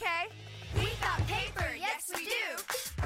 Okay. 0.00 0.28
We 0.76 0.90
got 1.00 1.26
paper, 1.26 1.66
yes 1.76 2.08
we 2.14 2.26
do. 2.26 3.04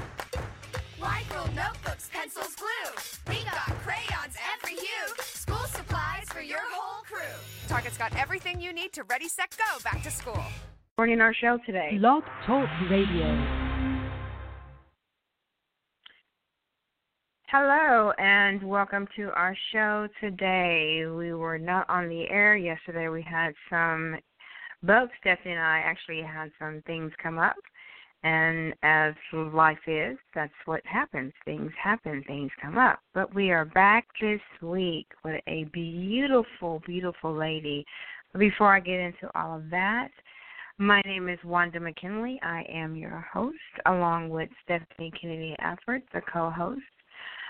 Wide 1.00 1.24
rule 1.32 1.48
notebooks, 1.54 2.10
pencils, 2.12 2.54
glue. 2.54 2.92
We 3.28 3.42
got 3.44 3.62
crayons 3.80 4.36
every 4.54 4.76
hue. 4.76 5.14
School 5.22 5.66
supplies 5.68 6.28
for 6.28 6.42
your 6.42 6.60
whole 6.70 7.02
crew. 7.04 7.22
Target's 7.66 7.96
got 7.96 8.14
everything 8.16 8.60
you 8.60 8.74
need 8.74 8.92
to 8.92 9.04
ready, 9.04 9.26
set, 9.28 9.56
go 9.56 9.78
back 9.82 10.02
to 10.02 10.10
school. 10.10 10.44
Morning 10.98 11.22
our 11.22 11.32
show 11.32 11.58
today. 11.64 11.96
Blog 11.98 12.24
Talk 12.46 12.68
Radio. 12.90 13.72
Hello 17.48 18.12
and 18.18 18.62
welcome 18.62 19.06
to 19.16 19.30
our 19.34 19.56
show 19.72 20.08
today. 20.20 21.04
We 21.06 21.32
were 21.32 21.58
not 21.58 21.88
on 21.88 22.08
the 22.10 22.28
air 22.28 22.54
yesterday. 22.54 23.08
We 23.08 23.22
had 23.22 23.54
some, 23.70 24.16
both 24.82 25.10
Stephanie 25.20 25.52
and 25.54 25.60
I 25.62 25.78
actually 25.84 26.22
had 26.22 26.50
some 26.58 26.82
things 26.86 27.12
come 27.22 27.38
up. 27.38 27.56
And 28.24 28.72
as 28.84 29.14
life 29.32 29.78
is, 29.88 30.16
that's 30.32 30.52
what 30.64 30.80
happens. 30.86 31.32
Things 31.44 31.72
happen, 31.82 32.22
things 32.26 32.52
come 32.60 32.78
up. 32.78 33.00
But 33.14 33.34
we 33.34 33.50
are 33.50 33.64
back 33.64 34.06
this 34.20 34.40
week 34.60 35.08
with 35.24 35.40
a 35.48 35.64
beautiful, 35.72 36.80
beautiful 36.86 37.34
lady. 37.34 37.84
Before 38.38 38.74
I 38.74 38.80
get 38.80 39.00
into 39.00 39.28
all 39.34 39.56
of 39.56 39.68
that, 39.70 40.10
my 40.78 41.02
name 41.04 41.28
is 41.28 41.38
Wanda 41.44 41.80
McKinley. 41.80 42.40
I 42.42 42.64
am 42.72 42.94
your 42.94 43.26
host, 43.32 43.56
along 43.86 44.30
with 44.30 44.48
Stephanie 44.64 45.12
Kennedy 45.20 45.56
Effort, 45.58 46.02
the 46.14 46.20
co 46.32 46.48
host. 46.48 46.80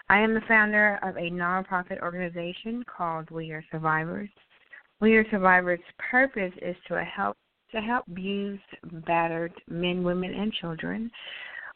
I 0.09 0.21
am 0.21 0.35
the 0.35 0.41
founder 0.49 0.99
of 1.03 1.17
a 1.17 1.31
nonprofit 1.31 2.01
organization 2.01 2.83
called 2.85 3.31
We 3.31 3.53
Are 3.53 3.65
Survivors. 3.71 4.31
We 5.03 5.17
Are 5.17 5.29
Survivors' 5.33 5.81
purpose 5.99 6.53
is 6.63 6.77
to 6.87 7.03
help 7.03 7.37
to 7.73 7.81
help 7.81 8.07
abused, 8.07 8.63
battered 9.05 9.53
men, 9.67 10.05
women, 10.05 10.33
and 10.33 10.53
children. 10.53 11.11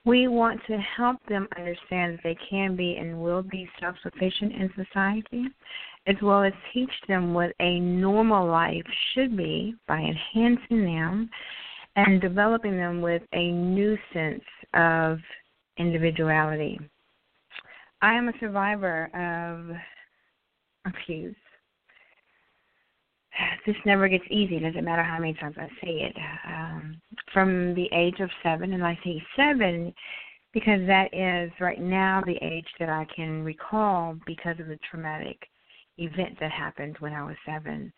We 0.04 0.28
want 0.28 0.60
to 0.68 0.78
help 0.78 1.16
them 1.28 1.48
understand 1.58 2.12
that 2.12 2.20
they 2.22 2.36
can 2.48 2.76
be 2.76 2.94
and 3.00 3.20
will 3.20 3.42
be 3.42 3.68
self 3.80 3.96
sufficient 4.04 4.52
in 4.52 4.70
society, 4.76 5.46
as 6.06 6.14
well 6.22 6.44
as 6.44 6.52
teach 6.72 6.92
them 7.08 7.34
what 7.34 7.52
a 7.58 7.80
normal 7.80 8.46
life 8.46 8.86
should 9.12 9.36
be 9.36 9.74
by 9.88 9.98
enhancing 9.98 10.84
them 10.84 11.28
and 11.96 12.20
developing 12.20 12.76
them 12.76 13.00
with 13.02 13.22
a 13.32 13.50
new 13.50 13.98
sense 14.12 14.44
of 14.74 15.18
individuality. 15.78 16.78
I 18.02 18.14
am 18.14 18.28
a 18.28 18.38
survivor 18.38 19.06
of 19.16 20.92
abuse. 20.92 21.34
This 23.66 23.76
never 23.84 24.08
gets 24.08 24.24
easy. 24.30 24.56
It 24.56 24.60
doesn't 24.60 24.84
matter 24.84 25.02
how 25.02 25.18
many 25.18 25.34
times 25.34 25.56
I 25.58 25.68
say 25.82 25.90
it. 26.02 26.16
Um, 26.46 27.00
from 27.32 27.74
the 27.74 27.88
age 27.92 28.20
of 28.20 28.30
seven, 28.42 28.72
and 28.72 28.84
I 28.84 28.98
say 29.04 29.22
seven 29.34 29.92
because 30.52 30.86
that 30.86 31.12
is 31.12 31.50
right 31.60 31.80
now 31.80 32.22
the 32.24 32.38
age 32.42 32.68
that 32.78 32.88
I 32.88 33.06
can 33.14 33.42
recall 33.44 34.16
because 34.24 34.58
of 34.58 34.68
the 34.68 34.78
traumatic 34.90 35.36
event 35.98 36.38
that 36.40 36.50
happened 36.50 36.96
when 37.00 37.12
I 37.12 37.24
was 37.24 37.36
seven. 37.44 37.92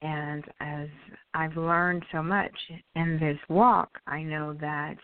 And 0.00 0.44
as 0.60 0.88
I've 1.32 1.56
learned 1.56 2.04
so 2.10 2.22
much 2.22 2.50
in 2.96 3.20
this 3.20 3.38
walk, 3.48 4.00
I 4.08 4.22
know 4.22 4.52
that 4.60 4.96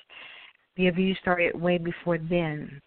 the 0.77 0.89
abuse 0.89 1.17
started 1.21 1.55
way 1.55 1.79
before 1.79 2.19
then 2.19 2.81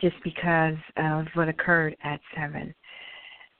just 0.00 0.16
because 0.22 0.76
of 0.96 1.26
what 1.34 1.48
occurred 1.48 1.96
at 2.04 2.20
seven. 2.36 2.72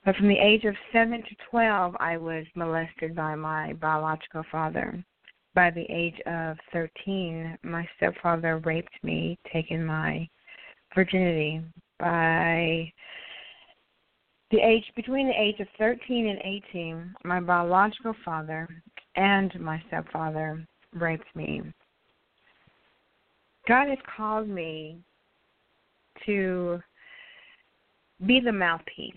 But 0.09 0.17
from 0.17 0.29
the 0.29 0.39
age 0.39 0.65
of 0.65 0.75
seven 0.91 1.23
to 1.23 1.37
12, 1.51 1.95
I 2.01 2.17
was 2.17 2.47
molested 2.55 3.15
by 3.15 3.35
my 3.35 3.75
biological 3.75 4.43
father. 4.51 5.05
By 5.55 5.69
the 5.69 5.85
age 5.91 6.19
of 6.25 6.57
13, 6.73 7.59
my 7.63 7.87
stepfather 7.99 8.57
raped 8.65 8.95
me, 9.03 9.39
taking 9.53 9.85
my 9.85 10.27
virginity. 10.95 11.61
By 11.99 12.91
the 14.51 14.61
age 14.61 14.91
between 14.97 15.27
the 15.29 15.39
age 15.39 15.61
of 15.61 15.69
13 15.77 16.29
and 16.29 16.41
18, 16.73 17.15
my 17.25 17.39
biological 17.41 18.15
father 18.25 18.67
and 19.15 19.61
my 19.61 19.79
stepfather 19.89 20.67
raped 20.95 21.37
me. 21.37 21.61
God 23.69 23.89
has 23.89 23.99
called 24.17 24.49
me 24.49 25.01
to 26.25 26.81
be 28.25 28.41
the 28.41 28.53
mouthpiece, 28.53 29.15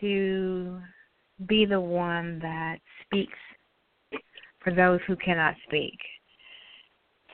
to 0.00 0.80
be 1.46 1.64
the 1.64 1.80
one 1.80 2.38
that 2.40 2.76
speaks 3.04 3.38
for 4.62 4.72
those 4.72 5.00
who 5.06 5.16
cannot 5.16 5.54
speak, 5.66 5.98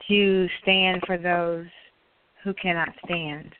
to 0.07 0.47
stand 0.61 1.01
for 1.05 1.17
those 1.17 1.65
who 2.43 2.53
cannot 2.53 2.89
stand, 3.05 3.53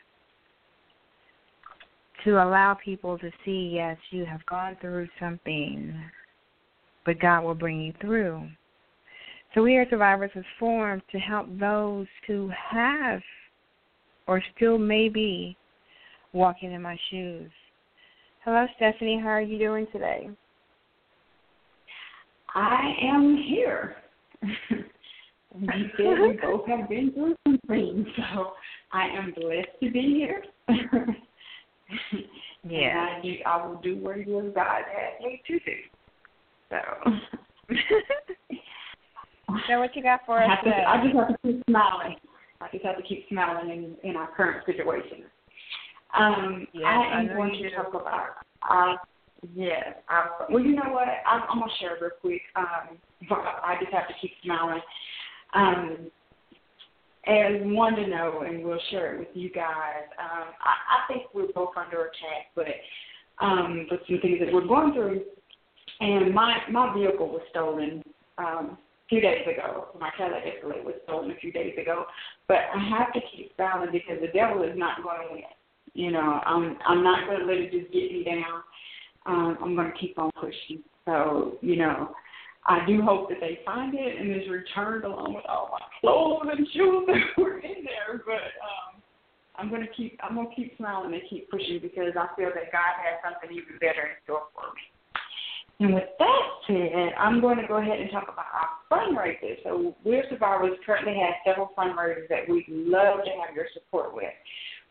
to 2.24 2.44
allow 2.44 2.74
people 2.74 3.18
to 3.18 3.32
see, 3.44 3.72
yes, 3.74 3.98
you 4.12 4.26
have 4.26 4.46
gone 4.46 4.78
through 4.80 5.08
something, 5.20 5.94
but 7.06 7.20
God 7.20 7.44
will 7.44 7.56
bring 7.56 7.82
you 7.82 7.94
through. 8.00 8.48
So 9.54 9.62
we 9.62 9.78
are 9.78 9.86
survivors 9.90 10.32
was 10.36 10.46
formed 10.60 11.04
to 11.12 11.20
help 11.20 11.48
those 11.60 12.08
who 12.28 12.50
have 12.72 13.22
or 14.28 14.42
still 14.56 14.78
may 14.78 15.10
be 15.10 15.56
walking 16.32 16.72
in 16.72 16.82
my 16.82 16.98
shoes. 17.10 17.52
Hello, 18.46 18.68
Stephanie. 18.76 19.22
How 19.22 19.30
are 19.30 19.42
you 19.42 19.58
doing 19.58 19.88
today? 19.94 20.30
I 22.54 22.94
am 23.02 23.38
here. 23.38 23.96
we 25.62 26.40
both 26.42 26.68
have 26.68 26.90
been 26.90 27.14
through 27.14 27.36
some 27.46 27.58
things, 27.70 28.06
so 28.18 28.52
I 28.92 29.06
am 29.08 29.34
blessed 29.34 29.70
to 29.82 29.90
be 29.92 30.02
here. 30.20 30.44
yeah. 32.70 33.16
I, 33.18 33.22
do, 33.22 33.36
I 33.46 33.66
will 33.66 33.80
do 33.82 33.96
what 33.96 34.18
it 34.18 34.28
is 34.28 34.54
God 34.54 34.82
has 34.92 35.26
me 35.26 35.42
to 35.48 35.60
do. 35.60 35.72
So. 36.70 36.80
so 39.70 39.80
what 39.80 39.96
you 39.96 40.04
got 40.04 40.20
for 40.26 40.44
us 40.44 40.52
I? 40.62 40.70
To, 40.70 40.90
I 40.90 41.04
just 41.06 41.16
have 41.16 41.28
to 41.30 41.38
keep 41.48 41.64
smiling. 41.70 42.18
I 42.60 42.68
just 42.74 42.84
have 42.84 42.98
to 42.98 43.04
keep 43.04 43.26
smiling 43.30 43.70
in, 43.70 44.10
in 44.10 44.18
our 44.18 44.28
current 44.36 44.66
situation. 44.66 45.24
Um, 46.18 46.68
yes, 46.74 46.86
I 46.86 47.22
am 47.22 47.30
I 47.30 47.34
going 47.34 47.54
to 47.54 47.76
talk 47.76 47.90
about. 47.90 48.30
Uh, 48.70 48.96
yes. 49.54 49.96
I, 50.10 50.28
well, 50.50 50.64
you 50.64 50.76
know 50.76 50.92
what? 50.92 51.08
I'm, 51.28 51.42
I'm 51.50 51.60
gonna 51.60 51.72
share 51.80 51.98
real 52.00 52.12
quick. 52.22 52.42
Um, 52.56 52.98
I 53.32 53.76
just 53.82 53.94
have 53.94 54.08
to 54.08 54.14
keep 54.22 54.32
smiling. 54.44 54.82
Um, 55.54 56.12
as 57.26 57.62
one 57.62 57.96
to 57.96 58.08
know, 58.08 58.44
and 58.46 58.64
we'll 58.64 58.80
share 58.92 59.16
it 59.16 59.20
with 59.20 59.28
you 59.34 59.50
guys. 59.50 60.04
Um, 60.20 60.50
I, 60.62 60.74
I 60.98 61.14
think 61.14 61.28
we're 61.34 61.52
both 61.54 61.72
under 61.78 62.02
attack, 62.02 62.52
but 62.56 62.66
um, 63.40 63.88
but 63.90 64.00
some 64.08 64.20
things 64.22 64.40
that 64.40 64.54
we're 64.54 64.68
going 64.68 64.94
through. 64.94 65.24
And 66.00 66.34
my 66.34 66.58
my 66.70 66.94
vehicle 66.94 67.30
was 67.30 67.42
stolen 67.50 68.04
um, 68.38 68.78
a 69.06 69.08
few 69.10 69.22
days 69.22 69.46
ago. 69.48 69.88
My 70.00 70.10
Cadillac 70.18 70.44
Escalade 70.46 70.86
was 70.86 70.96
stolen 71.06 71.32
a 71.32 71.36
few 71.36 71.52
days 71.52 71.76
ago. 71.82 72.06
But 72.48 72.58
I 72.76 72.90
have 72.90 73.14
to 73.14 73.20
keep 73.36 73.54
smiling 73.56 73.90
because 73.92 74.18
the 74.22 74.28
devil 74.28 74.64
is 74.64 74.78
not 74.78 75.04
going 75.04 75.28
to 75.28 75.34
win. 75.34 75.44
You 75.94 76.12
know, 76.12 76.42
I'm 76.46 76.78
I'm 76.88 77.04
not 77.04 77.28
to 77.30 77.46
let 77.46 77.58
it 77.58 77.72
just 77.72 77.92
get 77.94 78.12
me 78.12 78.24
down. 78.24 78.64
Um, 79.26 79.58
I'm 79.62 79.76
going 79.76 79.92
to 79.92 79.98
keep 79.98 80.18
on 80.18 80.32
pushing. 80.40 80.84
So 81.06 81.58
you 81.62 81.76
know, 81.76 82.14
I 82.66 82.86
do 82.86 83.02
hope 83.02 83.30
that 83.30 83.40
they 83.40 83.60
find 83.66 83.94
it 83.94 84.20
and 84.20 84.32
is 84.36 84.50
returned 84.50 85.04
along 85.04 85.34
with 85.34 85.46
all 85.48 85.70
my 85.72 85.86
clothes 86.02 86.56
and 86.58 86.68
shoes 86.74 87.04
that 87.08 87.22
were 87.42 87.60
in 87.60 87.84
there. 87.84 88.22
But 88.26 88.54
um, 88.64 89.02
I'm 89.56 89.70
going 89.70 89.82
to 89.82 89.94
keep 89.94 90.20
I'm 90.24 90.36
to 90.36 90.56
keep 90.56 90.76
smiling 90.78 91.14
and 91.14 91.22
keep 91.30 91.50
pushing 91.50 91.80
because 91.82 92.14
I 92.18 92.28
feel 92.36 92.50
that 92.54 92.72
God 92.72 92.94
has 93.04 93.22
something 93.24 93.56
even 93.56 93.78
better 93.80 94.02
in 94.02 94.18
store 94.24 94.48
for 94.56 94.74
me. 94.74 94.82
And 95.80 95.94
with 95.94 96.10
that 96.20 96.44
said, 96.68 97.14
I'm 97.18 97.42
going 97.42 97.58
to 97.58 97.68
go 97.68 97.78
ahead 97.78 98.00
and 98.00 98.10
talk 98.12 98.30
about 98.32 98.46
our 98.54 98.70
fundraisers. 98.92 99.58
So, 99.64 99.96
We're 100.06 100.24
Survivors 100.30 100.78
currently 100.86 101.16
has 101.16 101.34
several 101.46 101.72
fundraisers 101.78 102.30
that 102.30 102.48
we'd 102.48 102.66
love 102.70 103.20
to 103.26 103.32
have 103.42 103.56
your 103.56 103.66
support 103.74 104.16
with. 104.16 104.32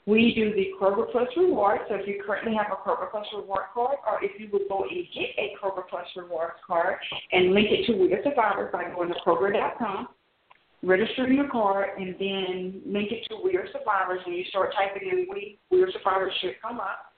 We 0.07 0.35
do 0.35 0.53
the 0.55 0.73
Kroger 0.81 1.11
Plus 1.13 1.29
Reward. 1.37 1.81
So 1.89 1.95
if 1.95 2.09
you 2.09 2.21
currently 2.27 2.55
have 2.57 2.67
a 2.73 2.77
Kroger 2.77 3.11
Plus 3.11 3.27
Reward 3.37 3.67
card, 3.73 3.99
or 4.07 4.23
if 4.23 4.33
you 4.41 4.49
would 4.53 4.69
go 4.69 4.83
and 4.83 5.07
get 5.15 5.31
a 5.39 5.55
Kroger 5.63 5.87
Plus 5.89 6.07
Rewards 6.17 6.59
card 6.67 6.97
and 7.31 7.55
link 7.55 7.69
it 7.71 7.87
to 7.87 7.97
We 7.97 8.13
Are 8.13 8.23
Survivors 8.25 8.71
by 8.73 8.91
going 8.95 9.11
to 9.11 9.15
Kroger.com, 9.25 10.09
registering 10.83 11.35
your 11.35 11.49
card, 11.49 11.91
and 11.99 12.17
then 12.19 12.83
link 12.85 13.13
it 13.13 13.27
to 13.31 13.39
We 13.45 13.57
Are 13.57 13.67
Survivors. 13.67 14.21
When 14.27 14.35
you 14.35 14.45
start 14.51 14.75
typing 14.75 15.09
in 15.09 15.27
We, 15.31 15.59
We 15.71 15.83
Are 15.83 15.93
Survivors 15.93 16.33
should 16.41 16.61
come 16.61 16.81
up. 16.81 17.15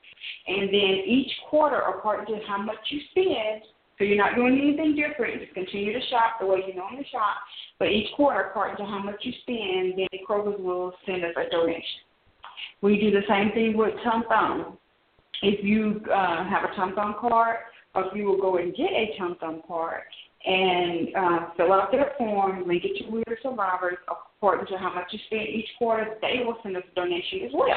And 0.46 0.68
then 0.68 1.04
each 1.06 1.32
quarter, 1.48 1.80
according 1.80 2.26
to 2.26 2.44
how 2.46 2.60
much 2.60 2.76
you 2.90 3.00
spend, 3.12 3.62
so 3.96 4.04
you're 4.04 4.18
not 4.18 4.34
doing 4.34 4.60
anything 4.60 4.96
different. 4.96 5.40
Just 5.40 5.54
continue 5.54 5.92
to 5.92 6.06
shop 6.08 6.36
the 6.40 6.46
way 6.46 6.60
you 6.66 6.74
normally 6.74 7.06
shop. 7.10 7.36
But 7.78 7.88
each 7.88 8.12
quarter, 8.14 8.40
according 8.40 8.76
to 8.76 8.84
how 8.84 8.98
much 8.98 9.20
you 9.22 9.32
spend, 9.42 9.96
then 9.96 10.08
Kroger 10.28 10.58
will 10.58 10.92
send 11.06 11.24
us 11.24 11.32
a 11.36 11.48
donation. 11.50 12.03
We 12.82 12.98
do 12.98 13.10
the 13.10 13.22
same 13.28 13.52
thing 13.52 13.76
with 13.76 13.94
Tom 14.02 14.24
Thumb. 14.28 14.78
If 15.42 15.64
you 15.64 16.00
uh, 16.12 16.44
have 16.44 16.64
a 16.64 16.74
Tom 16.74 16.94
Thumb 16.94 17.16
card, 17.20 17.56
or 17.94 18.06
if 18.06 18.14
you 18.14 18.26
will 18.26 18.40
go 18.40 18.56
and 18.56 18.74
get 18.74 18.90
a 18.90 19.14
Tom 19.18 19.36
Thumb 19.40 19.62
card, 19.66 20.02
and 20.46 21.08
uh, 21.16 21.38
fill 21.56 21.72
out 21.72 21.90
their 21.90 22.12
form, 22.18 22.68
link 22.68 22.84
it 22.84 23.02
to 23.02 23.10
We 23.10 23.22
Are 23.28 23.38
Survivors 23.42 23.96
according 24.08 24.66
to 24.66 24.78
how 24.78 24.94
much 24.94 25.06
you 25.10 25.18
spend 25.26 25.48
each 25.48 25.68
quarter. 25.78 26.16
They 26.20 26.44
will 26.44 26.58
send 26.62 26.76
us 26.76 26.82
a 26.90 26.94
donation 26.94 27.40
as 27.46 27.50
well. 27.54 27.68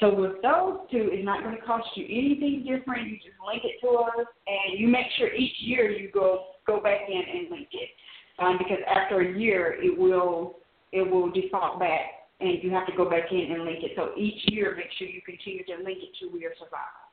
So 0.00 0.14
with 0.14 0.40
those 0.40 0.88
two, 0.90 1.10
it's 1.12 1.26
not 1.26 1.42
going 1.42 1.54
to 1.54 1.62
cost 1.62 1.86
you 1.94 2.06
anything 2.06 2.64
different. 2.66 3.08
You 3.08 3.16
just 3.16 3.36
link 3.46 3.62
it 3.64 3.78
to 3.82 3.88
us, 3.98 4.26
and 4.46 4.80
you 4.80 4.88
make 4.88 5.06
sure 5.18 5.32
each 5.34 5.56
year 5.60 5.90
you 5.90 6.10
go 6.10 6.44
go 6.66 6.80
back 6.80 7.00
in 7.06 7.20
and 7.20 7.50
link 7.50 7.68
it, 7.72 7.90
um, 8.38 8.56
because 8.56 8.78
after 8.88 9.20
a 9.20 9.38
year 9.38 9.76
it 9.78 9.98
will 9.98 10.56
it 10.92 11.08
will 11.08 11.30
default 11.30 11.78
back, 11.78 12.19
and 12.40 12.62
you 12.62 12.70
have 12.70 12.86
to 12.86 12.96
go 12.96 13.08
back 13.08 13.30
in 13.30 13.52
and 13.52 13.64
link 13.64 13.82
it. 13.82 13.92
So 13.96 14.10
each 14.16 14.40
year, 14.52 14.74
make 14.76 14.90
sure 14.98 15.08
you 15.08 15.22
continue 15.22 15.64
to 15.64 15.84
link 15.84 15.98
it 16.02 16.16
to 16.20 16.32
We 16.32 16.44
Are 16.46 16.54
Survivors, 16.54 17.10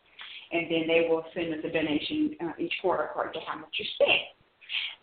and 0.52 0.72
then 0.72 0.88
they 0.88 1.08
will 1.10 1.24
send 1.34 1.54
us 1.54 1.60
a 1.64 1.70
donation 1.70 2.36
uh, 2.42 2.52
each 2.60 2.74
quarter 2.82 3.04
according 3.04 3.34
to 3.34 3.40
how 3.46 3.58
much 3.60 3.76
you 3.78 3.86
spend. 3.96 4.38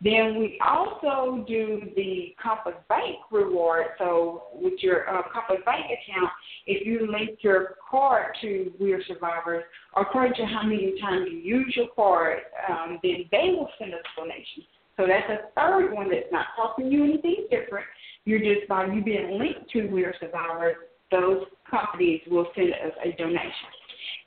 Then 0.03 0.39
we 0.39 0.61
also 0.65 1.45
do 1.49 1.81
the 1.97 2.35
Compass 2.43 2.79
Bank 2.89 3.17
reward. 3.31 3.87
So 3.99 4.45
with 4.53 4.75
your 4.81 5.09
uh, 5.09 5.23
Compass 5.33 5.65
Bank 5.65 5.87
account, 5.87 6.31
if 6.67 6.87
you 6.87 7.11
link 7.11 7.39
your 7.41 7.77
card 7.91 8.37
to 8.43 8.73
We're 8.79 9.03
Survivors, 9.07 9.65
according 9.97 10.35
to 10.35 10.45
how 10.45 10.65
many 10.65 11.01
times 11.01 11.29
you 11.31 11.39
use 11.39 11.73
your 11.77 11.89
card, 11.95 12.41
um, 12.69 12.99
then 13.03 13.25
they 13.31 13.55
will 13.57 13.71
send 13.79 13.95
us 13.95 14.01
donations. 14.17 14.67
So 14.97 15.07
that's 15.07 15.29
a 15.29 15.51
third 15.59 15.93
one 15.93 16.09
that's 16.11 16.31
not 16.31 16.47
costing 16.57 16.91
you 16.91 17.05
anything 17.05 17.47
different. 17.51 17.87
You're 18.25 18.39
just 18.39 18.69
by 18.69 18.87
you 18.87 19.03
being 19.03 19.39
linked 19.39 19.71
to 19.73 19.87
We're 19.87 20.15
Survivors, 20.21 20.77
those 21.11 21.45
companies 21.71 22.21
will 22.31 22.47
send 22.55 22.73
us 22.73 22.93
a 23.05 23.13
donation. 23.17 23.71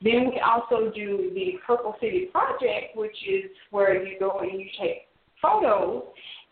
Then 0.01 0.29
we 0.29 0.39
also 0.39 0.91
do 0.93 1.31
the 1.33 1.53
Purple 1.65 1.95
City 1.99 2.29
Project, 2.31 2.95
which 2.95 3.15
is 3.27 3.45
where 3.71 4.05
you 4.05 4.19
go 4.19 4.39
and 4.39 4.59
you 4.59 4.67
take 4.79 5.07
photos. 5.41 6.03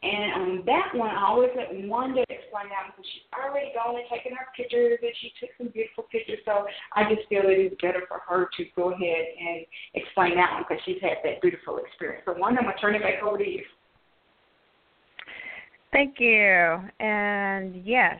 And 0.03 0.33
on 0.33 0.65
that 0.65 0.93
one, 0.93 1.09
I 1.09 1.25
always 1.25 1.49
let 1.55 1.69
Wanda 1.87 2.21
explain 2.29 2.69
that 2.69 2.93
because 2.93 3.05
she's 3.09 3.25
already 3.33 3.73
gone 3.73 3.95
and 3.95 4.05
taken 4.09 4.37
her 4.37 4.45
pictures 4.55 4.99
and 5.01 5.11
she 5.21 5.31
took 5.39 5.49
some 5.57 5.69
beautiful 5.69 6.05
pictures. 6.11 6.39
So 6.45 6.65
I 6.93 7.09
just 7.09 7.27
feel 7.27 7.41
it 7.45 7.57
is 7.57 7.73
better 7.81 8.03
for 8.07 8.21
her 8.27 8.49
to 8.57 8.63
go 8.75 8.93
ahead 8.93 9.25
and 9.39 9.65
explain 9.93 10.35
that 10.35 10.53
one 10.53 10.65
because 10.67 10.83
she's 10.85 11.01
had 11.01 11.17
that 11.23 11.41
beautiful 11.41 11.77
experience. 11.81 12.23
So 12.25 12.35
Wanda, 12.37 12.61
I'm 12.61 12.65
going 12.65 12.75
to 12.75 12.81
turn 12.81 12.95
it 12.95 13.01
back 13.01 13.23
over 13.23 13.37
to 13.37 13.49
you. 13.49 13.63
Thank 15.95 16.19
you. 16.19 16.81
And 16.99 17.73
yes, 17.85 18.19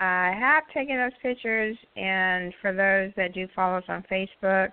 I 0.00 0.32
have 0.40 0.64
taken 0.72 0.96
those 0.96 1.12
pictures, 1.22 1.76
and 1.94 2.54
for 2.62 2.72
those 2.72 3.12
that 3.18 3.34
do 3.34 3.46
follow 3.54 3.76
us 3.76 3.84
on 3.88 4.02
Facebook, 4.10 4.70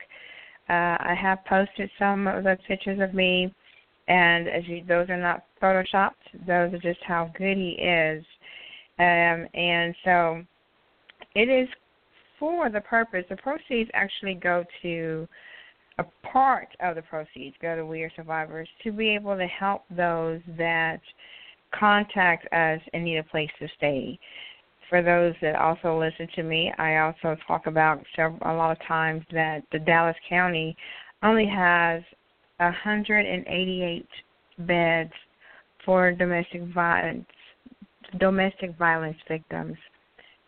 uh, 0.70 0.96
I 1.04 1.14
have 1.22 1.44
posted 1.44 1.90
some 2.00 2.28
of 2.28 2.46
those 2.46 2.60
pictures 2.66 3.02
of 3.02 3.14
me 3.14 3.54
and 4.08 4.48
as 4.48 4.64
you, 4.68 4.84
those 4.88 5.10
are 5.10 5.18
not 5.18 5.44
photoshopped; 5.62 6.48
those 6.48 6.74
are 6.74 6.80
just 6.82 7.00
how 7.04 7.30
good 7.38 7.58
he 7.58 7.72
is. 7.72 8.24
Um, 8.98 9.48
and 9.54 9.94
so, 10.06 10.44
it 11.36 11.50
is 11.50 11.68
for 12.40 12.70
the 12.70 12.82
purpose. 12.82 13.26
The 13.30 13.36
proceeds 13.36 13.90
actually 13.94 14.36
go 14.36 14.64
to 14.82 15.28
a 16.00 16.06
part 16.24 16.70
of 16.80 16.96
the 16.96 17.02
proceeds 17.02 17.56
go 17.62 17.76
to 17.76 17.86
We 17.86 18.04
Are 18.04 18.12
Survivors 18.16 18.70
to 18.84 18.92
be 18.92 19.10
able 19.10 19.36
to 19.36 19.48
help 19.48 19.84
those 19.90 20.40
that 20.58 21.02
contact 21.78 22.52
us 22.54 22.80
and 22.94 23.04
need 23.04 23.18
a 23.18 23.24
place 23.24 23.50
to 23.60 23.68
stay. 23.78 24.20
For 24.90 25.02
those 25.02 25.34
that 25.42 25.56
also 25.56 25.98
listen 25.98 26.28
to 26.36 26.44
me, 26.44 26.72
I 26.78 26.98
also 26.98 27.38
talk 27.48 27.68
about 27.68 28.04
several, 28.16 28.40
a 28.44 28.54
lot 28.54 28.72
of 28.72 28.88
times 28.88 29.24
that 29.32 29.64
the 29.72 29.80
Dallas 29.80 30.18
County 30.28 30.76
only 31.24 31.46
has 31.48 32.04
188 32.58 34.06
beds 34.60 35.14
for 35.86 36.12
domestic 36.12 36.64
violence 36.74 37.26
domestic 38.20 38.78
violence 38.78 39.18
victims. 39.28 39.78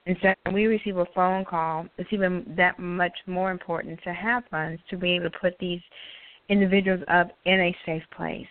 And 0.06 0.18
so 0.22 0.34
when 0.44 0.56
we 0.56 0.66
receive 0.66 0.98
a 0.98 1.06
phone 1.16 1.46
call, 1.46 1.86
it's 1.98 2.12
even 2.12 2.54
that 2.58 2.78
much 2.78 3.14
more 3.26 3.52
important 3.52 4.02
to 4.04 4.14
have 4.14 4.44
funds 4.52 4.82
to 4.90 4.98
be 4.98 5.12
able 5.12 5.30
to 5.30 5.40
put 5.40 5.58
these 5.60 5.80
individuals 6.50 7.02
up 7.08 7.30
in 7.46 7.60
a 7.62 7.76
safe 7.86 8.04
place. 8.16 8.48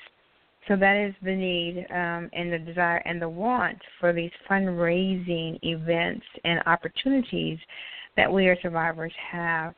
So 0.69 0.76
that 0.76 0.97
is 0.97 1.12
the 1.23 1.35
need 1.35 1.87
um, 1.91 2.31
and 2.32 2.53
the 2.53 2.59
desire 2.59 3.03
and 3.05 3.20
the 3.20 3.29
want 3.29 3.79
for 3.99 4.12
these 4.12 4.31
fundraising 4.49 5.59
events 5.62 6.25
and 6.44 6.62
opportunities 6.67 7.59
that 8.17 8.32
we 8.32 8.49
as 8.49 8.59
survivors 8.62 9.12
have. 9.31 9.75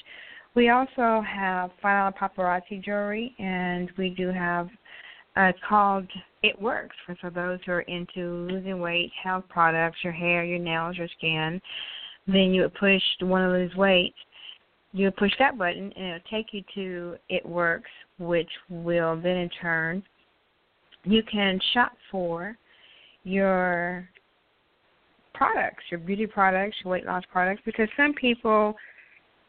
we 0.54 0.68
also 0.70 1.22
have 1.26 1.70
$5 1.82 2.14
paparazzi 2.16 2.84
jewelry, 2.84 3.34
and 3.38 3.90
we 3.96 4.10
do 4.10 4.30
have 4.32 4.68
uh, 5.38 5.52
called 5.66 6.06
It 6.42 6.60
Works 6.60 6.96
for 7.06 7.16
so 7.22 7.30
those 7.30 7.60
who 7.64 7.72
are 7.72 7.82
into 7.82 8.48
losing 8.50 8.80
weight, 8.80 9.10
health 9.22 9.44
products, 9.48 9.98
your 10.02 10.12
hair, 10.12 10.44
your 10.44 10.58
nails, 10.58 10.96
your 10.96 11.08
skin. 11.16 11.60
Then 12.26 12.52
you 12.52 12.62
would 12.62 12.74
push 12.74 13.02
want 13.20 13.44
to 13.44 13.58
lose 13.58 13.74
weight. 13.76 14.14
you 14.92 15.10
push 15.12 15.32
that 15.38 15.56
button 15.56 15.92
and 15.96 16.06
it'll 16.06 16.30
take 16.30 16.52
you 16.52 16.62
to 16.74 17.16
It 17.28 17.46
Works, 17.46 17.90
which 18.18 18.50
will 18.68 19.16
then 19.16 19.36
in 19.36 19.50
turn 19.62 20.02
you 21.04 21.22
can 21.22 21.60
shop 21.72 21.92
for 22.10 22.56
your 23.24 24.08
products, 25.34 25.84
your 25.90 26.00
beauty 26.00 26.26
products, 26.26 26.76
your 26.82 26.92
weight 26.92 27.06
loss 27.06 27.22
products, 27.30 27.62
because 27.64 27.88
some 27.96 28.12
people 28.14 28.74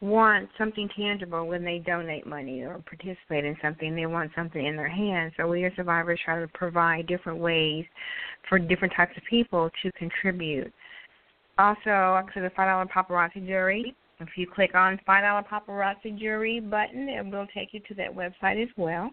want 0.01 0.50
something 0.57 0.90
tangible 0.96 1.48
when 1.48 1.63
they 1.63 1.80
donate 1.80 2.25
money 2.25 2.62
or 2.62 2.81
participate 2.86 3.46
in 3.46 3.57
something. 3.62 3.96
They 3.96 4.06
want 4.06 4.31
something 4.36 4.66
in 4.66 4.75
their 4.75 4.90
hands. 4.90 5.34
So 5.38 5.48
we 5.48 5.66
as 5.66 5.74
survivors 5.75 6.19
try 6.24 6.40
to 6.40 6.48
provide 6.50 7.07
different 7.07 7.40
ways 7.40 7.86
for 8.48 8.60
different 8.60 8.94
types 8.96 9.18
of 9.18 9.24
people 9.30 9.69
to 9.84 9.92
contribute. 9.94 10.72
Also, 11.57 11.90
I 11.90 12.24
the 12.36 12.51
five 12.56 12.68
dollar 12.68 12.86
paparazzi 12.86 13.46
jewelry 13.46 13.94
if 14.19 14.30
you 14.36 14.48
click 14.48 14.75
on 14.75 15.00
Five 15.06 15.24
Dollar 15.24 15.44
Paparazzi 15.44 16.19
Jewelry 16.19 16.60
button, 16.60 17.07
it 17.07 17.25
will 17.25 17.48
take 17.54 17.74
you 17.74 17.80
to 17.88 17.94
that 17.96 18.13
website 18.13 18.62
as 18.62 18.69
well. 18.75 19.12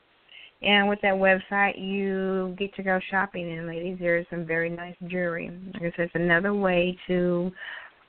And 0.63 0.89
with 0.89 1.01
that 1.03 1.15
website, 1.15 1.79
you 1.79 2.57
get 2.59 2.75
to 2.75 2.83
go 2.83 2.99
shopping. 3.11 3.53
And 3.53 3.67
ladies, 3.69 3.99
there 4.01 4.17
is 4.17 4.27
some 4.31 4.45
very 4.45 4.71
nice 4.71 4.97
jewelry. 5.07 5.51
Like 5.75 5.83
I 5.83 5.97
said, 5.97 6.07
it's 6.07 6.15
another 6.15 6.55
way 6.55 6.99
to 7.07 7.53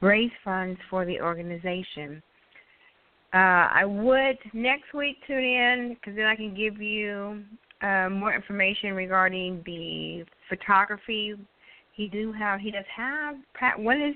raise 0.01 0.31
funds 0.43 0.79
for 0.89 1.05
the 1.05 1.21
organization. 1.21 2.23
Uh, 3.33 3.67
I 3.73 3.83
would 3.85 4.37
next 4.53 4.93
week 4.93 5.17
tune 5.27 5.43
in 5.43 5.95
because 5.95 6.15
then 6.15 6.25
I 6.25 6.35
can 6.35 6.55
give 6.55 6.81
you 6.81 7.43
uh, 7.81 8.09
more 8.09 8.33
information 8.33 8.93
regarding 8.93 9.61
the 9.65 10.23
photography. 10.49 11.35
He 11.93 12.07
do 12.07 12.31
have 12.31 12.59
he 12.59 12.71
does 12.71 12.85
have 12.95 13.35
what 13.77 13.97
is 13.97 14.15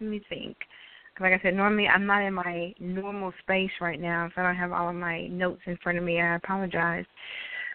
let 0.00 0.10
me 0.10 0.22
think 0.28 0.56
like 1.20 1.32
I 1.32 1.40
said, 1.42 1.54
normally 1.54 1.86
I'm 1.88 2.06
not 2.06 2.22
in 2.22 2.34
my 2.34 2.74
normal 2.80 3.32
space 3.42 3.70
right 3.80 4.00
now, 4.00 4.30
so 4.34 4.40
I 4.40 4.44
don't 4.44 4.56
have 4.56 4.72
all 4.72 4.88
of 4.88 4.94
my 4.94 5.26
notes 5.26 5.60
in 5.66 5.76
front 5.82 5.98
of 5.98 6.04
me. 6.04 6.20
I 6.20 6.36
apologize. 6.36 7.04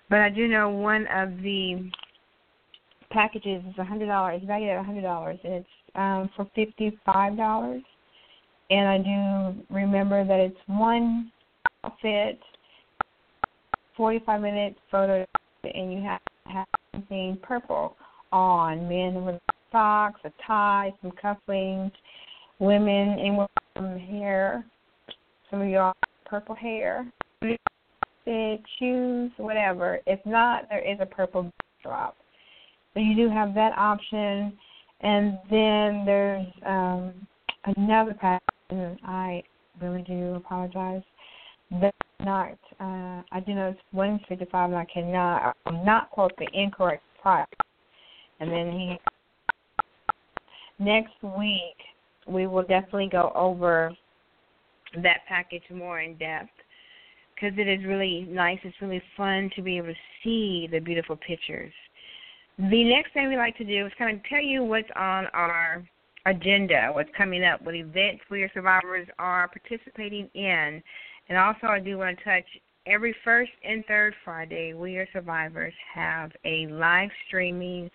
But 0.10 0.20
I 0.20 0.30
do 0.30 0.48
know 0.48 0.70
one 0.70 1.06
of 1.14 1.30
the 1.42 1.90
packages 3.12 3.64
is 3.70 3.78
a 3.78 3.84
hundred 3.84 4.08
dollars. 4.08 4.38
It's 4.38 4.48
valued 4.48 4.72
at 4.72 4.80
a 4.80 4.84
hundred 4.84 5.02
dollars, 5.02 5.40
and 5.44 5.54
it's 5.54 5.68
um, 5.96 6.30
for 6.36 6.50
fifty-five 6.56 7.38
dollars. 7.38 7.84
And 8.70 8.88
I 8.88 8.98
do 8.98 9.64
remember 9.74 10.26
that 10.26 10.40
it's 10.40 10.58
one 10.68 11.32
outfit, 11.84 12.40
forty-five 13.96 14.42
minute 14.42 14.76
photo, 14.92 15.26
and 15.64 15.94
you 15.94 16.02
have, 16.02 16.20
to 16.46 16.54
have 16.54 16.68
something 16.94 17.38
purple 17.42 17.96
on 18.32 18.90
men 18.90 19.26
with 19.26 19.40
socks, 19.72 20.20
a 20.26 20.32
tie, 20.46 20.94
some 21.02 21.12
cufflinks 21.12 21.92
women 22.60 23.20
in 23.20 23.38
with 23.38 23.50
some 23.78 23.98
hair, 23.98 24.66
some 25.50 25.62
of 25.62 25.68
y'all 25.68 25.94
purple 26.26 26.56
hair, 26.56 27.06
fit, 27.40 28.62
shoes, 28.80 29.32
whatever. 29.38 30.00
If 30.06 30.20
not, 30.26 30.68
there 30.70 30.80
is 30.80 30.98
a 31.00 31.06
purple 31.06 31.52
drop. 31.84 32.18
So 32.94 33.00
you 33.00 33.16
do 33.16 33.30
have 33.30 33.54
that 33.54 33.78
option. 33.78 34.58
And 35.02 35.38
then 35.50 36.04
there's 36.06 36.48
um, 36.66 37.14
another 37.78 38.16
pattern. 38.16 38.40
I 38.70 39.44
really 39.82 40.02
do 40.02 40.36
apologize. 40.36 41.04
That's 41.72 41.98
not. 42.20 42.58
Uh, 42.80 43.22
I 43.32 43.44
do 43.46 43.54
know 43.54 43.70
it's 43.70 43.80
one 43.92 44.20
fifty 44.28 44.46
five, 44.52 44.70
and 44.70 44.78
I 44.78 44.86
cannot. 44.86 45.56
I'm 45.66 45.86
not 45.86 46.10
quote 46.12 46.34
the 46.38 46.48
incorrect 46.54 47.04
price. 47.22 47.48
And 48.40 48.52
then 48.52 48.72
he 48.72 48.98
next 50.80 51.14
week 51.24 51.78
we 52.28 52.48
will 52.48 52.64
definitely 52.64 53.10
go 53.12 53.32
over 53.36 53.96
that 55.02 55.22
package 55.28 55.64
more 55.74 56.02
in 56.02 56.18
depth 56.18 56.50
because 57.36 57.58
it 57.58 57.68
is 57.68 57.86
really 57.86 58.28
nice. 58.30 58.60
It's 58.64 58.76
really 58.82 59.02
fun 59.16 59.50
to 59.56 59.62
be 59.62 59.78
able 59.78 59.88
to 59.88 59.94
see 60.24 60.68
the 60.72 60.80
beautiful 60.80 61.16
pictures. 61.16 61.74
The 62.58 62.84
next 62.84 63.14
thing 63.14 63.30
we 63.30 63.38
like 63.38 63.58
to 63.58 63.64
do 63.64 63.86
is 63.86 63.92
kind 63.98 64.18
of 64.18 64.24
tell 64.26 64.42
you 64.42 64.64
what's 64.64 64.90
on 64.96 65.28
our 65.34 65.88
agenda, 66.28 66.90
what's 66.92 67.10
coming 67.18 67.44
up, 67.44 67.62
what 67.64 67.76
events 67.76 68.22
we 68.30 68.44
as 68.44 68.50
survivors 68.54 69.08
are 69.18 69.48
participating 69.48 70.30
in. 70.34 70.82
And 71.30 71.38
also, 71.38 71.68
I 71.68 71.80
do 71.80 71.98
want 71.98 72.18
to 72.18 72.24
touch 72.24 72.46
every 72.86 73.16
first 73.24 73.52
and 73.64 73.84
third 73.86 74.14
Friday, 74.24 74.74
we 74.74 74.98
are 74.98 75.08
survivors 75.14 75.74
have 75.94 76.32
a 76.46 76.68
live 76.68 77.10
streaming. 77.28 77.90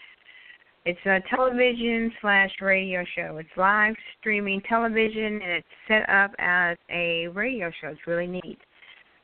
It's 0.84 0.98
a 1.06 1.20
television 1.34 2.12
slash 2.20 2.50
radio 2.60 3.04
show. 3.14 3.36
It's 3.38 3.48
live 3.56 3.94
streaming 4.18 4.60
television 4.68 5.40
and 5.40 5.52
it's 5.52 5.66
set 5.86 6.08
up 6.08 6.32
as 6.38 6.76
a 6.90 7.28
radio 7.28 7.70
show. 7.80 7.88
It's 7.88 8.06
really 8.06 8.26
neat. 8.26 8.58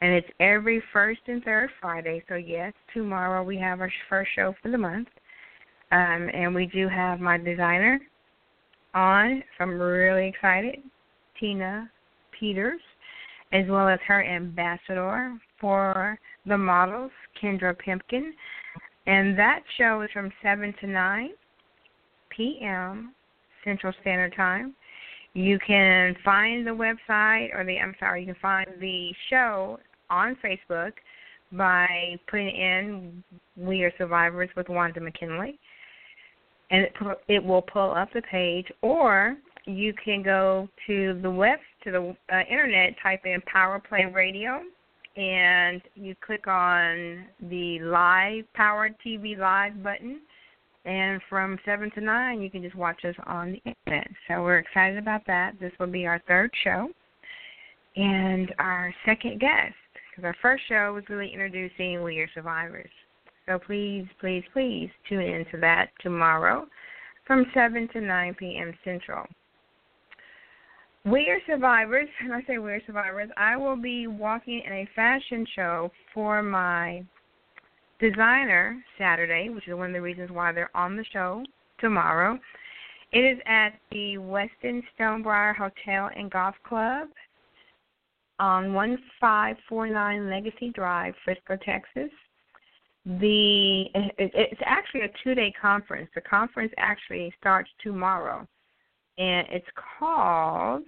And 0.01 0.13
it's 0.13 0.29
every 0.39 0.83
first 0.93 1.21
and 1.27 1.43
third 1.43 1.71
Friday. 1.81 2.23
So, 2.29 2.37
yes, 2.37 2.73
tomorrow 2.95 3.43
we 3.43 3.59
have 3.59 3.81
our 3.81 3.93
first 4.09 4.31
show 4.37 4.55
for 4.63 4.71
the 4.71 4.79
month. 4.79 5.09
Um, 5.91 6.29
and 6.33 6.55
we 6.55 6.67
do 6.67 6.87
have 6.89 7.19
my 7.19 7.39
designer 7.39 7.99
on, 8.99 9.43
so 9.57 9.65
I'm 9.65 9.79
really 9.81 10.29
excited, 10.29 10.81
Tina 11.39 11.91
Peters, 12.39 12.81
as 13.53 13.65
well 13.69 13.89
as 13.89 14.01
her 14.07 14.25
ambassador 14.25 15.39
for 15.61 16.19
the 16.47 16.59
models, 16.59 17.13
Kendra 17.41 17.75
Pimpkin. 17.77 18.31
And 19.07 19.39
that 19.39 19.61
show 19.79 20.03
is 20.03 20.11
from 20.13 20.31
7 20.43 20.75
to 20.81 20.87
9 20.87 21.31
p.m. 22.37 23.15
Central 23.65 23.93
Standard 24.01 24.35
Time. 24.37 24.75
You 25.35 25.59
can 25.65 26.17
find 26.25 26.67
the 26.67 26.73
website, 26.73 27.55
or 27.55 27.65
the, 27.65 27.79
I'm 27.79 27.95
sorry, 28.01 28.21
you 28.21 28.27
can 28.27 28.43
find 28.43 28.67
the 28.81 29.11
show 29.31 29.79
on 30.11 30.37
Facebook 30.45 30.93
by 31.53 32.17
putting 32.29 32.49
in 32.49 33.23
We 33.57 33.83
Are 33.85 33.93
Survivors 33.97 34.51
with 34.57 34.69
Wanda 34.69 35.01
McKinley. 35.01 35.59
And 36.71 36.83
it, 36.83 36.93
it 37.29 37.45
will 37.45 37.63
pull 37.63 37.93
up 37.95 38.13
the 38.13 38.23
page, 38.23 38.67
or 38.83 39.37
you 39.65 39.93
can 40.05 40.23
go 40.23 40.69
to 40.87 41.19
the 41.23 41.31
web, 41.31 41.59
to 41.85 41.91
the 41.91 42.17
uh, 42.35 42.41
internet, 42.51 42.95
type 43.03 43.21
in 43.25 43.41
Power 43.43 43.81
Play 43.87 44.05
Radio, 44.13 44.63
and 45.17 45.83
you 45.95 46.15
click 46.25 46.47
on 46.47 47.25
the 47.51 47.79
live 47.81 48.45
Power 48.55 48.91
TV 49.05 49.37
Live 49.37 49.83
button. 49.83 50.21
And 50.85 51.21
from 51.29 51.59
7 51.67 51.91
to 51.97 52.01
9, 52.01 52.41
you 52.41 52.51
can 52.51 52.63
just 52.63 52.77
watch 52.77 53.05
us 53.05 53.15
on 53.27 53.53
the 53.53 53.63
internet. 53.71 54.09
So 54.27 54.43
we're 54.43 54.59
excited 54.59 54.97
about 54.97 55.27
that. 55.27 55.59
This 55.61 55.73
will 55.79 55.89
be 55.89 56.07
our 56.07 56.23
third 56.27 56.51
show. 56.65 56.89
And 57.97 58.55
our 58.59 58.95
second 59.05 59.41
guest, 59.41 59.75
because 60.11 60.25
our 60.25 60.37
first 60.41 60.63
show 60.69 60.95
was 60.95 61.05
really 61.09 61.31
introducing 61.31 62.03
We 62.03 62.21
Are 62.21 62.31
Survivors. 62.33 62.91
So 63.49 63.59
please, 63.59 64.07
please, 64.21 64.45
please 64.53 64.91
tune 65.09 65.23
in 65.23 65.47
to 65.53 65.59
that 65.61 65.89
tomorrow 66.03 66.67
from 67.27 67.47
7 67.55 67.89
to 67.95 68.01
9 68.01 68.35
p.m. 68.35 68.75
Central. 68.85 69.25
We 71.07 71.31
are 71.31 71.41
survivors, 71.47 72.09
and 72.23 72.35
I 72.35 72.43
say 72.47 72.59
we 72.59 72.73
are 72.73 72.83
survivors, 72.87 73.31
I 73.39 73.57
will 73.57 73.77
be 73.77 74.07
walking 74.07 74.61
in 74.67 74.73
a 74.73 74.89
fashion 74.95 75.47
show 75.57 75.91
for 76.13 76.43
my 76.43 77.03
designer 77.99 78.83
Saturday, 78.99 79.49
which 79.49 79.67
is 79.67 79.75
one 79.75 79.87
of 79.87 79.93
the 79.95 80.03
reasons 80.03 80.31
why 80.31 80.53
they're 80.53 80.77
on 80.77 80.97
the 80.97 81.05
show 81.11 81.43
tomorrow. 81.81 82.39
It 83.13 83.21
is 83.21 83.39
at 83.47 83.71
the 83.91 84.19
Westin 84.19 84.83
Stonebriar 84.99 85.57
Hotel 85.57 86.11
and 86.15 86.31
Golf 86.31 86.57
Club 86.69 87.09
on 88.39 88.75
1549 88.75 90.29
Legacy 90.29 90.71
Drive, 90.75 91.15
Frisco, 91.25 91.57
Texas. 91.65 92.11
The 93.05 93.85
it's 94.19 94.61
actually 94.65 95.03
a 95.03 95.09
two-day 95.25 95.53
conference. 95.61 96.11
The 96.15 96.21
conference 96.21 96.73
actually 96.77 97.33
starts 97.39 97.71
tomorrow 97.83 98.47
and 99.19 99.47
it's 99.51 99.67
called 99.99 100.85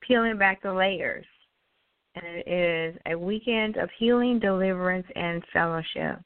Peeling 0.00 0.38
Back 0.38 0.62
the 0.62 0.72
Layers. 0.72 1.26
And 2.16 2.26
it 2.26 2.48
is 2.48 3.00
a 3.06 3.16
weekend 3.16 3.76
of 3.76 3.88
healing, 3.98 4.40
deliverance, 4.40 5.06
and 5.14 5.42
fellowship. 5.52 6.18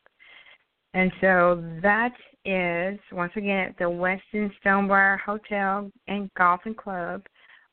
And 0.94 1.12
so 1.20 1.62
that 1.82 2.12
is, 2.46 2.98
once 3.12 3.32
again, 3.36 3.68
at 3.68 3.78
the 3.78 3.84
Westin 3.84 4.50
Stonebriar 4.64 5.20
Hotel 5.20 5.90
and 6.08 6.30
Golf 6.34 6.60
and 6.64 6.76
Club, 6.76 7.22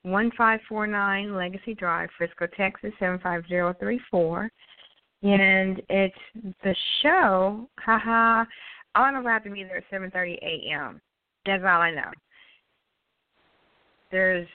1549 0.01 1.35
Legacy 1.35 1.73
Drive, 1.75 2.09
Frisco, 2.17 2.47
Texas, 2.57 2.91
75034. 2.99 4.49
And 5.23 5.81
it's 5.89 6.15
the 6.63 6.75
show, 7.01 7.69
haha, 7.77 8.45
I 8.95 9.11
know 9.11 9.19
if 9.21 9.25
I 9.25 9.33
have 9.33 9.43
to 9.43 9.51
be 9.51 9.63
there 9.63 9.77
at 9.77 9.91
7.30 9.91 10.37
a.m. 10.41 10.99
That's 11.45 11.63
all 11.63 11.81
I 11.81 11.91
know 11.91 12.11
there's 14.11 14.47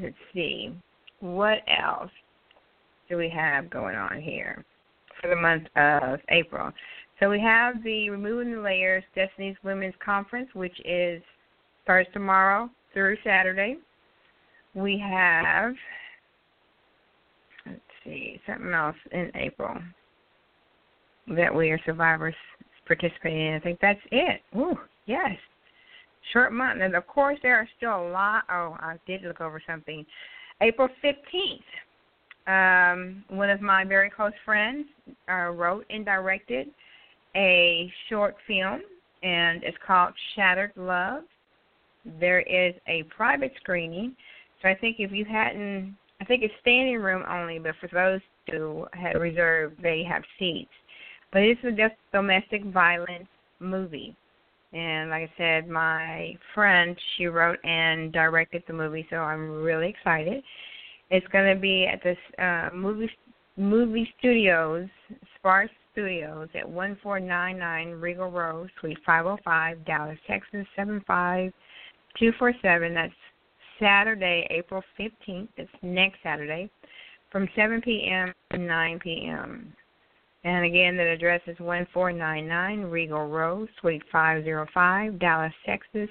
let's 0.00 0.14
see, 0.32 0.72
what 1.18 1.58
else 1.66 2.10
do 3.08 3.16
we 3.16 3.28
have 3.28 3.68
going 3.68 3.96
on 3.96 4.20
here 4.20 4.64
for 5.20 5.28
the 5.28 5.36
month 5.36 5.66
of 5.76 6.20
April? 6.28 6.70
So 7.18 7.28
we 7.28 7.40
have 7.40 7.82
the 7.82 8.08
Removing 8.08 8.54
the 8.54 8.60
Layers 8.60 9.04
Destiny's 9.14 9.56
Women's 9.62 9.94
Conference, 10.02 10.48
which 10.54 10.78
is 10.84 11.20
starts 11.82 12.08
tomorrow 12.12 12.70
through 12.94 13.16
Saturday. 13.24 13.76
We 14.74 14.98
have 14.98 15.74
see, 18.10 18.40
something 18.46 18.72
else 18.72 18.96
in 19.12 19.30
April 19.34 19.76
that 21.28 21.54
we 21.54 21.70
are 21.70 21.80
survivors 21.86 22.34
participating 22.86 23.46
in. 23.46 23.54
I 23.54 23.60
think 23.60 23.78
that's 23.80 24.00
it. 24.10 24.40
Ooh, 24.56 24.76
yes 25.06 25.36
short 26.32 26.52
month. 26.52 26.80
And 26.82 26.94
of 26.94 27.06
course, 27.06 27.38
there 27.42 27.56
are 27.56 27.68
still 27.76 27.96
a 27.96 28.10
lot. 28.10 28.44
Oh, 28.50 28.76
I 28.78 28.96
did 29.06 29.22
look 29.22 29.40
over 29.40 29.62
something. 29.66 30.04
April 30.60 30.88
15th, 31.02 31.62
um, 32.46 33.24
one 33.28 33.50
of 33.50 33.60
my 33.60 33.84
very 33.84 34.10
close 34.10 34.32
friends 34.44 34.86
uh, 35.28 35.50
wrote 35.50 35.86
and 35.90 36.04
directed 36.04 36.68
a 37.36 37.90
short 38.08 38.34
film, 38.46 38.82
and 39.22 39.62
it's 39.62 39.76
called 39.86 40.12
Shattered 40.34 40.72
Love. 40.76 41.22
There 42.18 42.40
is 42.40 42.74
a 42.88 43.04
private 43.04 43.52
screening. 43.60 44.14
So 44.60 44.68
I 44.68 44.74
think 44.74 44.96
if 44.98 45.12
you 45.12 45.24
hadn't, 45.24 45.94
I 46.20 46.24
think 46.24 46.42
it's 46.42 46.54
standing 46.60 46.98
room 46.98 47.24
only, 47.28 47.58
but 47.58 47.74
for 47.80 47.88
those 47.92 48.20
who 48.50 48.86
had 48.92 49.18
reserved, 49.18 49.82
they 49.82 50.04
have 50.04 50.22
seats. 50.38 50.70
But 51.32 51.42
it's 51.42 51.62
a 51.64 51.90
domestic 52.12 52.64
violence 52.64 53.28
movie. 53.58 54.16
And 54.72 55.10
like 55.10 55.30
I 55.30 55.32
said, 55.36 55.68
my 55.68 56.38
friend, 56.54 56.96
she 57.16 57.26
wrote 57.26 57.58
and 57.64 58.12
directed 58.12 58.62
the 58.66 58.72
movie, 58.72 59.06
so 59.10 59.16
I'm 59.16 59.62
really 59.62 59.88
excited. 59.88 60.42
It's 61.10 61.26
going 61.28 61.54
to 61.54 61.60
be 61.60 61.86
at 61.86 62.02
this 62.04 62.18
uh, 62.38 62.70
movie 62.72 63.10
movie 63.56 64.08
studios, 64.18 64.88
Sparks 65.36 65.72
Studios, 65.92 66.48
at 66.54 66.68
1499 66.68 68.00
Regal 68.00 68.30
Road, 68.30 68.70
Suite 68.80 68.98
505, 69.04 69.84
Dallas, 69.84 70.18
Texas 70.28 70.64
75247. 70.76 72.94
That's 72.94 73.12
Saturday, 73.80 74.46
April 74.50 74.82
15th. 74.98 75.48
It's 75.56 75.70
next 75.82 76.18
Saturday, 76.22 76.70
from 77.32 77.48
7 77.56 77.80
p.m. 77.80 78.32
to 78.52 78.58
9 78.58 78.98
p.m. 79.00 79.72
And 80.44 80.64
again, 80.64 80.96
the 80.96 81.10
address 81.10 81.40
is 81.46 81.58
1499 81.58 82.90
Regal 82.90 83.26
Road, 83.26 83.68
Suite 83.80 84.02
505, 84.12 85.18
Dallas, 85.18 85.52
Texas 85.66 86.08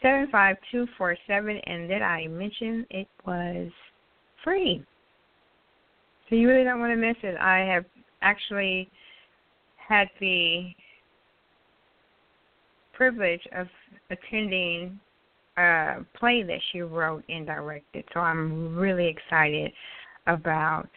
75247. 0.00 1.58
And 1.66 1.88
did 1.88 2.02
I 2.02 2.26
mention 2.28 2.86
it 2.90 3.08
was 3.26 3.70
free? 4.42 4.84
So 6.28 6.36
you 6.36 6.48
really 6.48 6.64
don't 6.64 6.80
want 6.80 6.92
to 6.92 6.96
miss 6.96 7.16
it. 7.22 7.36
I 7.36 7.58
have 7.58 7.84
actually 8.22 8.88
had 9.76 10.08
the 10.18 10.70
privilege 12.94 13.42
of 13.54 13.66
attending 14.10 14.98
a 15.56 16.04
play 16.14 16.42
that 16.42 16.60
she 16.70 16.80
wrote 16.80 17.24
and 17.28 17.46
directed. 17.46 18.04
So 18.14 18.20
I'm 18.20 18.76
really 18.76 19.06
excited 19.08 19.72
about 20.26 20.88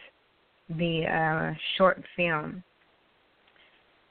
the 0.70 1.06
uh, 1.06 1.54
short 1.76 2.02
film. 2.16 2.62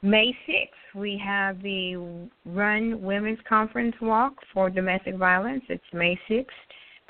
May 0.01 0.35
6th, 0.47 0.99
we 0.99 1.19
have 1.25 1.61
the 1.63 2.29
Run 2.45 3.01
Women's 3.01 3.39
Conference 3.49 3.95
Walk 4.01 4.33
for 4.53 4.69
Domestic 4.69 5.15
Violence. 5.15 5.63
It's 5.67 5.83
May 5.93 6.19
6th 6.29 6.45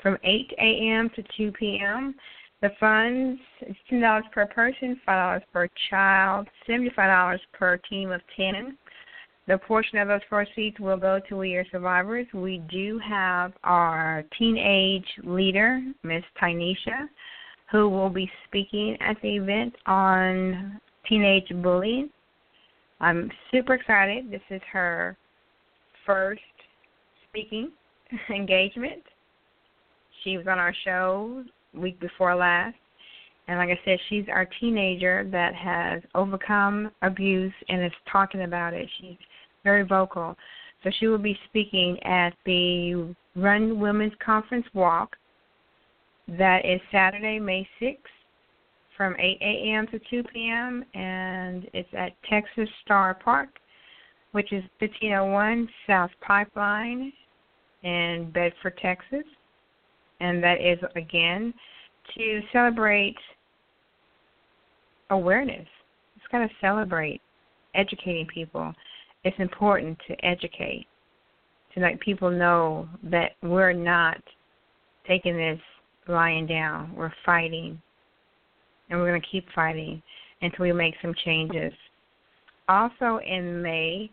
from 0.02 0.16
8 0.24 0.52
a.m. 0.58 1.10
to 1.14 1.22
2 1.36 1.52
p.m. 1.52 2.14
The 2.62 2.70
funds 2.80 3.40
is 3.68 3.76
$10 3.92 4.30
per 4.32 4.46
person, 4.46 4.98
$5 5.06 5.42
per 5.52 5.68
child, 5.90 6.48
$75 6.66 7.38
per 7.52 7.76
team 7.88 8.12
of 8.12 8.22
10. 8.34 8.78
The 9.48 9.58
portion 9.58 9.98
of 9.98 10.08
those 10.08 10.24
proceeds 10.28 10.78
will 10.80 10.96
go 10.96 11.20
to 11.28 11.36
We 11.36 11.54
Are 11.54 11.64
Survivors. 11.70 12.26
We 12.34 12.58
do 12.68 12.98
have 12.98 13.52
our 13.62 14.24
teenage 14.36 15.06
leader, 15.22 15.80
Miss 16.02 16.24
Tynesha, 16.42 17.08
who 17.70 17.88
will 17.88 18.10
be 18.10 18.28
speaking 18.48 18.96
at 19.00 19.16
the 19.22 19.36
event 19.36 19.76
on 19.86 20.80
teenage 21.08 21.48
bullying. 21.62 22.10
I'm 23.00 23.30
super 23.52 23.74
excited. 23.74 24.32
This 24.32 24.42
is 24.50 24.62
her 24.72 25.16
first 26.04 26.40
speaking 27.28 27.70
engagement. 28.30 29.02
She 30.24 30.36
was 30.36 30.48
on 30.48 30.58
our 30.58 30.74
show 30.84 31.44
week 31.72 32.00
before 32.00 32.34
last. 32.34 32.74
And 33.46 33.58
like 33.58 33.68
I 33.68 33.78
said, 33.84 34.00
she's 34.08 34.24
our 34.28 34.48
teenager 34.58 35.28
that 35.30 35.54
has 35.54 36.02
overcome 36.16 36.90
abuse 37.02 37.52
and 37.68 37.84
is 37.84 37.92
talking 38.10 38.42
about 38.42 38.74
it. 38.74 38.88
She's 39.00 39.16
very 39.66 39.82
vocal. 39.82 40.36
So 40.84 40.90
she 41.00 41.08
will 41.08 41.18
be 41.18 41.36
speaking 41.48 42.00
at 42.04 42.32
the 42.46 43.12
Run 43.34 43.80
Women's 43.80 44.12
Conference 44.24 44.64
Walk. 44.74 45.16
That 46.28 46.64
is 46.64 46.80
Saturday, 46.92 47.40
May 47.40 47.68
6th 47.82 47.96
from 48.96 49.16
8 49.18 49.38
a.m. 49.40 49.86
to 49.88 49.98
2 50.08 50.22
p.m. 50.32 50.84
and 50.94 51.68
it's 51.74 51.88
at 51.98 52.12
Texas 52.30 52.68
Star 52.84 53.14
Park, 53.14 53.48
which 54.32 54.52
is 54.52 54.62
1501 54.78 55.68
South 55.86 56.10
Pipeline 56.26 57.12
in 57.82 58.30
Bedford, 58.32 58.78
Texas. 58.80 59.24
And 60.20 60.42
that 60.42 60.60
is 60.60 60.78
again 60.94 61.52
to 62.16 62.40
celebrate 62.52 63.16
awareness. 65.10 65.66
It's 66.16 66.26
got 66.30 66.38
to 66.38 66.48
celebrate 66.60 67.20
educating 67.74 68.26
people. 68.26 68.72
It's 69.26 69.40
important 69.40 69.98
to 70.06 70.24
educate, 70.24 70.86
to 71.74 71.80
let 71.80 71.98
people 71.98 72.30
know 72.30 72.88
that 73.02 73.32
we're 73.42 73.72
not 73.72 74.18
taking 75.04 75.36
this 75.36 75.58
lying 76.06 76.46
down. 76.46 76.94
We're 76.94 77.12
fighting, 77.24 77.82
and 78.88 79.00
we're 79.00 79.10
going 79.10 79.20
to 79.20 79.26
keep 79.26 79.44
fighting 79.52 80.00
until 80.42 80.62
we 80.62 80.72
make 80.72 80.94
some 81.02 81.12
changes. 81.24 81.72
Also 82.68 83.18
in 83.26 83.60
May, 83.60 84.08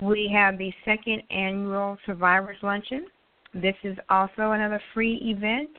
we 0.00 0.30
have 0.32 0.56
the 0.56 0.72
second 0.84 1.20
annual 1.30 1.98
Survivors 2.06 2.58
Luncheon. 2.62 3.08
This 3.54 3.74
is 3.82 3.98
also 4.08 4.52
another 4.52 4.80
free 4.94 5.16
event. 5.16 5.70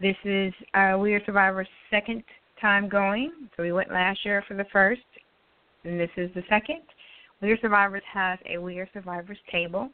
This 0.00 0.16
is 0.22 0.54
uh, 0.74 0.96
We 0.96 1.14
Are 1.14 1.24
Survivors' 1.26 1.66
second 1.90 2.22
time 2.60 2.88
going. 2.88 3.32
So 3.56 3.64
we 3.64 3.72
went 3.72 3.90
last 3.90 4.24
year 4.24 4.44
for 4.46 4.54
the 4.54 4.66
first, 4.72 5.00
and 5.82 5.98
this 5.98 6.10
is 6.16 6.30
the 6.36 6.44
second. 6.48 6.82
We 7.42 7.52
Are 7.52 7.58
Survivors 7.60 8.02
has 8.12 8.38
a 8.46 8.58
We 8.58 8.78
Are 8.80 8.88
Survivors 8.92 9.38
table. 9.50 9.88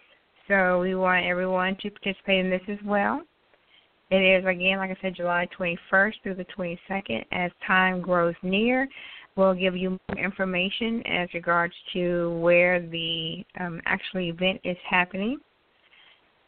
So 0.47 0.81
we 0.81 0.95
want 0.95 1.25
everyone 1.25 1.77
to 1.81 1.89
participate 1.91 2.45
in 2.45 2.49
this 2.49 2.61
as 2.67 2.79
well. 2.85 3.21
It 4.09 4.17
is, 4.17 4.45
again, 4.45 4.77
like 4.79 4.89
I 4.89 4.97
said, 5.01 5.15
July 5.15 5.47
21st 5.57 6.13
through 6.23 6.35
the 6.35 6.45
22nd. 6.57 7.23
As 7.31 7.51
time 7.65 8.01
grows 8.01 8.35
near, 8.43 8.87
We'll 9.35 9.53
give 9.53 9.77
you 9.77 9.91
more 9.91 10.17
information 10.17 11.01
as 11.07 11.33
regards 11.33 11.73
to 11.93 12.37
where 12.39 12.81
the 12.81 13.45
um, 13.59 13.81
actual 13.85 14.21
event 14.21 14.59
is 14.63 14.77
happening. 14.89 15.39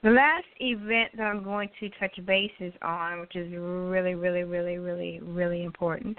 The 0.04 0.10
last 0.10 0.46
event 0.60 1.12
that 1.16 1.24
I'm 1.24 1.46
going 1.46 1.70
to 1.80 1.90
touch 1.92 2.14
bases 2.26 2.74
on, 2.82 3.22
which 3.22 3.38
is 3.38 3.50
really, 3.54 4.16
really, 4.16 4.44
really, 4.44 4.78
really, 4.78 5.22
really 5.22 5.64
important, 5.64 6.18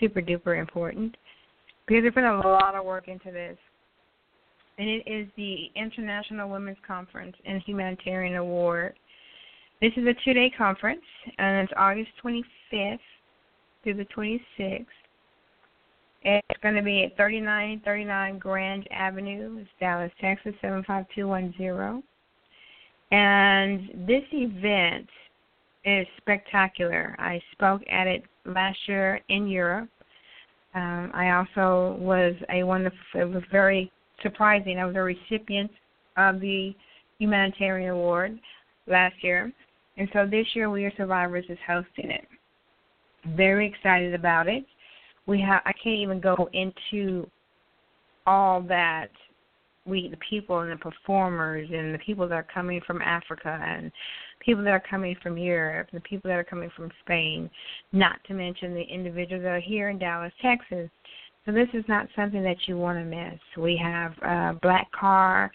super 0.00 0.20
duper 0.20 0.58
important, 0.58 1.16
because 1.86 2.02
they 2.02 2.10
put 2.10 2.24
a 2.24 2.36
lot 2.36 2.74
of 2.74 2.84
work 2.84 3.06
into 3.06 3.30
this. 3.30 3.56
And 4.78 4.88
it 4.88 5.04
is 5.06 5.28
the 5.36 5.70
International 5.76 6.50
Women's 6.50 6.78
Conference 6.84 7.36
and 7.44 7.62
Humanitarian 7.62 8.36
Award. 8.36 8.94
This 9.80 9.92
is 9.96 10.04
a 10.08 10.14
two 10.24 10.34
day 10.34 10.50
conference, 10.50 11.04
and 11.38 11.62
it's 11.62 11.72
August 11.76 12.10
25th 12.24 12.98
through 13.84 13.94
the 13.94 14.06
26th. 14.06 14.86
It's 16.22 16.60
going 16.60 16.74
to 16.74 16.82
be 16.82 17.04
at 17.04 17.16
3939 17.16 18.38
Grand 18.38 18.88
Avenue, 18.90 19.64
Dallas, 19.78 20.10
Texas 20.20 20.54
75210. 20.60 22.02
And 23.10 24.06
this 24.06 24.22
event 24.32 25.08
is 25.84 26.06
spectacular. 26.18 27.16
I 27.18 27.40
spoke 27.52 27.82
at 27.90 28.06
it 28.06 28.22
last 28.44 28.78
year 28.86 29.20
in 29.28 29.48
Europe. 29.48 29.88
Um, 30.74 31.10
I 31.12 31.30
also 31.30 31.96
was 31.98 32.34
a 32.52 32.62
of 32.62 32.92
it 33.14 33.24
was 33.24 33.42
very 33.50 33.90
surprising. 34.22 34.78
I 34.78 34.84
was 34.84 34.94
a 34.94 35.02
recipient 35.02 35.70
of 36.16 36.40
the 36.40 36.74
humanitarian 37.18 37.90
award 37.90 38.38
last 38.86 39.16
year, 39.22 39.52
and 39.96 40.08
so 40.12 40.26
this 40.26 40.46
year 40.54 40.70
We 40.70 40.84
Are 40.84 40.92
Survivors 40.96 41.44
is 41.48 41.58
hosting 41.66 42.10
it. 42.10 42.26
Very 43.36 43.66
excited 43.66 44.14
about 44.14 44.46
it 44.46 44.64
we 45.30 45.40
have 45.40 45.62
I 45.64 45.72
can't 45.72 46.00
even 46.00 46.20
go 46.20 46.48
into 46.52 47.28
all 48.26 48.60
that 48.62 49.10
we 49.90 50.08
the 50.08 50.16
people 50.28 50.60
and 50.60 50.70
the 50.70 50.76
performers 50.76 51.68
and 51.72 51.94
the 51.94 51.98
people 51.98 52.28
that 52.28 52.34
are 52.34 52.46
coming 52.54 52.80
from 52.86 53.02
Africa 53.02 53.60
and 53.62 53.90
people 54.44 54.64
that 54.64 54.70
are 54.70 54.82
coming 54.88 55.16
from 55.22 55.36
Europe, 55.36 55.88
the 55.92 56.00
people 56.00 56.30
that 56.30 56.38
are 56.38 56.44
coming 56.44 56.70
from 56.76 56.90
Spain, 57.04 57.50
not 57.92 58.22
to 58.28 58.34
mention 58.34 58.74
the 58.74 58.82
individuals 58.82 59.42
that 59.42 59.50
are 59.50 59.60
here 59.60 59.90
in 59.90 59.98
Dallas, 59.98 60.32
Texas. 60.40 60.88
So 61.44 61.52
this 61.52 61.68
is 61.74 61.84
not 61.88 62.06
something 62.14 62.42
that 62.42 62.56
you 62.66 62.78
want 62.78 62.98
to 62.98 63.04
miss. 63.04 63.40
We 63.58 63.76
have 63.82 64.12
uh, 64.22 64.58
black 64.62 64.90
car 64.92 65.50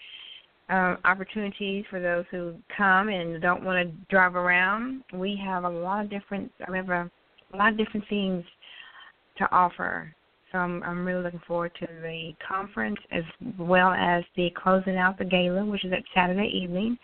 uh, 0.68 0.96
opportunities 1.04 1.84
for 1.88 2.00
those 2.00 2.24
who 2.30 2.54
come 2.76 3.08
and 3.08 3.40
don't 3.40 3.64
want 3.64 3.88
to 3.88 3.96
drive 4.10 4.34
around. 4.34 5.02
We 5.12 5.40
have 5.44 5.64
a 5.64 5.68
lot 5.68 6.04
of 6.04 6.10
different. 6.10 6.50
We 6.68 6.76
have 6.76 6.90
a, 6.90 7.10
a 7.54 7.56
lot 7.56 7.72
of 7.72 7.78
different 7.78 8.06
things 8.08 8.44
to 9.38 9.48
offer. 9.52 10.12
So 10.52 10.58
I'm, 10.58 10.82
I'm 10.82 11.04
really 11.04 11.22
looking 11.22 11.40
forward 11.46 11.72
to 11.80 11.86
the 12.02 12.32
conference 12.46 12.98
as 13.10 13.24
well 13.58 13.92
as 13.92 14.22
the 14.36 14.50
closing 14.62 14.96
out 14.96 15.18
the 15.18 15.24
gala, 15.24 15.64
which 15.64 15.84
is 15.84 15.92
at 15.92 16.02
Saturday 16.14 16.50
evening. 16.54 16.96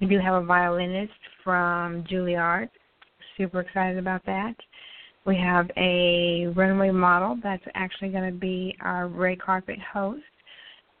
We 0.00 0.06
do 0.06 0.18
have 0.20 0.42
a 0.42 0.46
violinist 0.46 1.12
from 1.42 2.04
Juilliard. 2.04 2.68
Super 3.36 3.60
excited 3.60 3.98
about 3.98 4.24
that. 4.26 4.54
We 5.26 5.36
have 5.36 5.68
a 5.76 6.46
runway 6.56 6.90
model 6.90 7.36
that's 7.42 7.64
actually 7.74 8.10
going 8.10 8.32
to 8.32 8.38
be 8.38 8.76
our 8.80 9.08
red 9.08 9.40
carpet 9.40 9.78
host. 9.92 10.22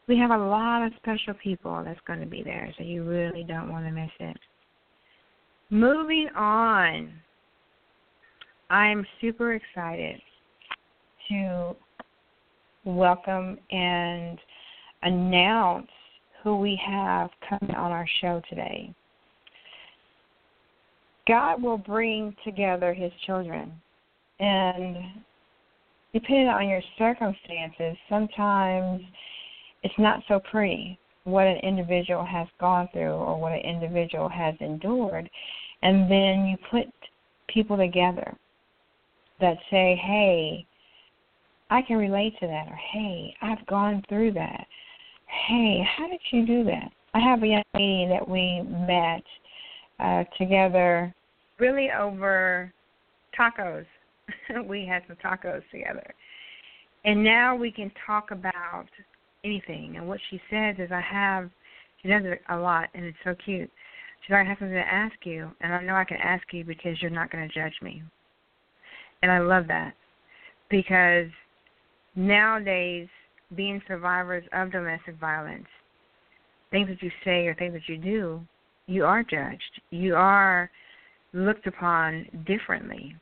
We 0.08 0.18
have 0.18 0.30
a 0.30 0.38
lot 0.38 0.84
of 0.84 0.92
special 0.96 1.34
people 1.42 1.82
that's 1.84 2.00
going 2.06 2.20
to 2.20 2.26
be 2.26 2.42
there, 2.42 2.72
so 2.76 2.82
you 2.82 3.04
really 3.04 3.44
don't 3.44 3.70
want 3.70 3.86
to 3.86 3.92
miss 3.92 4.10
it. 4.18 4.36
Moving 5.70 6.28
on, 6.34 7.12
I'm 8.70 9.06
super 9.20 9.54
excited 9.54 10.20
to 11.28 11.76
welcome 12.84 13.58
and 13.70 14.38
announce 15.02 15.88
who 16.42 16.56
we 16.58 16.80
have 16.84 17.30
coming 17.48 17.74
on 17.74 17.92
our 17.92 18.06
show 18.20 18.40
today. 18.48 18.94
God 21.26 21.62
will 21.62 21.78
bring 21.78 22.34
together 22.44 22.94
his 22.94 23.12
children. 23.26 23.72
And 24.40 24.96
depending 26.12 26.48
on 26.48 26.68
your 26.68 26.82
circumstances, 26.96 27.96
sometimes 28.08 29.02
it's 29.82 29.98
not 29.98 30.22
so 30.28 30.40
pretty 30.50 30.98
what 31.24 31.46
an 31.46 31.58
individual 31.58 32.24
has 32.24 32.48
gone 32.58 32.88
through 32.92 33.12
or 33.12 33.38
what 33.38 33.52
an 33.52 33.60
individual 33.60 34.28
has 34.28 34.54
endured. 34.60 35.28
And 35.82 36.10
then 36.10 36.46
you 36.46 36.56
put 36.70 36.86
people 37.48 37.76
together 37.76 38.34
that 39.40 39.58
say, 39.70 40.00
hey, 40.02 40.66
I 41.70 41.82
can 41.82 41.96
relate 41.96 42.34
to 42.40 42.46
that, 42.46 42.66
or 42.68 42.78
hey, 42.92 43.34
I've 43.42 43.64
gone 43.66 44.02
through 44.08 44.32
that. 44.32 44.66
Hey, 45.48 45.86
how 45.96 46.08
did 46.08 46.20
you 46.32 46.46
do 46.46 46.64
that? 46.64 46.90
I 47.14 47.20
have 47.20 47.42
a 47.42 47.46
young 47.46 47.62
lady 47.74 48.08
that 48.08 48.26
we 48.26 48.62
met 48.62 49.22
uh, 50.00 50.24
together 50.38 51.14
really 51.58 51.88
over 51.90 52.72
tacos. 53.38 53.86
we 54.66 54.86
had 54.86 55.02
some 55.06 55.16
tacos 55.16 55.62
together. 55.70 56.14
And 57.04 57.22
now 57.22 57.54
we 57.56 57.70
can 57.70 57.90
talk 58.06 58.30
about 58.30 58.86
anything. 59.44 59.96
And 59.96 60.08
what 60.08 60.20
she 60.30 60.40
says 60.50 60.76
is, 60.78 60.90
I 60.92 61.00
have, 61.00 61.50
she 62.02 62.08
does 62.08 62.22
it 62.24 62.40
a 62.48 62.56
lot, 62.56 62.88
and 62.94 63.04
it's 63.04 63.18
so 63.24 63.34
cute. 63.44 63.70
She's 64.22 64.32
like, 64.32 64.46
I 64.46 64.48
have 64.48 64.58
something 64.58 64.74
to 64.74 64.80
ask 64.80 65.14
you, 65.24 65.50
and 65.60 65.72
I 65.72 65.82
know 65.82 65.94
I 65.94 66.04
can 66.04 66.18
ask 66.18 66.44
you 66.52 66.64
because 66.64 67.00
you're 67.00 67.10
not 67.10 67.30
going 67.30 67.48
to 67.48 67.54
judge 67.54 67.74
me. 67.82 68.02
And 69.22 69.30
I 69.30 69.38
love 69.38 69.66
that 69.68 69.94
because 70.70 71.30
nowadays, 72.18 73.08
being 73.54 73.80
survivors 73.88 74.44
of 74.52 74.72
domestic 74.72 75.16
violence, 75.18 75.66
things 76.70 76.88
that 76.88 77.02
you 77.02 77.10
say 77.24 77.46
or 77.46 77.54
things 77.54 77.72
that 77.72 77.88
you 77.88 77.96
do, 77.96 78.40
you 78.86 79.04
are 79.04 79.22
judged. 79.22 79.80
You 79.90 80.14
are 80.16 80.70
looked 81.32 81.66
upon 81.66 82.26
differently 82.46 83.14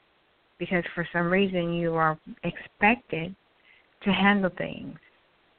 because 0.58 0.84
for 0.94 1.06
some 1.12 1.30
reason 1.30 1.74
you 1.74 1.94
are 1.94 2.18
expected 2.44 3.34
to 4.02 4.10
handle 4.10 4.50
things 4.56 4.96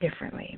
differently. 0.02 0.58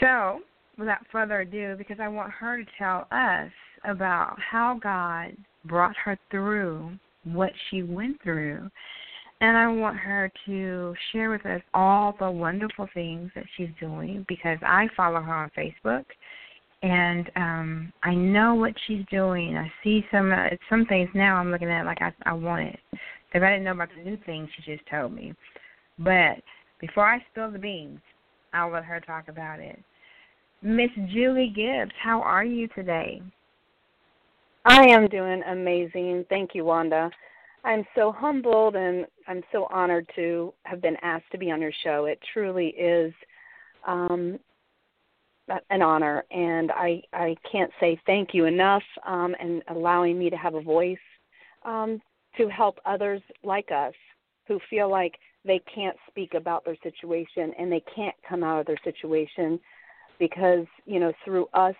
So, 0.00 0.40
without 0.78 1.00
further 1.10 1.40
ado, 1.40 1.74
because 1.76 1.98
I 2.00 2.08
want 2.08 2.30
her 2.32 2.58
to 2.58 2.70
tell 2.78 3.06
us 3.10 3.50
about 3.84 4.36
how 4.38 4.78
God 4.82 5.36
brought 5.64 5.96
her 6.04 6.18
through 6.30 6.92
what 7.24 7.52
she 7.68 7.82
went 7.82 8.22
through. 8.22 8.70
And 9.40 9.56
I 9.56 9.68
want 9.68 9.96
her 9.96 10.30
to 10.46 10.94
share 11.12 11.30
with 11.30 11.46
us 11.46 11.62
all 11.72 12.14
the 12.18 12.30
wonderful 12.30 12.88
things 12.92 13.30
that 13.34 13.44
she's 13.56 13.70
doing 13.80 14.24
because 14.28 14.58
I 14.62 14.88
follow 14.96 15.20
her 15.20 15.34
on 15.34 15.50
Facebook 15.56 16.04
and 16.82 17.30
um 17.36 17.92
I 18.02 18.14
know 18.14 18.54
what 18.54 18.72
she's 18.86 19.04
doing. 19.10 19.56
I 19.56 19.70
see 19.82 20.04
some 20.10 20.32
uh, 20.32 20.48
some 20.68 20.86
things 20.86 21.08
now 21.14 21.36
I'm 21.36 21.50
looking 21.50 21.70
at 21.70 21.86
like 21.86 22.00
I 22.00 22.12
I 22.24 22.32
want 22.32 22.62
it. 22.68 22.80
Because 22.90 23.44
I 23.44 23.50
didn't 23.50 23.64
know 23.64 23.72
about 23.72 23.90
the 23.96 24.02
new 24.02 24.18
things 24.26 24.48
she 24.56 24.72
just 24.74 24.88
told 24.90 25.12
me. 25.12 25.34
But 25.98 26.42
before 26.80 27.06
I 27.06 27.24
spill 27.30 27.50
the 27.50 27.58
beans, 27.58 28.00
I'll 28.52 28.72
let 28.72 28.84
her 28.84 29.00
talk 29.00 29.28
about 29.28 29.60
it. 29.60 29.78
Miss 30.62 30.90
Julie 31.12 31.52
Gibbs, 31.54 31.92
how 32.02 32.20
are 32.22 32.44
you 32.44 32.66
today? 32.68 33.22
I 34.64 34.84
am 34.88 35.08
doing 35.08 35.42
amazing. 35.46 36.26
Thank 36.28 36.50
you, 36.54 36.64
Wanda. 36.64 37.10
I'm 37.64 37.84
so 37.94 38.12
humbled 38.12 38.74
and 38.76 39.06
I'm 39.28 39.42
so 39.52 39.66
honored 39.70 40.08
to 40.16 40.54
have 40.64 40.80
been 40.80 40.96
asked 41.02 41.30
to 41.32 41.38
be 41.38 41.50
on 41.50 41.60
your 41.60 41.72
show. 41.84 42.06
It 42.06 42.18
truly 42.32 42.68
is 42.68 43.12
um, 43.86 44.38
an 45.70 45.82
honor, 45.82 46.24
and 46.30 46.70
I, 46.70 47.02
I 47.12 47.36
can't 47.50 47.70
say 47.80 48.00
thank 48.06 48.30
you 48.32 48.46
enough 48.46 48.82
um, 49.06 49.34
and 49.40 49.62
allowing 49.68 50.18
me 50.18 50.30
to 50.30 50.36
have 50.36 50.54
a 50.54 50.60
voice 50.60 50.96
um, 51.64 52.00
to 52.36 52.48
help 52.48 52.78
others 52.86 53.20
like 53.42 53.70
us 53.74 53.94
who 54.46 54.60
feel 54.70 54.90
like 54.90 55.14
they 55.44 55.60
can't 55.74 55.96
speak 56.08 56.34
about 56.34 56.64
their 56.64 56.76
situation 56.82 57.52
and 57.58 57.70
they 57.70 57.82
can't 57.94 58.14
come 58.28 58.42
out 58.42 58.60
of 58.60 58.66
their 58.66 58.78
situation 58.84 59.58
because 60.18 60.66
you 60.84 61.00
know 61.00 61.12
through 61.24 61.46
us 61.54 61.74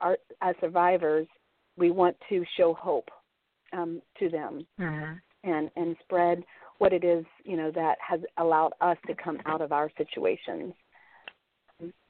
our, 0.00 0.18
as 0.40 0.54
survivors 0.60 1.26
we 1.76 1.90
want 1.90 2.16
to 2.28 2.44
show 2.56 2.74
hope 2.74 3.08
um, 3.74 4.00
to 4.18 4.28
them 4.28 4.66
uh-huh. 4.80 5.14
and 5.44 5.70
and 5.76 5.96
spread 6.02 6.42
what 6.78 6.92
it 6.92 7.04
is 7.04 7.24
you 7.44 7.56
know 7.56 7.70
that 7.70 7.96
has 8.06 8.20
allowed 8.38 8.72
us 8.80 8.96
to 9.06 9.14
come 9.14 9.38
out 9.46 9.60
of 9.60 9.72
our 9.72 9.90
situations 9.96 10.72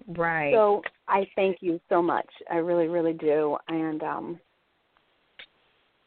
right 0.09 0.53
so 0.53 0.83
i 1.09 1.27
thank 1.35 1.57
you 1.61 1.81
so 1.89 2.03
much 2.03 2.29
i 2.51 2.57
really 2.57 2.87
really 2.87 3.15
do 3.15 3.57
and 3.69 4.03
um 4.03 4.39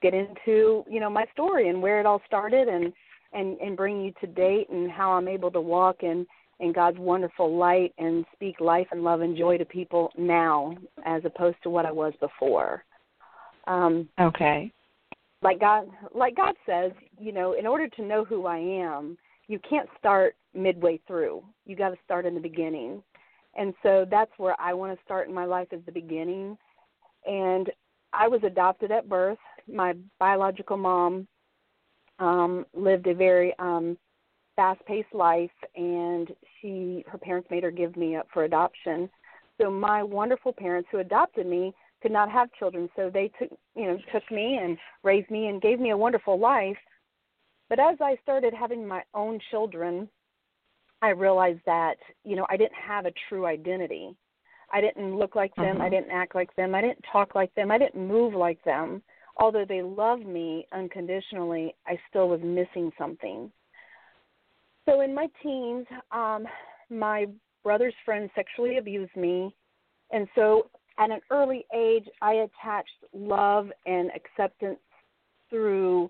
get 0.02 0.14
into 0.14 0.84
you 0.90 1.00
know 1.00 1.10
my 1.10 1.26
story 1.34 1.70
and 1.70 1.82
where 1.82 2.00
it 2.00 2.06
all 2.06 2.22
started 2.28 2.68
and 2.68 2.94
and 3.34 3.58
and 3.60 3.78
bring 3.78 4.02
you 4.02 4.14
to 4.22 4.28
date 4.28 4.70
and 4.70 4.92
how 4.92 5.12
I'm 5.12 5.28
able 5.28 5.52
to 5.52 5.62
walk 5.62 6.04
in 6.04 6.26
in 6.60 6.74
God's 6.74 6.98
wonderful 6.98 7.56
light 7.56 7.94
and 7.98 8.26
speak 8.34 8.60
life 8.60 8.88
and 8.92 9.04
love 9.04 9.22
and 9.22 9.38
joy 9.38 9.58
to 9.58 9.66
people 9.66 10.12
now 10.18 10.76
as 11.06 11.22
opposed 11.26 11.58
to 11.64 11.70
what 11.70 11.86
I 11.86 11.92
was 11.92 12.14
before. 12.20 12.84
Um 13.68 14.08
okay. 14.20 14.72
Like 15.42 15.60
God 15.60 15.88
like 16.16 16.36
God 16.36 16.56
says, 16.66 16.92
you 17.20 17.32
know, 17.32 17.54
in 17.54 17.68
order 17.68 17.88
to 17.88 18.02
know 18.02 18.24
who 18.26 18.46
I 18.46 18.58
am, 18.58 19.18
you 19.48 19.60
can't 19.70 19.90
start 20.00 20.36
midway 20.54 21.00
through. 21.08 21.44
You 21.66 21.76
got 21.76 21.90
to 21.90 21.98
start 22.04 22.26
in 22.26 22.34
the 22.34 22.40
beginning. 22.40 23.04
And 23.56 23.74
so 23.82 24.06
that's 24.10 24.32
where 24.38 24.60
I 24.60 24.74
want 24.74 24.98
to 24.98 25.06
start 25.06 25.28
in 25.28 25.34
my 25.34 25.46
life 25.46 25.68
is 25.72 25.82
the 25.86 25.92
beginning. 25.92 26.58
And 27.26 27.72
I 28.14 28.28
was 28.28 28.42
adopted 28.44 28.92
at 28.92 29.10
birth. 29.10 29.38
My 29.72 29.94
biological 30.20 30.78
mom 30.78 31.28
um, 32.20 32.66
lived 32.74 33.08
a 33.08 33.14
very 33.14 33.54
um, 33.60 33.98
fast-paced 34.56 35.14
life, 35.14 35.52
and 35.76 36.32
she 36.60 37.06
her 37.08 37.18
parents 37.18 37.50
made 37.52 37.64
her 37.64 37.72
give 37.72 37.96
me 37.96 38.16
up 38.16 38.28
for 38.34 38.44
adoption. 38.44 39.10
So 39.60 39.70
my 39.70 40.04
wonderful 40.04 40.54
parents 40.54 40.90
who 40.92 41.00
adopted 41.00 41.48
me 41.48 41.74
could 42.02 42.12
not 42.12 42.32
have 42.32 42.50
children, 42.60 42.90
so 42.96 43.10
they 43.10 43.32
took 43.40 43.50
you 43.76 43.86
know 43.86 43.98
took 44.12 44.30
me 44.32 44.60
and 44.62 44.78
raised 45.04 45.30
me 45.30 45.48
and 45.48 45.62
gave 45.62 45.80
me 45.80 45.92
a 45.92 45.98
wonderful 45.98 46.40
life. 46.40 46.78
But 47.70 47.80
as 47.80 47.98
I 48.02 48.18
started 48.24 48.54
having 48.54 48.88
my 48.88 49.04
own 49.14 49.40
children, 49.52 50.08
I 51.02 51.10
realized 51.10 51.62
that 51.66 51.96
you 52.24 52.36
know 52.36 52.46
I 52.50 52.58
didn't 52.58 52.76
have 52.76 53.06
a 53.06 53.14
true 53.30 53.46
identity. 53.46 54.16
I 54.72 54.82
didn't 54.82 55.18
look 55.18 55.36
like 55.36 55.56
them. 55.56 55.66
Mm-hmm. 55.66 55.82
I 55.82 55.90
didn't 55.90 56.12
act 56.12 56.36
like 56.36 56.54
them. 56.56 56.76
I 56.76 56.82
didn't 56.82 57.06
talk 57.12 57.36
like 57.36 57.54
them. 57.56 57.72
I 57.72 57.78
didn't 57.78 58.06
move 58.06 58.34
like 58.34 58.62
them 58.66 59.02
although 59.40 59.66
they 59.68 59.82
loved 59.82 60.26
me 60.26 60.68
unconditionally, 60.74 61.76
I 61.86 61.98
still 62.10 62.30
was 62.30 62.42
missing 62.44 62.92
something. 62.98 63.52
So 64.86 65.02
in 65.02 65.14
my 65.14 65.28
teens, 65.44 65.86
um, 66.12 66.46
my 66.90 67.28
brother's 67.64 67.94
friend 68.06 68.30
sexually 68.36 68.78
abused 68.78 69.16
me, 69.16 69.56
and 70.12 70.28
so 70.36 70.70
at 71.00 71.12
an 71.12 71.20
early 71.32 71.66
age, 71.76 72.06
I 72.22 72.34
attached 72.34 72.90
love 73.14 73.70
and 73.86 74.10
acceptance 74.16 74.80
through 75.50 76.10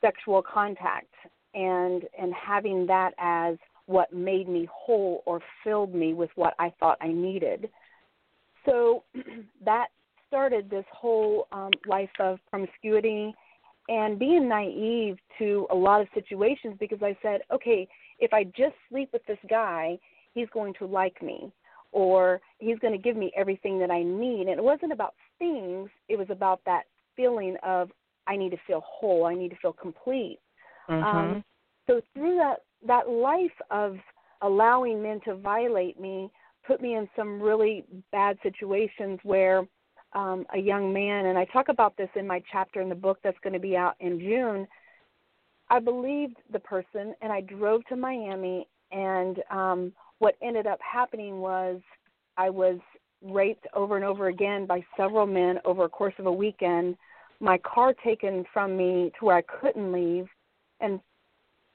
sexual 0.00 0.42
contact 0.42 1.12
and 1.54 2.04
and 2.18 2.32
having 2.34 2.86
that 2.86 3.12
as 3.18 3.56
what 3.86 4.12
made 4.12 4.48
me 4.48 4.68
whole 4.72 5.22
or 5.26 5.40
filled 5.62 5.94
me 5.94 6.12
with 6.12 6.30
what 6.34 6.54
I 6.58 6.72
thought 6.78 6.98
I 7.00 7.08
needed. 7.08 7.70
So 8.64 9.04
that 9.64 9.86
started 10.28 10.68
this 10.68 10.84
whole 10.92 11.46
um, 11.52 11.70
life 11.86 12.10
of 12.18 12.38
promiscuity 12.50 13.32
and 13.88 14.18
being 14.18 14.48
naive 14.48 15.16
to 15.38 15.66
a 15.70 15.74
lot 15.74 16.00
of 16.00 16.08
situations 16.14 16.74
because 16.80 16.98
I 17.00 17.16
said, 17.22 17.42
okay, 17.52 17.86
if 18.18 18.32
I 18.32 18.44
just 18.44 18.74
sleep 18.90 19.10
with 19.12 19.24
this 19.26 19.38
guy, 19.48 19.98
he's 20.34 20.48
going 20.52 20.74
to 20.80 20.86
like 20.86 21.22
me 21.22 21.52
or 21.96 22.42
he's 22.58 22.78
going 22.80 22.92
to 22.92 22.98
give 22.98 23.16
me 23.16 23.32
everything 23.34 23.78
that 23.78 23.90
I 23.90 24.02
need. 24.02 24.48
And 24.48 24.58
it 24.58 24.62
wasn't 24.62 24.92
about 24.92 25.14
things, 25.38 25.88
it 26.10 26.18
was 26.18 26.26
about 26.28 26.60
that 26.66 26.82
feeling 27.16 27.56
of 27.62 27.90
I 28.26 28.36
need 28.36 28.50
to 28.50 28.58
feel 28.66 28.82
whole, 28.86 29.24
I 29.24 29.32
need 29.32 29.48
to 29.48 29.56
feel 29.56 29.72
complete. 29.72 30.38
Mm-hmm. 30.90 31.16
Um, 31.16 31.44
so 31.86 32.02
through 32.12 32.36
that 32.36 32.56
that 32.86 33.08
life 33.08 33.58
of 33.70 33.96
allowing 34.42 35.02
men 35.02 35.20
to 35.24 35.36
violate 35.36 35.98
me 35.98 36.30
put 36.66 36.82
me 36.82 36.96
in 36.96 37.08
some 37.16 37.40
really 37.40 37.84
bad 38.12 38.36
situations 38.42 39.18
where 39.22 39.66
um, 40.12 40.44
a 40.54 40.58
young 40.58 40.92
man, 40.92 41.26
and 41.26 41.38
I 41.38 41.46
talk 41.46 41.70
about 41.70 41.96
this 41.96 42.10
in 42.14 42.26
my 42.26 42.42
chapter 42.52 42.82
in 42.82 42.90
the 42.90 42.94
book 42.94 43.18
that's 43.24 43.38
going 43.42 43.54
to 43.54 43.58
be 43.58 43.74
out 43.74 43.94
in 44.00 44.18
June. 44.18 44.66
I 45.70 45.78
believed 45.78 46.36
the 46.52 46.58
person, 46.58 47.14
and 47.22 47.32
I 47.32 47.40
drove 47.40 47.84
to 47.86 47.96
Miami, 47.96 48.68
and 48.92 49.38
um, 49.50 49.92
what 50.18 50.36
ended 50.42 50.66
up 50.66 50.78
happening 50.80 51.40
was 51.40 51.80
I 52.36 52.50
was 52.50 52.78
raped 53.22 53.66
over 53.74 53.96
and 53.96 54.04
over 54.04 54.28
again 54.28 54.66
by 54.66 54.84
several 54.96 55.26
men 55.26 55.58
over 55.64 55.84
a 55.84 55.88
course 55.88 56.14
of 56.18 56.26
a 56.26 56.32
weekend. 56.32 56.96
My 57.40 57.58
car 57.58 57.94
taken 58.04 58.44
from 58.52 58.76
me 58.76 59.12
to 59.18 59.24
where 59.24 59.36
I 59.36 59.42
couldn't 59.42 59.92
leave, 59.92 60.26
and 60.80 61.00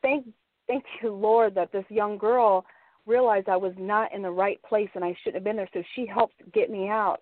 thank 0.01 0.25
thank 0.67 0.83
you, 1.01 1.13
Lord, 1.13 1.53
that 1.55 1.71
this 1.71 1.85
young 1.89 2.17
girl 2.17 2.65
realized 3.05 3.49
I 3.49 3.57
was 3.57 3.73
not 3.77 4.13
in 4.13 4.21
the 4.21 4.31
right 4.31 4.61
place 4.63 4.89
and 4.95 5.03
I 5.03 5.15
shouldn't 5.23 5.35
have 5.35 5.43
been 5.43 5.55
there. 5.55 5.69
So 5.73 5.83
she 5.95 6.05
helped 6.05 6.35
get 6.53 6.69
me 6.69 6.87
out 6.87 7.21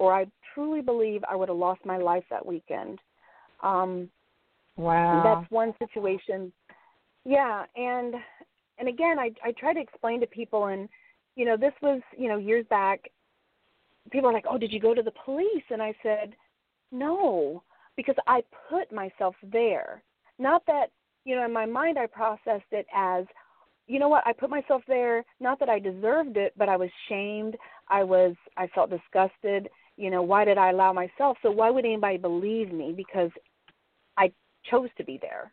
or 0.00 0.14
I 0.14 0.26
truly 0.54 0.80
believe 0.80 1.22
I 1.28 1.36
would 1.36 1.50
have 1.50 1.58
lost 1.58 1.84
my 1.84 1.98
life 1.98 2.24
that 2.30 2.44
weekend. 2.44 2.98
Um, 3.62 4.08
wow. 4.76 5.22
That's 5.22 5.50
one 5.50 5.74
situation. 5.78 6.52
Yeah, 7.26 7.64
and 7.76 8.14
and 8.80 8.88
again, 8.88 9.18
I 9.18 9.30
I 9.44 9.52
try 9.52 9.72
to 9.72 9.80
explain 9.80 10.20
to 10.20 10.26
people, 10.26 10.66
and 10.66 10.88
you 11.36 11.44
know, 11.44 11.56
this 11.56 11.74
was 11.80 12.00
you 12.16 12.28
know 12.28 12.38
years 12.38 12.66
back. 12.68 13.08
People 14.10 14.30
are 14.30 14.32
like, 14.32 14.46
"Oh, 14.50 14.58
did 14.58 14.72
you 14.72 14.80
go 14.80 14.94
to 14.94 15.02
the 15.02 15.12
police?" 15.24 15.64
And 15.70 15.82
I 15.82 15.94
said, 16.02 16.34
"No, 16.90 17.62
because 17.96 18.16
I 18.26 18.42
put 18.68 18.90
myself 18.90 19.36
there. 19.42 20.02
Not 20.38 20.64
that, 20.66 20.86
you 21.24 21.36
know, 21.36 21.44
in 21.44 21.52
my 21.52 21.66
mind 21.66 21.98
I 21.98 22.06
processed 22.06 22.72
it 22.72 22.86
as, 22.94 23.26
you 23.86 23.98
know 23.98 24.08
what, 24.08 24.26
I 24.26 24.32
put 24.32 24.48
myself 24.48 24.82
there, 24.88 25.22
not 25.38 25.58
that 25.60 25.68
I 25.68 25.78
deserved 25.78 26.38
it, 26.38 26.54
but 26.56 26.68
I 26.68 26.76
was 26.76 26.88
shamed. 27.08 27.56
I 27.88 28.02
was 28.02 28.34
I 28.56 28.68
felt 28.68 28.88
disgusted. 28.88 29.68
You 29.98 30.10
know, 30.10 30.22
why 30.22 30.46
did 30.46 30.56
I 30.56 30.70
allow 30.70 30.94
myself? 30.94 31.36
So 31.42 31.50
why 31.50 31.70
would 31.70 31.84
anybody 31.84 32.16
believe 32.16 32.72
me 32.72 32.94
because 32.96 33.30
I 34.16 34.32
chose 34.70 34.88
to 34.96 35.04
be 35.04 35.18
there. 35.20 35.52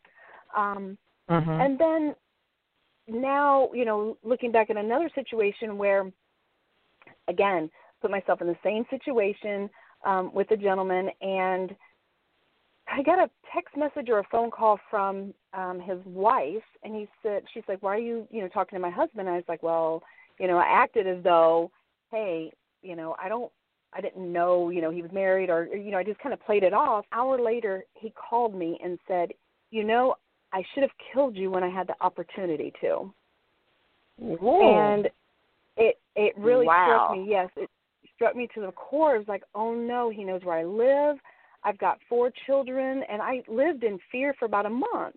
Um 0.55 0.97
Mm-hmm. 1.29 1.59
and 1.59 1.77
then 1.77 2.15
now, 3.07 3.69
you 3.73 3.85
know, 3.85 4.17
looking 4.23 4.51
back 4.51 4.69
at 4.69 4.77
another 4.77 5.09
situation 5.15 5.77
where, 5.77 6.11
again, 7.27 7.69
put 8.01 8.11
myself 8.11 8.41
in 8.41 8.47
the 8.47 8.57
same 8.63 8.85
situation 8.89 9.69
um, 10.05 10.33
with 10.33 10.51
a 10.51 10.57
gentleman, 10.57 11.09
and 11.21 11.75
I 12.87 13.01
got 13.01 13.19
a 13.19 13.29
text 13.53 13.75
message 13.75 14.09
or 14.09 14.19
a 14.19 14.23
phone 14.31 14.51
call 14.51 14.79
from 14.89 15.33
um, 15.53 15.79
his 15.79 15.99
wife, 16.05 16.63
and 16.83 16.95
he 16.95 17.07
said, 17.23 17.43
she's 17.53 17.63
like, 17.67 17.81
"Why 17.81 17.95
are 17.95 17.99
you, 17.99 18.27
you 18.31 18.41
know, 18.41 18.47
talking 18.47 18.77
to 18.77 18.81
my 18.81 18.89
husband?" 18.91 19.27
I 19.27 19.35
was 19.35 19.43
like, 19.47 19.63
"Well, 19.63 20.03
you 20.39 20.47
know, 20.47 20.57
I 20.57 20.65
acted 20.65 21.07
as 21.07 21.23
though, 21.23 21.71
hey, 22.11 22.51
you 22.81 22.95
know, 22.95 23.15
I 23.21 23.29
don't." 23.29 23.51
I 23.93 24.01
didn't 24.01 24.31
know, 24.31 24.69
you 24.69 24.81
know, 24.81 24.91
he 24.91 25.01
was 25.01 25.11
married 25.13 25.49
or 25.49 25.65
you 25.65 25.91
know, 25.91 25.97
I 25.97 26.03
just 26.03 26.19
kind 26.19 26.33
of 26.33 26.45
played 26.45 26.63
it 26.63 26.73
off. 26.73 27.05
Hour 27.13 27.41
later, 27.41 27.85
he 27.93 28.11
called 28.11 28.53
me 28.53 28.77
and 28.83 28.99
said, 29.07 29.29
"You 29.71 29.85
know, 29.85 30.15
I 30.53 30.63
should 30.73 30.83
have 30.83 30.91
killed 31.13 31.35
you 31.35 31.51
when 31.51 31.63
I 31.63 31.69
had 31.69 31.87
the 31.87 31.95
opportunity 32.01 32.71
to. 32.81 33.13
And 34.19 35.09
it 35.75 35.99
it 36.15 36.33
really 36.37 36.65
Wow. 36.65 36.83
struck 36.83 37.17
me. 37.17 37.29
Yes, 37.29 37.49
it 37.55 37.69
struck 38.15 38.35
me 38.35 38.47
to 38.55 38.61
the 38.61 38.71
core. 38.71 39.15
It 39.15 39.19
was 39.19 39.27
like, 39.27 39.43
oh 39.53 39.73
no, 39.73 40.09
he 40.09 40.23
knows 40.23 40.43
where 40.43 40.57
I 40.57 40.63
live. 40.63 41.17
I've 41.63 41.77
got 41.77 41.99
four 42.07 42.31
children, 42.45 43.03
and 43.09 43.21
I 43.21 43.43
lived 43.47 43.83
in 43.83 43.99
fear 44.11 44.33
for 44.39 44.45
about 44.45 44.65
a 44.65 44.69
month. 44.69 45.15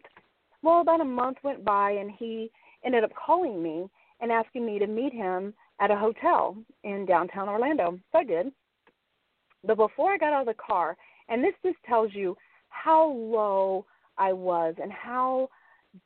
Well, 0.62 0.80
about 0.80 1.00
a 1.00 1.04
month 1.04 1.38
went 1.42 1.64
by, 1.64 1.92
and 1.92 2.10
he 2.10 2.50
ended 2.84 3.04
up 3.04 3.12
calling 3.14 3.62
me 3.62 3.88
and 4.20 4.32
asking 4.32 4.66
me 4.66 4.78
to 4.78 4.86
meet 4.86 5.12
him 5.12 5.54
at 5.80 5.90
a 5.90 5.96
hotel 5.96 6.56
in 6.84 7.06
downtown 7.06 7.48
Orlando. 7.48 7.98
So 8.12 8.18
I 8.18 8.24
did. 8.24 8.52
But 9.64 9.76
before 9.76 10.12
I 10.12 10.18
got 10.18 10.32
out 10.32 10.48
of 10.48 10.54
the 10.54 10.62
car, 10.62 10.96
and 11.28 11.42
this 11.42 11.54
just 11.64 11.76
tells 11.86 12.14
you 12.14 12.36
how 12.68 13.10
low 13.10 13.86
I 14.20 14.32
was 14.32 14.74
and 14.80 14.92
how 14.92 15.48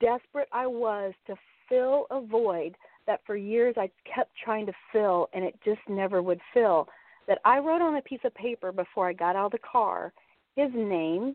desperate 0.00 0.48
I 0.53 0.66
was 0.66 1.12
to 1.27 1.35
fill 1.68 2.07
a 2.11 2.20
void 2.20 2.74
that 3.07 3.20
for 3.27 3.37
years 3.37 3.74
I 3.77 3.90
kept 4.12 4.31
trying 4.42 4.64
to 4.66 4.72
fill 4.92 5.29
and 5.35 5.44
it 5.44 5.59
just 5.64 5.81
never 5.88 6.22
would 6.22 6.40
fill. 6.55 6.88
That 7.27 7.38
I 7.44 7.59
wrote 7.59 7.83
on 7.83 7.96
a 7.96 8.03
piece 8.03 8.20
of 8.24 8.35
paper 8.35 8.70
before 8.70 9.09
I 9.09 9.12
got 9.12 9.37
out 9.37 9.46
of 9.46 9.53
the 9.53 9.59
car 9.59 10.12
his 10.57 10.70
name, 10.74 11.35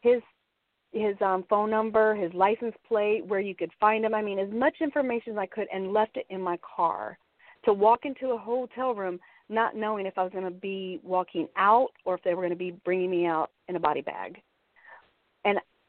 his 0.00 0.22
his 0.92 1.16
um 1.20 1.44
phone 1.48 1.70
number, 1.70 2.14
his 2.14 2.32
license 2.34 2.74
plate, 2.86 3.24
where 3.26 3.40
you 3.40 3.54
could 3.54 3.70
find 3.80 4.04
him. 4.04 4.14
I 4.14 4.22
mean, 4.22 4.38
as 4.38 4.50
much 4.50 4.76
information 4.80 5.32
as 5.32 5.38
I 5.38 5.46
could 5.46 5.66
and 5.72 5.92
left 5.92 6.16
it 6.16 6.26
in 6.30 6.40
my 6.40 6.58
car 6.76 7.18
to 7.64 7.72
walk 7.72 8.00
into 8.04 8.30
a 8.30 8.38
hotel 8.38 8.94
room 8.94 9.18
not 9.48 9.76
knowing 9.76 10.06
if 10.06 10.16
I 10.16 10.22
was 10.22 10.32
going 10.32 10.44
to 10.44 10.50
be 10.50 11.00
walking 11.02 11.48
out 11.56 11.90
or 12.04 12.14
if 12.14 12.22
they 12.22 12.34
were 12.34 12.42
going 12.42 12.50
to 12.50 12.56
be 12.56 12.72
bringing 12.84 13.10
me 13.10 13.26
out 13.26 13.50
in 13.68 13.76
a 13.76 13.80
body 13.80 14.00
bag. 14.00 14.40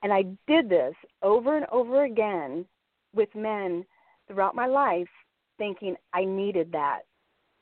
And 0.03 0.13
I 0.13 0.23
did 0.47 0.69
this 0.69 0.93
over 1.21 1.55
and 1.57 1.65
over 1.71 2.03
again 2.03 2.65
with 3.15 3.33
men 3.33 3.85
throughout 4.27 4.55
my 4.55 4.67
life 4.67 5.07
thinking 5.57 5.95
I 6.13 6.25
needed 6.25 6.71
that. 6.73 7.01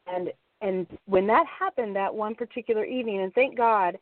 And 0.08 0.32
and 0.62 0.86
when 1.06 1.25
that 1.27 1.45
happened 1.47 1.95
that 1.95 2.13
one 2.13 2.36
particular 2.36 2.84
evening 2.86 3.21
and 3.21 3.34
thank 3.34 3.56
God 3.58 3.97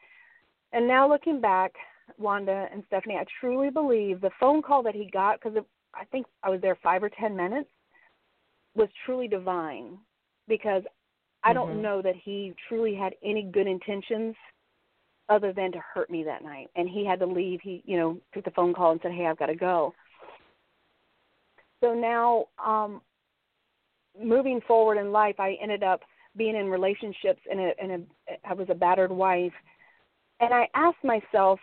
and 0.74 0.88
now 0.88 1.08
looking 1.08 1.40
back 1.40 1.74
Wanda 2.18 2.68
and 2.72 2.84
Stephanie 2.88 3.16
I 3.16 3.26
truly 3.40 3.70
believe 3.70 4.20
the 4.20 4.32
phone 4.40 4.62
call 4.62 4.84
that 4.84 4.96
he 4.96 5.10
got 5.12 5.42
cuz 5.42 5.54
I 5.94 6.06
think 6.06 6.26
I 6.44 6.50
was 6.50 6.62
there 6.62 6.76
5 6.76 7.04
or 7.04 7.10
10 7.10 7.36
minutes 7.36 7.70
was 8.76 8.90
truly 9.06 9.28
divine 9.28 9.98
because 10.48 10.84
I 11.44 11.54
don't 11.54 11.76
Mhm. 11.76 11.82
know 11.82 12.02
that 12.02 12.16
he 12.16 12.54
truly 12.68 12.94
had 12.94 13.16
any 13.24 13.44
good 13.44 13.68
intentions 13.68 14.36
other 15.30 15.54
than 15.54 15.72
to 15.72 15.80
hurt 15.94 16.10
me 16.10 16.24
that 16.24 16.44
night. 16.44 16.70
And 16.76 16.90
he 16.90 17.06
had 17.06 17.20
to 17.20 17.26
leave. 17.26 17.60
He, 17.62 17.84
you 17.86 17.98
know, 17.98 18.18
took 18.34 18.46
the 18.46 18.52
phone 18.52 18.74
call 18.74 18.92
and 18.92 19.00
said, 19.02 19.12
"Hey, 19.12 19.26
I've 19.26 19.40
got 19.40 19.48
to 19.48 19.56
go." 19.56 19.94
So 21.82 21.94
now, 21.94 22.46
um, 22.64 23.02
moving 24.22 24.60
forward 24.68 24.98
in 24.98 25.12
life, 25.12 25.36
I 25.40 25.58
ended 25.62 25.84
up 25.84 26.02
being 26.36 26.56
in 26.56 26.70
relationships, 26.70 27.42
and 27.50 27.60
a, 27.60 27.72
and 27.82 27.92
a, 27.92 28.50
I 28.50 28.54
was 28.54 28.68
a 28.70 28.76
battered 28.76 29.12
wife, 29.12 29.54
and 30.40 30.54
I 30.54 30.68
asked 30.76 31.04
myself, 31.04 31.60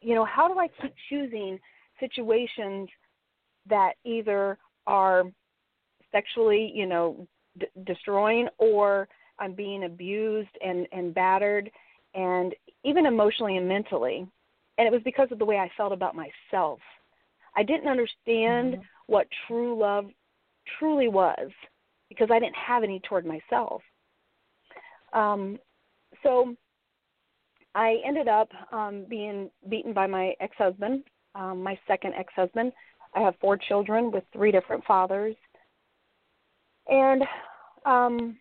you 0.00 0.14
know, 0.14 0.24
how 0.24 0.48
do 0.48 0.58
I 0.58 0.68
keep 0.80 0.94
choosing 1.08 1.58
situations 2.00 2.88
that 3.68 3.94
either 4.04 4.58
are 4.86 5.24
sexually, 6.12 6.72
you 6.74 6.86
know, 6.86 7.26
d- 7.58 7.66
destroying, 7.84 8.48
or 8.58 9.08
I'm 9.38 9.54
being 9.54 9.84
abused 9.84 10.50
and 10.64 10.86
and 10.92 11.14
battered, 11.14 11.70
and 12.18 12.54
even 12.84 13.06
emotionally 13.06 13.56
and 13.56 13.68
mentally. 13.68 14.26
And 14.76 14.86
it 14.86 14.92
was 14.92 15.02
because 15.04 15.28
of 15.30 15.38
the 15.38 15.44
way 15.44 15.56
I 15.58 15.70
felt 15.76 15.92
about 15.92 16.16
myself. 16.16 16.80
I 17.56 17.62
didn't 17.62 17.88
understand 17.88 18.74
Mhm. 18.74 18.84
what 19.06 19.30
true 19.46 19.76
love 19.76 20.12
truly 20.78 21.08
was 21.08 21.50
because 22.08 22.30
I 22.30 22.38
didn't 22.38 22.56
have 22.56 22.82
any 22.82 23.00
toward 23.00 23.24
myself. 23.24 23.82
Um, 25.12 25.58
so 26.22 26.56
I 27.74 28.00
ended 28.04 28.28
up 28.28 28.52
um, 28.72 29.04
being 29.04 29.50
beaten 29.68 29.92
by 29.92 30.06
my 30.06 30.34
ex 30.40 30.56
husband, 30.56 31.04
um, 31.34 31.62
my 31.62 31.78
second 31.86 32.14
ex 32.14 32.32
husband. 32.34 32.72
I 33.14 33.20
have 33.20 33.38
four 33.40 33.56
children 33.56 34.10
with 34.10 34.24
three 34.32 34.50
different 34.50 34.84
fathers. 34.84 35.36
And 36.88 37.22
um, 37.84 38.38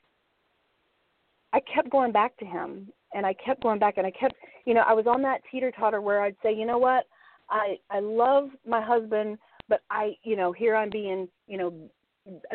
I 1.54 1.60
kept 1.62 1.90
going 1.90 2.12
back 2.12 2.36
to 2.38 2.46
him 2.46 2.92
and 3.14 3.26
I 3.26 3.34
kept 3.34 3.64
going 3.64 3.80
back 3.80 3.98
and 3.98 4.06
I 4.06 4.12
kept 4.12 4.36
you 4.66 4.74
know, 4.74 4.84
I 4.86 4.94
was 4.94 5.08
on 5.08 5.22
that 5.22 5.42
teeter 5.52 5.72
totter 5.72 6.02
where 6.02 6.22
I'd 6.22 6.36
say, 6.44 6.54
you 6.54 6.66
know 6.66 6.78
what, 6.78 7.06
I 7.50 7.78
I 7.90 8.00
love 8.00 8.50
my 8.66 8.82
husband, 8.82 9.38
but 9.70 9.82
I 9.90 10.16
you 10.24 10.36
know, 10.36 10.52
here 10.52 10.76
I'm 10.76 10.90
being, 10.90 11.28
you 11.48 11.58
know, 11.58 11.74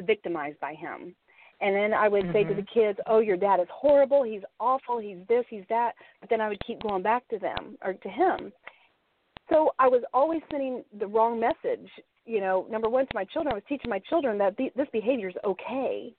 victimized 0.05 0.61
by 0.61 0.75
him. 0.75 1.15
And 1.61 1.77
then 1.77 1.95
I 1.95 2.09
would 2.09 2.29
say 2.33 2.43
to 2.43 2.55
the 2.55 2.63
mm-hmm. 2.63 2.81
kids, 2.81 2.99
"Oh, 3.07 3.21
your 3.21 3.37
dad 3.37 3.61
is 3.61 3.69
horrible. 3.73 4.25
He's 4.25 4.43
awful. 4.59 4.99
He's 4.99 5.19
this. 5.29 5.45
He's 5.49 5.63
that." 5.69 5.93
But 6.21 6.29
then 6.29 6.41
I 6.41 6.49
would 6.49 6.61
keep 6.67 6.83
going 6.83 7.05
back 7.05 7.27
to 7.29 7.39
them 7.39 7.79
or 7.85 7.93
to 7.95 8.09
him. 8.09 8.53
So 9.49 9.71
I 9.79 9.87
was 9.87 10.03
always 10.13 10.41
sending 10.51 10.83
the 10.99 11.07
wrong 11.07 11.39
message. 11.39 11.89
You 12.25 12.41
know, 12.41 12.67
number 12.69 12.89
one 12.89 13.07
to 13.07 13.15
my 13.15 13.25
children, 13.25 13.53
I 13.53 13.57
was 13.57 13.65
teaching 13.69 13.91
my 13.91 14.01
children 14.11 14.39
that 14.39 14.57
this 14.57 14.89
behavior 14.93 15.29
is 15.29 15.35
okay, 15.45 16.13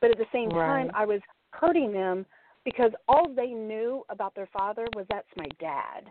but 0.00 0.10
at 0.10 0.16
the 0.16 0.26
same 0.32 0.50
time, 0.50 0.90
I 0.94 1.04
was 1.04 1.20
hurting 1.50 1.92
them 1.92 2.24
because 2.68 2.92
all 3.08 3.32
they 3.34 3.46
knew 3.46 4.04
about 4.10 4.34
their 4.34 4.48
father 4.52 4.86
was 4.94 5.06
that's 5.08 5.26
my 5.38 5.48
dad. 5.58 6.04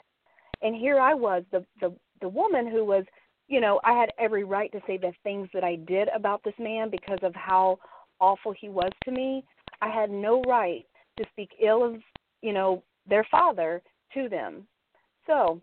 And 0.64 0.76
here 0.76 1.00
I 1.00 1.14
was, 1.14 1.44
the 1.52 1.64
the 1.80 1.94
the 2.20 2.28
woman 2.28 2.66
who 2.68 2.84
was, 2.84 3.04
you 3.48 3.62
know, 3.62 3.80
I 3.84 3.94
had 3.94 4.10
every 4.18 4.44
right 4.44 4.72
to 4.72 4.82
say 4.88 4.98
the 4.98 5.14
things 5.24 5.48
that 5.54 5.64
I 5.64 5.76
did 5.76 6.08
about 6.16 6.44
this 6.44 6.56
man 6.58 6.90
because 6.90 7.20
of 7.22 7.36
how 7.36 7.78
awful 8.20 8.56
he 8.60 8.70
was 8.70 8.90
to 9.04 9.12
me. 9.12 9.44
I 9.84 9.90
had 9.90 10.10
no 10.10 10.42
right 10.48 10.84
to 11.18 11.26
speak 11.32 11.52
ill 11.64 11.84
of, 11.84 12.02
you 12.42 12.54
know, 12.54 12.82
their 13.08 13.26
father 13.30 13.84
to 14.16 14.28
them. 14.28 14.68
So 15.28 15.62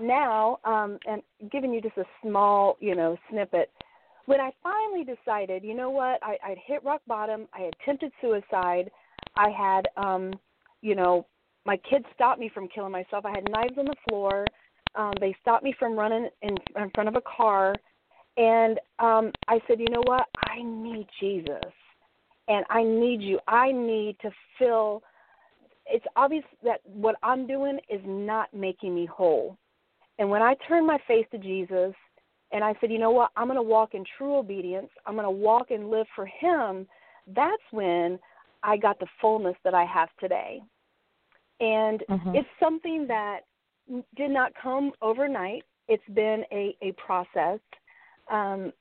now, 0.00 0.58
um, 0.64 0.98
and 1.06 1.22
giving 1.52 1.72
you 1.72 1.80
just 1.80 1.96
a 1.96 2.04
small, 2.22 2.76
you 2.80 2.96
know, 2.96 3.16
snippet, 3.30 3.70
when 4.26 4.40
I 4.40 4.50
finally 4.64 5.04
decided, 5.04 5.62
you 5.62 5.74
know 5.74 5.90
what, 5.90 6.18
I, 6.24 6.36
I'd 6.44 6.58
hit 6.66 6.84
rock 6.84 7.02
bottom, 7.06 7.46
I 7.54 7.70
attempted 7.70 8.10
suicide, 8.20 8.90
I 9.38 9.50
had, 9.50 9.88
um, 9.96 10.34
you 10.82 10.94
know, 10.94 11.26
my 11.64 11.76
kids 11.88 12.04
stopped 12.14 12.40
me 12.40 12.50
from 12.52 12.68
killing 12.68 12.92
myself. 12.92 13.24
I 13.24 13.30
had 13.30 13.48
knives 13.50 13.78
on 13.78 13.84
the 13.84 13.94
floor. 14.08 14.44
Um, 14.94 15.12
they 15.20 15.34
stopped 15.40 15.62
me 15.62 15.74
from 15.78 15.96
running 15.96 16.28
in, 16.42 16.56
in 16.76 16.90
front 16.94 17.08
of 17.08 17.14
a 17.14 17.20
car, 17.20 17.74
and 18.36 18.80
um, 18.98 19.30
I 19.48 19.60
said, 19.66 19.78
you 19.78 19.88
know 19.90 20.02
what, 20.06 20.26
I 20.48 20.62
need 20.62 21.06
Jesus, 21.20 21.72
and 22.48 22.64
I 22.68 22.82
need 22.82 23.20
you. 23.20 23.38
I 23.46 23.70
need 23.70 24.16
to 24.22 24.30
fill. 24.58 25.02
It's 25.86 26.06
obvious 26.16 26.44
that 26.64 26.80
what 26.84 27.16
I'm 27.22 27.46
doing 27.46 27.78
is 27.88 28.00
not 28.04 28.52
making 28.52 28.94
me 28.94 29.06
whole. 29.06 29.56
And 30.18 30.28
when 30.28 30.42
I 30.42 30.54
turned 30.66 30.86
my 30.86 30.98
face 31.06 31.26
to 31.30 31.38
Jesus 31.38 31.94
and 32.50 32.64
I 32.64 32.74
said, 32.80 32.90
you 32.90 32.98
know 32.98 33.10
what, 33.10 33.30
I'm 33.36 33.46
going 33.46 33.56
to 33.56 33.62
walk 33.62 33.94
in 33.94 34.04
true 34.16 34.36
obedience, 34.36 34.88
I'm 35.06 35.14
going 35.14 35.24
to 35.24 35.30
walk 35.30 35.70
and 35.70 35.90
live 35.90 36.06
for 36.16 36.26
Him, 36.26 36.86
that's 37.34 37.62
when 37.70 38.18
I 38.62 38.76
got 38.76 38.98
the 38.98 39.06
fullness 39.20 39.56
that 39.64 39.74
I 39.74 39.84
have 39.84 40.08
today. 40.18 40.60
And 41.60 42.02
Mhm. 42.08 42.34
it's 42.34 42.48
something 42.60 43.06
that 43.08 43.40
did 44.16 44.30
not 44.30 44.52
come 44.54 44.92
overnight. 45.02 45.64
It's 45.88 46.06
been 46.14 46.44
a, 46.52 46.76
a 46.82 46.92
process. 46.92 47.60
Um, 48.30 48.72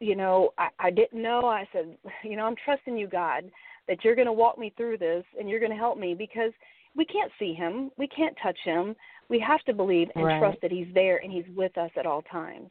you 0.00 0.16
know, 0.16 0.52
I, 0.58 0.68
I 0.78 0.90
didn't 0.90 1.20
know. 1.20 1.46
I 1.46 1.68
said, 1.72 1.96
you 2.24 2.36
know, 2.36 2.46
I'm 2.46 2.56
trusting 2.64 2.96
you, 2.96 3.06
God, 3.06 3.50
that 3.88 4.04
you're 4.04 4.14
going 4.14 4.26
to 4.26 4.32
walk 4.32 4.58
me 4.58 4.72
through 4.76 4.98
this 4.98 5.24
and 5.38 5.48
you're 5.48 5.60
going 5.60 5.72
to 5.72 5.78
help 5.78 5.98
me 5.98 6.14
because 6.14 6.52
we 6.96 7.04
can't 7.04 7.30
see 7.38 7.54
him, 7.54 7.90
we 7.98 8.08
can't 8.08 8.36
touch 8.42 8.58
him. 8.64 8.96
We 9.28 9.38
have 9.38 9.60
to 9.62 9.72
believe 9.72 10.08
and 10.16 10.24
Right. 10.24 10.40
trust 10.40 10.60
that 10.60 10.72
he's 10.72 10.92
there 10.92 11.18
and 11.18 11.30
he's 11.30 11.44
with 11.54 11.78
us 11.78 11.90
at 11.96 12.04
all 12.04 12.22
times. 12.22 12.68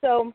So 0.00 0.32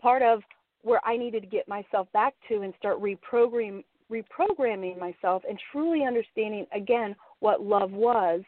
part 0.00 0.22
of 0.22 0.42
where 0.82 1.00
I 1.04 1.16
needed 1.16 1.42
to 1.42 1.48
get 1.48 1.66
myself 1.68 2.06
back 2.12 2.34
to 2.48 2.62
and 2.62 2.72
start 2.78 3.00
reprogramming 3.00 3.84
reprogramming 4.10 4.98
myself 4.98 5.42
and 5.48 5.58
truly 5.70 6.04
understanding 6.04 6.66
again 6.74 7.14
what 7.40 7.62
love 7.62 7.92
was 7.92 8.42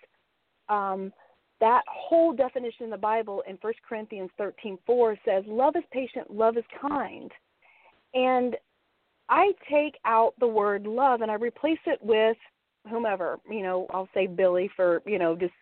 um, 0.68 1.12
that 1.60 1.82
whole 1.88 2.32
definition 2.32 2.84
in 2.84 2.90
the 2.90 2.96
Bible 2.96 3.42
in 3.48 3.56
1 3.60 3.72
Corinthians 3.88 4.30
13:4 4.38 5.16
says 5.24 5.44
love 5.46 5.76
is 5.76 5.84
patient, 5.92 6.30
love 6.30 6.56
is 6.56 6.64
kind. 6.80 7.30
And 8.12 8.56
I 9.28 9.52
take 9.70 9.96
out 10.04 10.34
the 10.38 10.46
word 10.46 10.86
love 10.86 11.22
and 11.22 11.30
I 11.30 11.34
replace 11.34 11.78
it 11.86 11.98
with 12.02 12.36
whomever, 12.90 13.38
you 13.48 13.62
know, 13.62 13.86
I'll 13.90 14.08
say 14.12 14.26
Billy 14.26 14.70
for, 14.76 15.02
you 15.06 15.18
know, 15.18 15.34
just 15.34 15.54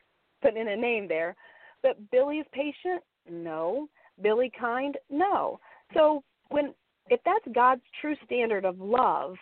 putting 0.43 0.61
in 0.61 0.69
a 0.69 0.77
name 0.77 1.07
there. 1.07 1.37
But 1.83 2.11
Billy 2.11 2.39
is 2.39 2.47
patient? 2.53 3.03
No. 3.31 3.89
Billy 4.21 4.51
kind? 4.59 4.97
No. 5.09 5.61
So 5.95 6.25
when 6.49 6.75
if 7.09 7.21
that's 7.25 7.45
God's 7.55 7.83
true 8.01 8.17
standard 8.25 8.65
of 8.65 8.81
love, 8.81 9.37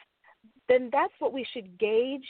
then 0.71 0.89
that's 0.93 1.13
what 1.19 1.33
we 1.33 1.45
should 1.53 1.79
gauge 1.79 2.25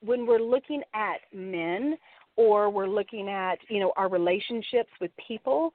when 0.00 0.26
we're 0.26 0.38
looking 0.38 0.82
at 0.94 1.20
men 1.32 1.96
or 2.36 2.70
we're 2.70 2.86
looking 2.86 3.28
at, 3.28 3.58
you 3.68 3.80
know, 3.80 3.92
our 3.96 4.08
relationships 4.08 4.90
with 5.00 5.10
people. 5.26 5.72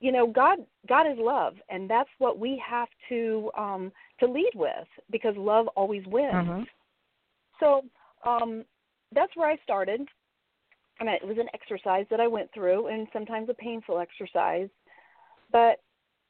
You 0.00 0.12
know, 0.12 0.26
God 0.26 0.58
God 0.88 1.06
is 1.10 1.18
love 1.18 1.54
and 1.68 1.90
that's 1.90 2.10
what 2.18 2.38
we 2.38 2.62
have 2.66 2.88
to 3.08 3.50
um 3.58 3.92
to 4.20 4.26
lead 4.26 4.52
with 4.54 4.88
because 5.10 5.34
love 5.36 5.66
always 5.68 6.06
wins. 6.06 6.34
Mhm. 6.34 6.66
So 7.60 7.84
um, 8.24 8.64
that's 9.12 9.34
where 9.36 9.50
I 9.50 9.56
started. 9.62 10.00
And 10.98 11.08
it 11.08 11.26
was 11.26 11.36
an 11.38 11.48
exercise 11.52 12.06
that 12.10 12.20
I 12.20 12.26
went 12.26 12.50
through, 12.54 12.86
and 12.86 13.06
sometimes 13.12 13.50
a 13.50 13.54
painful 13.54 13.98
exercise. 13.98 14.68
But 15.52 15.80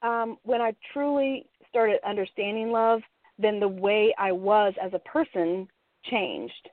um, 0.03 0.39
when 0.43 0.61
I 0.61 0.75
truly 0.93 1.47
started 1.69 2.01
understanding 2.07 2.73
love, 2.73 3.01
then 3.39 3.61
the 3.61 3.69
way 3.69 4.15
I 4.19 4.33
was 4.33 4.75
as 4.83 4.93
a 4.95 4.99
person 5.01 5.69
changed. 6.05 6.71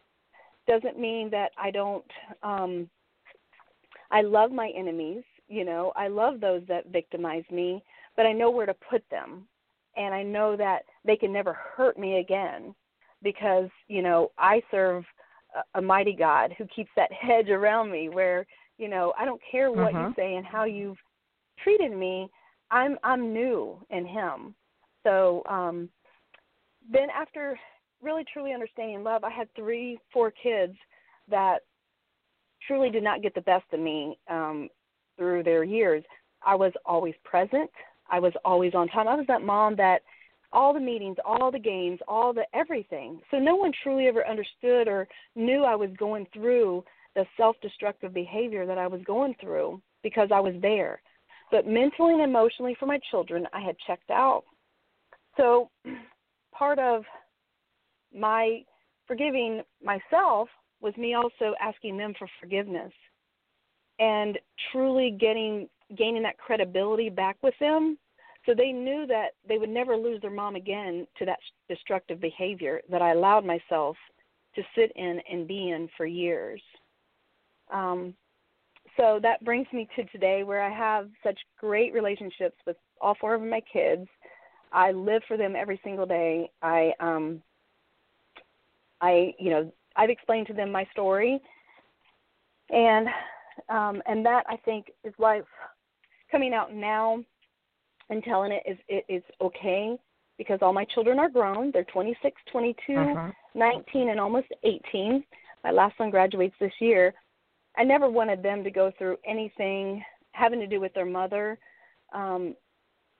Doesn't 0.68 1.00
mean 1.00 1.30
that 1.32 1.52
I 1.58 1.72
don't. 1.72 2.06
Um, 2.42 2.90
I 4.12 4.22
love 4.22 4.52
my 4.52 4.72
enemies. 4.76 5.24
You 5.48 5.66
know, 5.66 5.92
I 5.96 6.08
love 6.08 6.40
those 6.40 6.62
that 6.68 6.88
victimize 6.88 7.44
me, 7.52 7.84
but 8.16 8.26
I 8.26 8.32
know 8.32 8.50
where 8.50 8.66
to 8.66 8.76
put 8.90 9.04
them, 9.10 9.48
and 9.98 10.14
I 10.14 10.24
know 10.24 10.56
that 10.56 10.84
they 11.04 11.18
can 11.18 11.34
never 11.34 11.54
hurt 11.54 12.00
me 12.00 12.20
again 12.20 12.74
because 13.24 13.70
you 13.88 14.02
know 14.02 14.32
I 14.38 14.62
serve 14.72 15.04
a, 15.56 15.80
a 15.80 15.82
mighty 15.82 16.14
God 16.14 16.54
who 16.58 16.66
keeps 16.68 16.92
that 16.96 17.12
hedge 17.22 17.50
around 17.50 17.92
me 17.92 18.10
where 18.10 18.46
you 18.78 18.88
know 18.88 19.14
I 19.20 19.26
don't 19.26 19.42
care 19.52 19.72
what 19.72 19.94
you 19.96 20.06
Mhm. 20.06 20.16
say 20.16 20.36
and 20.36 20.46
how 20.46 20.64
you've 20.64 20.98
treated 21.60 21.92
me 21.92 22.30
I'm 22.72 22.98
I'm 23.04 23.34
new 23.34 23.78
in 23.90 24.06
him 24.06 24.56
so 25.04 25.44
um 25.50 25.90
then 26.92 27.10
after 27.10 27.58
really 28.02 28.24
truly 28.32 28.54
understanding 28.54 29.04
love 29.04 29.24
I 29.24 29.32
had 29.32 29.48
3 29.56 29.98
4 30.12 30.32
kids 30.32 30.76
that 31.30 31.60
truly 32.68 32.90
did 32.90 33.04
not 33.04 33.22
get 33.22 33.36
the 33.36 33.42
best 33.42 33.66
of 33.72 33.80
me 33.80 34.18
um 34.30 34.70
through 35.18 35.44
their 35.44 35.64
years 35.64 36.04
I 36.46 36.56
was 36.56 36.74
always 36.86 37.14
present 37.24 37.70
I 38.10 38.20
was 38.20 38.34
always 38.44 38.74
on 38.74 38.88
time 38.88 39.08
I 39.08 39.16
was 39.16 39.28
that 39.28 39.44
mom 39.44 39.76
that 39.78 40.02
all 40.54 40.74
the 40.74 40.80
meetings, 40.80 41.18
all 41.26 41.52
the 41.52 41.60
games, 41.60 42.00
all 42.08 42.32
the 42.32 42.46
everything. 42.54 43.20
So 43.32 43.40
no 43.40 43.56
one 43.56 43.72
truly 43.82 44.08
ever 44.08 44.26
understood 44.26 44.88
or 44.88 45.08
knew 45.36 45.64
I 45.64 45.76
was 45.76 45.90
going 45.98 46.28
through 46.32 46.84
the 47.16 47.26
self-destructive 47.38 48.14
behavior 48.14 48.66
that 48.66 48.78
I 48.78 48.88
was 48.88 49.02
going 49.06 49.36
through 49.42 49.82
because 50.04 50.30
I 50.34 50.40
was 50.40 50.54
there. 50.62 51.02
But 51.52 51.68
mentally 51.68 52.14
and 52.14 52.22
emotionally 52.22 52.76
for 52.80 52.86
my 52.86 53.00
children, 53.12 53.48
I 53.52 53.62
had 53.62 53.76
checked 53.86 54.10
out. 54.10 54.44
So 55.38 55.70
part 56.58 56.80
of 56.80 57.04
my 58.14 58.62
forgiving 59.08 59.62
myself 59.84 60.48
was 60.82 60.96
me 60.98 61.14
also 61.14 61.54
asking 61.62 61.98
them 61.98 62.14
for 62.18 62.28
forgiveness 62.40 62.92
and 64.00 64.38
truly 64.72 65.16
getting 65.20 65.68
gaining 65.98 66.24
that 66.24 66.38
credibility 66.38 67.10
back 67.10 67.38
with 67.44 67.54
them 67.60 67.98
so 68.46 68.54
they 68.54 68.72
knew 68.72 69.06
that 69.08 69.32
they 69.48 69.58
would 69.58 69.70
never 69.70 69.96
lose 69.96 70.22
their 70.22 70.32
mom 70.32 70.56
again 70.56 71.08
to 71.18 71.26
that 71.26 71.40
destructive 71.70 72.20
behavior 72.20 72.82
that 72.90 73.02
I 73.02 73.12
allowed 73.12 73.46
myself 73.46 73.96
to 74.56 74.62
sit 74.76 74.92
in 74.96 75.20
and 75.32 75.48
be 75.48 75.70
in 75.70 75.90
for 75.96 76.06
years. 76.06 76.62
Um, 77.74 78.14
so 78.98 79.20
that 79.24 79.44
brings 79.44 79.68
me 79.74 79.88
to 79.96 80.04
today 80.06 80.44
where 80.44 80.62
I 80.62 80.70
have 80.70 81.10
such 81.24 81.40
great 81.58 81.94
relationships 81.94 82.58
with 82.68 82.76
all 83.02 83.16
four 83.20 83.34
of 83.34 83.42
my 83.42 83.62
kids. 83.72 84.08
I 84.74 84.92
live 84.92 85.22
for 85.28 85.38
them 85.38 85.56
every 85.56 85.80
single 85.84 86.06
day. 86.06 86.50
I 86.62 86.94
um 87.00 87.42
I 89.02 89.34
you 89.40 89.50
know, 89.52 89.72
I've 89.96 90.10
explained 90.10 90.48
to 90.48 90.54
them 90.54 90.72
my 90.72 90.86
story 90.92 91.40
and 92.70 93.08
um 93.70 94.02
and 94.08 94.26
that 94.26 94.46
I 94.50 94.58
think 94.58 94.92
is 95.04 95.14
why 95.18 95.42
coming 96.32 96.54
out 96.54 96.74
now 96.74 97.24
and 98.10 98.24
telling 98.24 98.52
it 98.52 98.64
is 98.66 98.78
it 98.88 99.06
is 99.08 99.24
okay 99.40 99.98
because 100.38 100.60
all 100.62 100.74
my 100.74 100.86
children 100.86 101.20
are 101.20 101.30
grown. 101.30 101.72
They're 101.72 101.84
26, 101.86 102.42
22, 102.52 102.94
Mhm. 102.94 103.36
19 103.54 104.10
and 104.10 104.20
almost 104.20 104.48
18. 104.64 105.24
My 105.64 105.72
last 105.72 105.96
son 105.98 106.10
graduates 106.10 106.56
this 106.60 106.74
year. 106.82 107.14
I 107.78 107.84
never 107.84 108.10
wanted 108.10 108.42
them 108.42 108.64
to 108.64 108.72
go 108.72 108.92
through 108.98 109.18
anything 109.24 110.04
having 110.32 110.60
to 110.60 110.68
do 110.68 110.80
with 110.80 110.94
their 110.96 111.06
mother 111.06 111.60
um 112.14 112.56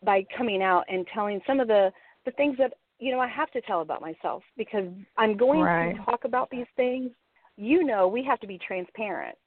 by 0.04 0.26
coming 0.38 0.62
out 0.62 0.86
and 0.90 1.06
telling 1.14 1.40
some 1.48 1.60
of 1.60 1.68
the 1.68 1.92
the 2.26 2.32
things 2.32 2.58
that 2.58 2.74
you 3.00 3.12
know 3.12 3.20
I 3.20 3.28
have 3.28 3.52
to 3.52 3.62
tell 3.62 3.82
about 3.82 4.02
myself 4.02 4.44
because 4.58 4.86
I'm 5.18 5.38
going 5.38 5.62
Right. 5.62 5.96
to 5.96 6.04
talk 6.06 6.26
about 6.26 6.50
these 6.50 6.68
things. 6.76 7.12
You 7.58 7.84
know, 7.84 8.08
we 8.08 8.24
have 8.24 8.40
to 8.40 8.48
be 8.48 8.58
transparent. 8.66 9.38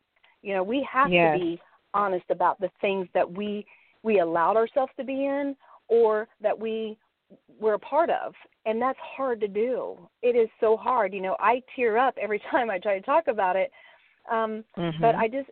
You 0.43 0.55
know, 0.55 0.63
we 0.63 0.87
have 0.91 1.11
Yes. 1.11 1.35
to 1.35 1.39
be 1.41 1.61
honest 1.95 2.27
about 2.31 2.61
the 2.61 2.71
things 2.81 3.09
that 3.15 3.31
we 3.31 3.67
we 4.03 4.21
allowed 4.21 4.57
ourselves 4.57 4.93
to 4.97 5.05
be 5.05 5.25
in 5.27 5.57
or 5.89 6.29
that 6.41 6.59
we 6.59 6.97
were 7.59 7.75
a 7.75 7.79
part 7.79 8.11
of 8.11 8.35
and 8.67 8.81
that's 8.81 8.99
hard 9.01 9.41
to 9.41 9.49
do 9.49 10.09
it 10.23 10.37
is 10.37 10.49
so 10.61 10.77
hard 10.77 11.13
you 11.13 11.21
know 11.21 11.37
i 11.41 11.61
tear 11.75 11.99
up 11.99 12.15
every 12.21 12.39
time 12.51 12.71
i 12.71 12.79
try 12.79 12.97
to 12.99 13.05
talk 13.05 13.27
about 13.27 13.57
it 13.57 13.73
um 14.31 14.63
Mhm. 14.79 15.01
but 15.01 15.15
i 15.17 15.27
just 15.27 15.49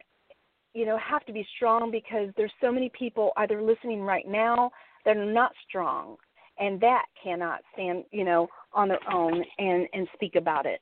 you 0.73 0.87
know 0.87 0.99
have 0.99 1.25
to 1.27 1.33
be 1.33 1.47
strong 1.57 1.90
because 1.90 2.29
there's 2.37 2.53
so 2.61 2.71
many 2.71 2.90
people 2.90 3.33
either 3.38 3.61
listening 3.61 4.03
right 4.03 4.27
now 4.29 4.71
that 5.05 5.17
are 5.17 5.33
not 5.33 5.53
strong 5.69 6.17
and 6.59 6.81
that 6.81 7.07
cannot 7.23 7.61
stand 7.73 8.05
you 8.11 8.25
know 8.25 8.49
on 8.73 8.88
their 8.88 9.12
own 9.12 9.43
and 9.59 9.88
and 9.93 10.09
speak 10.14 10.35
about 10.37 10.67
it 10.67 10.81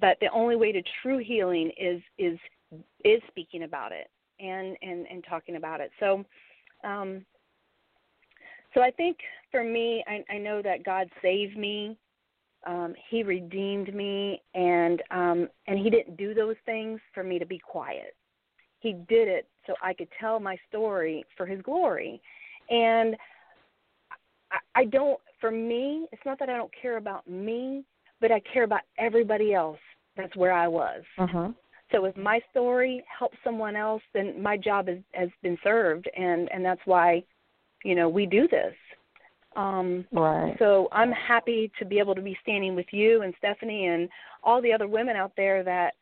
but 0.00 0.16
the 0.20 0.28
only 0.32 0.56
way 0.56 0.72
to 0.72 0.82
true 1.02 1.18
healing 1.18 1.70
is 1.78 2.00
is 2.18 2.38
is 3.04 3.20
speaking 3.28 3.64
about 3.64 3.92
it 3.92 4.08
and 4.40 4.76
and 4.82 5.06
and 5.06 5.24
talking 5.28 5.56
about 5.56 5.80
it 5.80 5.90
so 6.00 6.24
um 6.84 7.24
so 8.74 8.82
I 8.82 8.90
think 8.90 9.16
for 9.50 9.62
me, 9.62 10.04
I, 10.06 10.24
I 10.34 10.38
know 10.38 10.60
that 10.60 10.84
God 10.84 11.08
saved 11.22 11.56
me. 11.56 11.96
Um, 12.66 12.94
he 13.08 13.22
redeemed 13.22 13.94
me, 13.94 14.42
and 14.54 15.02
um, 15.10 15.48
and 15.66 15.78
He 15.78 15.90
didn't 15.90 16.16
do 16.16 16.34
those 16.34 16.56
things 16.66 17.00
for 17.12 17.22
me 17.22 17.38
to 17.38 17.46
be 17.46 17.58
quiet. 17.58 18.16
He 18.80 18.94
did 19.08 19.28
it 19.28 19.48
so 19.66 19.74
I 19.82 19.94
could 19.94 20.08
tell 20.18 20.40
my 20.40 20.56
story 20.68 21.24
for 21.36 21.46
His 21.46 21.62
glory. 21.62 22.20
And 22.70 23.16
I, 24.54 24.80
I 24.80 24.84
don't. 24.84 25.18
For 25.40 25.50
me, 25.50 26.06
it's 26.12 26.22
not 26.24 26.38
that 26.38 26.48
I 26.48 26.56
don't 26.56 26.72
care 26.80 26.96
about 26.96 27.28
me, 27.28 27.84
but 28.20 28.32
I 28.32 28.40
care 28.52 28.64
about 28.64 28.82
everybody 28.98 29.52
else. 29.52 29.78
That's 30.16 30.34
where 30.36 30.52
I 30.52 30.68
was. 30.68 31.02
Mhm. 31.18 31.54
So 31.92 32.06
if 32.06 32.16
my 32.16 32.40
story 32.50 33.04
helps 33.06 33.36
someone 33.44 33.76
else, 33.76 34.02
then 34.12 34.42
my 34.42 34.56
job 34.56 34.88
is, 34.88 34.98
has 35.12 35.28
been 35.42 35.58
served, 35.62 36.08
and 36.16 36.50
and 36.52 36.64
that's 36.64 36.80
why, 36.86 37.22
you 37.84 37.94
know, 37.94 38.08
we 38.08 38.26
do 38.26 38.48
this. 38.48 38.74
Um, 39.56 40.04
Right. 40.10 40.58
so 40.58 40.88
I'm 40.90 41.12
happy 41.12 41.70
to 41.78 41.84
be 41.84 42.00
able 42.00 42.14
to 42.16 42.22
be 42.22 42.36
standing 42.42 42.74
with 42.74 42.92
you 42.92 43.22
and 43.22 43.32
Stephanie 43.38 43.86
and 43.86 44.08
all 44.42 44.60
the 44.60 44.72
other 44.72 44.88
women 44.88 45.14
out 45.16 45.32
there 45.36 45.62
that 45.62 45.94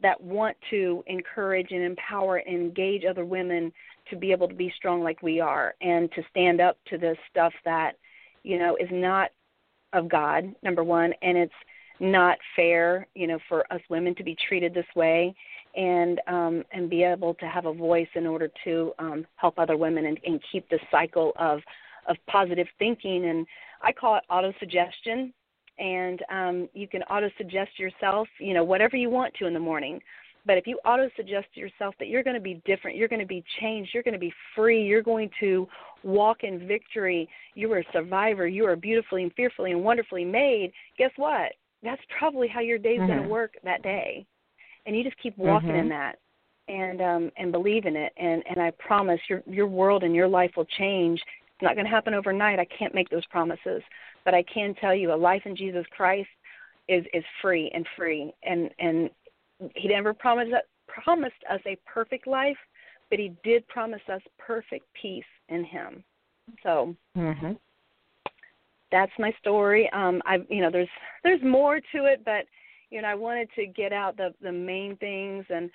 that 0.00 0.20
want 0.20 0.56
to 0.70 1.02
encourage 1.06 1.72
and 1.72 1.82
empower 1.82 2.36
and 2.36 2.54
engage 2.54 3.04
other 3.04 3.24
women 3.24 3.72
to 4.10 4.16
be 4.16 4.30
able 4.30 4.46
to 4.46 4.54
be 4.54 4.70
strong 4.76 5.02
like 5.02 5.22
we 5.22 5.40
are 5.40 5.74
and 5.80 6.12
to 6.12 6.22
stand 6.30 6.60
up 6.60 6.76
to 6.84 6.98
this 6.98 7.18
stuff 7.30 7.52
that 7.64 7.96
you 8.48 8.58
know 8.58 8.76
is 8.76 8.88
not 8.90 9.30
of 9.92 10.08
God 10.08 10.54
number 10.62 10.82
1 10.82 11.12
and 11.22 11.36
it's 11.36 11.52
not 12.00 12.38
fair 12.56 13.06
you 13.14 13.26
know 13.26 13.38
for 13.48 13.70
us 13.72 13.80
women 13.90 14.14
to 14.14 14.24
be 14.24 14.36
treated 14.48 14.72
this 14.72 14.86
way 14.96 15.34
and 15.76 16.20
um 16.26 16.64
and 16.72 16.88
be 16.88 17.02
able 17.02 17.34
to 17.34 17.46
have 17.46 17.66
a 17.66 17.72
voice 17.72 18.08
in 18.14 18.26
order 18.26 18.48
to 18.64 18.92
um 18.98 19.26
help 19.36 19.58
other 19.58 19.76
women 19.76 20.06
and, 20.06 20.18
and 20.24 20.40
keep 20.50 20.68
this 20.68 20.80
cycle 20.90 21.32
of 21.36 21.60
of 22.08 22.16
positive 22.26 22.66
thinking 22.78 23.26
and 23.26 23.46
I 23.82 23.92
call 23.92 24.16
it 24.16 24.24
auto 24.30 24.52
suggestion 24.58 25.32
and 25.78 26.22
um, 26.30 26.68
you 26.74 26.88
can 26.88 27.02
auto 27.04 27.30
suggest 27.38 27.78
yourself, 27.78 28.26
you 28.40 28.54
know, 28.54 28.64
whatever 28.64 28.96
you 28.96 29.10
want 29.10 29.32
to 29.34 29.46
in 29.46 29.54
the 29.54 29.60
morning. 29.60 30.00
But 30.48 30.56
if 30.56 30.66
you 30.66 30.80
auto 30.86 31.10
suggest 31.14 31.48
to 31.54 31.60
yourself 31.60 31.94
that 31.98 32.08
you're 32.08 32.22
going 32.22 32.34
to 32.34 32.40
be 32.40 32.62
different, 32.64 32.96
you're 32.96 33.06
going 33.06 33.20
to 33.20 33.26
be 33.26 33.44
changed, 33.60 33.90
you're 33.92 34.02
going 34.02 34.14
to 34.14 34.18
be 34.18 34.32
free, 34.56 34.82
you're 34.82 35.02
going 35.02 35.30
to 35.40 35.68
walk 36.02 36.42
in 36.42 36.66
victory, 36.66 37.28
you 37.54 37.70
are 37.74 37.80
a 37.80 37.92
survivor, 37.92 38.48
you 38.48 38.64
are 38.64 38.74
beautifully 38.74 39.24
and 39.24 39.32
fearfully 39.34 39.72
and 39.72 39.84
wonderfully 39.84 40.24
made, 40.24 40.72
guess 40.96 41.10
what? 41.16 41.52
That's 41.82 42.00
probably 42.18 42.48
how 42.48 42.60
your 42.60 42.78
day's 42.78 42.98
mm-hmm. 42.98 43.08
going 43.08 43.22
to 43.24 43.28
work 43.28 43.56
that 43.62 43.82
day. 43.82 44.24
And 44.86 44.96
you 44.96 45.04
just 45.04 45.18
keep 45.22 45.36
walking 45.36 45.68
mm-hmm. 45.68 45.80
in 45.80 45.88
that 45.90 46.18
and 46.68 47.00
um 47.00 47.30
and 47.36 47.50
believe 47.50 47.86
in 47.86 47.96
it 47.96 48.12
and 48.18 48.42
and 48.48 48.60
I 48.60 48.70
promise 48.72 49.20
your 49.28 49.42
your 49.46 49.66
world 49.66 50.02
and 50.02 50.14
your 50.14 50.28
life 50.28 50.52
will 50.56 50.66
change. 50.78 51.20
It's 51.20 51.62
not 51.62 51.74
going 51.74 51.84
to 51.84 51.90
happen 51.90 52.14
overnight. 52.14 52.58
I 52.58 52.66
can't 52.66 52.94
make 52.94 53.10
those 53.10 53.26
promises, 53.26 53.82
but 54.24 54.32
I 54.32 54.42
can 54.44 54.74
tell 54.74 54.94
you 54.94 55.12
a 55.12 55.14
life 55.14 55.42
in 55.44 55.54
Jesus 55.54 55.84
Christ 55.94 56.28
is 56.88 57.04
is 57.12 57.24
free 57.42 57.70
and 57.74 57.86
free 57.96 58.32
and 58.42 58.70
and 58.78 59.10
he 59.74 59.88
never 59.88 60.14
promised 60.14 60.52
promised 60.86 61.34
us 61.50 61.60
a 61.66 61.76
perfect 61.86 62.26
life, 62.26 62.56
but 63.10 63.18
he 63.18 63.32
did 63.44 63.66
promise 63.68 64.00
us 64.12 64.22
perfect 64.38 64.86
peace 65.00 65.24
in 65.48 65.64
him. 65.64 66.02
So 66.62 66.94
mm-hmm. 67.16 67.52
that's 68.90 69.12
my 69.18 69.32
story. 69.40 69.90
Um, 69.92 70.22
I 70.24 70.38
you 70.48 70.60
know 70.60 70.70
there's 70.70 70.88
there's 71.24 71.42
more 71.42 71.76
to 71.76 72.04
it, 72.06 72.22
but 72.24 72.46
you 72.90 73.02
know 73.02 73.08
I 73.08 73.14
wanted 73.14 73.48
to 73.56 73.66
get 73.66 73.92
out 73.92 74.16
the 74.16 74.34
the 74.42 74.52
main 74.52 74.96
things 74.96 75.44
and. 75.50 75.70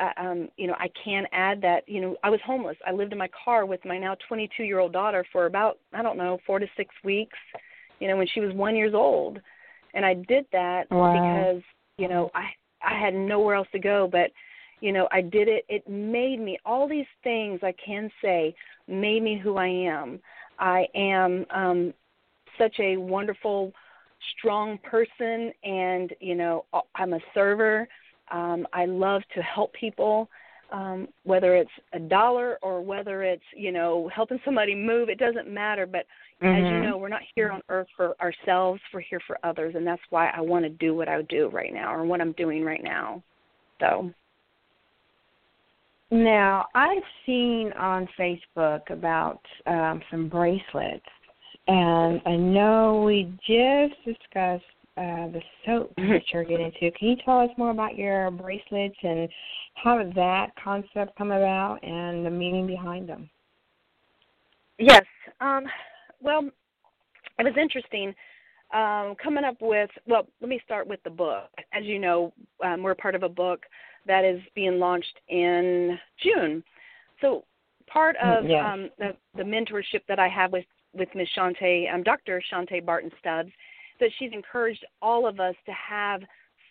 Uh, 0.00 0.22
um, 0.22 0.48
you 0.56 0.66
know, 0.66 0.74
I 0.78 0.88
can 1.04 1.26
add 1.32 1.60
that, 1.60 1.86
you 1.86 2.00
know, 2.00 2.16
I 2.24 2.30
was 2.30 2.40
homeless. 2.46 2.78
I 2.86 2.92
lived 2.92 3.12
in 3.12 3.18
my 3.18 3.28
car 3.44 3.66
with 3.66 3.84
my 3.84 3.98
now 3.98 4.16
22 4.26 4.62
year 4.62 4.78
old 4.78 4.94
daughter 4.94 5.22
for 5.30 5.44
about, 5.44 5.80
I 5.92 6.00
don't 6.00 6.16
know, 6.16 6.38
four 6.46 6.58
to 6.58 6.66
six 6.78 6.94
weeks, 7.04 7.36
you 8.00 8.08
know, 8.08 8.16
when 8.16 8.26
she 8.26 8.40
was 8.40 8.54
one 8.54 8.74
years 8.74 8.94
old. 8.94 9.38
And 9.92 10.06
I 10.06 10.14
did 10.14 10.46
that 10.52 10.90
wow. 10.90 11.12
because, 11.12 11.62
you 11.98 12.08
know, 12.08 12.30
I, 12.34 12.44
I 12.84 12.98
had 12.98 13.14
nowhere 13.14 13.54
else 13.54 13.68
to 13.72 13.78
go, 13.78 14.08
but 14.10 14.30
you 14.80 14.92
know, 14.92 15.08
I 15.12 15.20
did 15.20 15.46
it. 15.46 15.64
It 15.68 15.88
made 15.88 16.40
me 16.40 16.58
all 16.66 16.88
these 16.88 17.06
things 17.22 17.60
I 17.62 17.72
can 17.84 18.10
say 18.20 18.54
made 18.88 19.22
me 19.22 19.38
who 19.38 19.56
I 19.56 19.68
am. 19.68 20.20
I 20.58 20.86
am 20.94 21.46
um 21.50 21.94
such 22.58 22.74
a 22.80 22.96
wonderful 22.96 23.72
strong 24.36 24.78
person 24.78 25.52
and 25.64 26.12
you 26.20 26.34
know 26.34 26.64
I'm 26.94 27.14
a 27.14 27.20
server. 27.34 27.88
Um 28.30 28.66
I 28.72 28.86
love 28.86 29.22
to 29.34 29.42
help 29.42 29.72
people 29.72 30.28
um 30.72 31.08
whether 31.24 31.54
it's 31.54 31.70
a 31.92 31.98
dollar 31.98 32.58
or 32.62 32.80
whether 32.82 33.22
it's 33.22 33.42
you 33.56 33.72
know 33.72 34.10
helping 34.14 34.40
somebody 34.44 34.74
move 34.74 35.08
it 35.08 35.18
doesn't 35.18 35.48
matter. 35.48 35.86
But 35.86 36.06
mm-hmm. 36.42 36.66
as 36.66 36.72
you 36.72 36.80
know 36.90 36.96
we're 36.96 37.08
not 37.08 37.22
here 37.34 37.50
on 37.50 37.60
earth 37.68 37.88
for 37.96 38.14
ourselves 38.20 38.80
we're 38.92 39.00
here 39.00 39.20
for 39.26 39.38
others 39.44 39.74
and 39.76 39.86
that's 39.86 40.02
why 40.10 40.30
I 40.30 40.40
want 40.40 40.64
to 40.64 40.70
do 40.70 40.94
what 40.94 41.08
I 41.08 41.20
do 41.22 41.48
right 41.48 41.72
now 41.72 41.94
or 41.94 42.04
what 42.04 42.20
I'm 42.20 42.32
doing 42.32 42.64
right 42.64 42.82
now. 42.82 43.22
So. 43.80 44.10
Now 46.10 46.66
I've 46.74 47.02
seen 47.24 47.72
on 47.78 48.08
Facebook 48.18 48.90
about 48.90 49.40
um 49.66 50.02
some 50.10 50.28
bracelets 50.28 51.06
and 51.68 52.20
I 52.26 52.36
know 52.36 53.02
we 53.06 53.32
just 53.46 53.94
discussed 54.04 54.64
uh, 54.96 55.28
the 55.28 55.40
soap 55.64 55.92
Mm-hmm. 55.98 56.12
that 56.12 56.22
you're 56.32 56.44
getting 56.44 56.66
into. 56.66 56.90
Can 56.98 57.08
you 57.08 57.16
tell 57.24 57.40
us 57.40 57.50
more 57.56 57.70
about 57.70 57.96
your 57.96 58.30
bracelets 58.30 58.96
and 59.02 59.28
how 59.74 59.98
did 59.98 60.14
that 60.14 60.48
concept 60.62 61.16
come 61.16 61.30
about 61.30 61.78
and 61.82 62.24
the 62.24 62.30
meaning 62.30 62.66
behind 62.66 63.08
them? 63.08 63.28
Yes. 64.78 65.04
Um, 65.40 65.64
well, 66.20 66.48
it 67.38 67.44
was 67.44 67.54
interesting 67.60 68.14
um, 68.74 69.14
coming 69.22 69.44
up 69.44 69.56
with. 69.60 69.90
Well, 70.06 70.26
let 70.40 70.48
me 70.48 70.60
start 70.64 70.86
with 70.86 71.02
the 71.04 71.10
book. 71.10 71.50
As 71.72 71.84
you 71.84 71.98
know, 71.98 72.32
um, 72.64 72.82
we're 72.82 72.94
part 72.94 73.14
of 73.14 73.22
a 73.22 73.28
book 73.28 73.62
that 74.06 74.24
is 74.24 74.40
being 74.54 74.78
launched 74.78 75.20
in 75.28 75.98
June. 76.22 76.62
So 77.20 77.44
part 77.86 78.16
of 78.22 78.44
yes. 78.44 78.64
um, 78.64 78.90
the, 78.98 79.16
the 79.36 79.42
mentorship 79.42 80.02
that 80.08 80.18
I 80.18 80.28
have 80.28 80.52
with 80.52 80.64
with 80.94 81.08
Ms. 81.14 81.28
Shante, 81.36 81.92
um, 81.92 82.02
Dr. 82.02 82.42
Shante 82.52 82.84
Barton 82.84 83.10
Stubbs, 83.18 83.50
that 84.02 84.12
she's 84.18 84.32
encouraged 84.32 84.84
all 85.00 85.22
of 85.26 85.36
us 85.48 85.56
to 85.68 85.72
have 85.72 86.20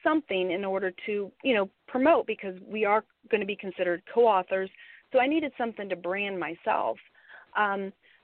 something 0.03 0.51
in 0.51 0.63
order 0.65 0.91
to, 1.05 1.31
you 1.43 1.53
know, 1.55 1.69
promote 1.87 2.25
because 2.27 2.55
we 2.75 2.85
are 2.91 3.03
going 3.29 3.41
to 3.41 3.47
be 3.47 3.55
considered 3.55 4.01
co-authors. 4.13 4.69
So 5.11 5.19
I 5.19 5.27
needed 5.27 5.51
something 5.57 5.87
to 5.89 5.95
brand 5.95 6.39
myself. 6.39 6.97
Um, 7.55 7.81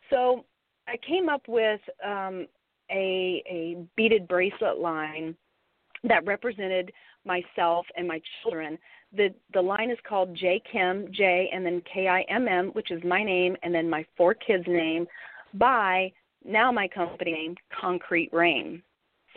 so 0.10 0.46
I 0.88 0.96
came 1.10 1.28
up 1.36 1.44
with 1.48 1.82
um, 2.14 2.48
a 2.90 3.44
a 3.60 3.60
beaded 3.98 4.28
bracelet 4.28 4.78
line 4.80 5.36
that 6.04 6.26
represented 6.26 6.92
myself 7.26 7.86
and 7.98 8.08
my 8.08 8.20
children. 8.42 8.78
The 9.16 9.28
the 9.54 9.62
line 9.62 9.90
is 9.90 9.98
called 10.10 10.30
J 10.36 10.62
Kim 10.72 11.08
J 11.12 11.50
and 11.54 11.66
then 11.66 11.82
K 11.94 12.08
I 12.08 12.22
M 12.30 12.48
M, 12.48 12.66
which 12.78 12.92
is 12.92 13.02
my 13.04 13.24
name 13.24 13.56
and 13.64 13.72
then 13.76 13.90
my 13.90 14.06
four 14.16 14.34
kids' 14.34 14.68
name 14.68 15.06
by 15.54 16.12
now 16.46 16.72
my 16.72 16.88
company 16.88 17.32
name 17.32 17.56
Concrete 17.82 18.32
Rain. 18.32 18.82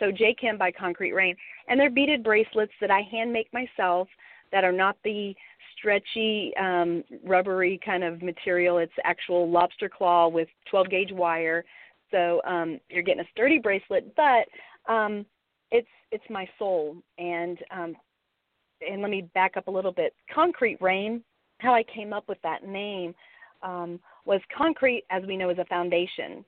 So 0.01 0.11
J 0.11 0.35
Kim 0.39 0.57
by 0.57 0.71
Concrete 0.71 1.13
Rain. 1.13 1.35
And 1.67 1.79
they're 1.79 1.91
beaded 1.91 2.23
bracelets 2.23 2.73
that 2.81 2.89
I 2.89 3.01
hand 3.09 3.31
make 3.31 3.47
myself 3.53 4.07
that 4.51 4.63
are 4.63 4.71
not 4.71 4.97
the 5.03 5.33
stretchy, 5.77 6.51
um, 6.59 7.03
rubbery 7.23 7.79
kind 7.85 8.03
of 8.03 8.21
material. 8.21 8.79
It's 8.79 8.91
actual 9.03 9.49
lobster 9.49 9.87
claw 9.87 10.27
with 10.27 10.47
12 10.69 10.89
gauge 10.89 11.11
wire. 11.11 11.63
So 12.09 12.41
um, 12.45 12.79
you're 12.89 13.03
getting 13.03 13.21
a 13.21 13.29
sturdy 13.31 13.59
bracelet, 13.59 14.13
but 14.15 14.91
um, 14.91 15.25
it's 15.71 15.87
it's 16.11 16.23
my 16.29 16.47
soul. 16.57 16.97
And 17.17 17.59
um, 17.71 17.95
and 18.81 19.01
let 19.01 19.11
me 19.11 19.29
back 19.33 19.55
up 19.55 19.67
a 19.67 19.71
little 19.71 19.91
bit. 19.91 20.13
Concrete 20.33 20.81
Rain, 20.81 21.23
how 21.59 21.73
I 21.73 21.83
came 21.83 22.11
up 22.11 22.27
with 22.27 22.41
that 22.41 22.65
name 22.65 23.13
um, 23.61 23.99
was 24.25 24.41
concrete, 24.55 25.03
as 25.11 25.23
we 25.27 25.37
know, 25.37 25.51
is 25.51 25.59
a 25.59 25.65
foundation. 25.65 26.43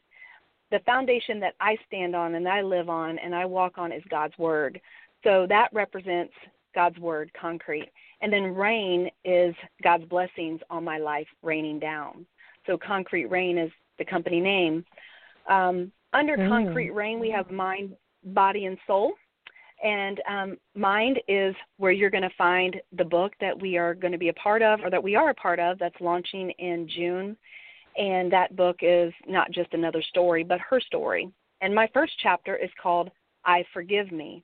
The 0.74 0.80
foundation 0.80 1.40
that 1.40 1.54
I 1.62 1.78
stand 1.88 2.16
on 2.16 2.34
and 2.34 2.50
I 2.50 2.62
live 2.62 2.90
on 2.90 3.20
and 3.20 3.34
I 3.36 3.46
walk 3.46 3.78
on 3.78 3.92
is 3.92 4.02
God's 4.10 4.38
Word. 4.40 4.82
So 5.24 5.46
that 5.48 5.70
represents 5.72 6.34
God's 6.74 6.98
Word, 6.98 7.32
concrete. 7.40 7.92
And 8.22 8.34
then 8.34 8.56
rain 8.56 9.10
is 9.24 9.54
God's 9.84 10.06
blessings 10.06 10.62
on 10.72 10.84
my 10.84 10.98
life 10.98 11.28
raining 11.44 11.78
down. 11.78 12.26
So 12.66 12.78
Concrete 12.78 13.28
Rain 13.28 13.58
is 13.58 13.72
the 14.00 14.06
company 14.06 14.40
name. 14.40 14.84
Um, 15.48 15.92
under 16.14 16.38
Mm. 16.38 16.50
Concrete 16.50 16.92
Rain, 16.92 17.20
we 17.20 17.30
have 17.30 17.52
mind, 17.52 17.96
body, 18.24 18.66
and 18.66 18.78
soul. 18.88 19.14
And 19.84 20.22
um, 20.28 20.58
mind 20.74 21.20
is 21.28 21.54
where 21.78 21.92
you're 21.92 22.10
going 22.10 22.24
to 22.24 22.36
find 22.38 22.82
the 22.94 23.04
book 23.04 23.34
that 23.42 23.60
we 23.60 23.78
are 23.78 23.94
going 23.94 24.14
to 24.14 24.18
be 24.18 24.30
a 24.30 24.34
part 24.34 24.62
of, 24.62 24.80
or 24.84 24.90
that 24.90 25.04
we 25.04 25.16
are 25.16 25.30
a 25.30 25.36
part 25.36 25.60
of, 25.60 25.78
that's 25.78 26.00
launching 26.00 26.50
in 26.52 26.88
June. 26.88 27.38
And 27.98 28.32
that 28.32 28.56
book 28.56 28.78
is 28.82 29.14
not 29.28 29.52
just 29.52 29.74
another 29.74 30.02
story, 30.02 30.44
but 30.44 30.60
her 30.60 30.80
story. 30.80 31.30
And 31.62 31.74
my 31.74 31.88
first 31.94 32.14
chapter 32.22 32.56
is 32.56 32.70
called 32.82 33.12
I 33.46 33.64
Forgive 33.74 34.12
Me. 34.12 34.44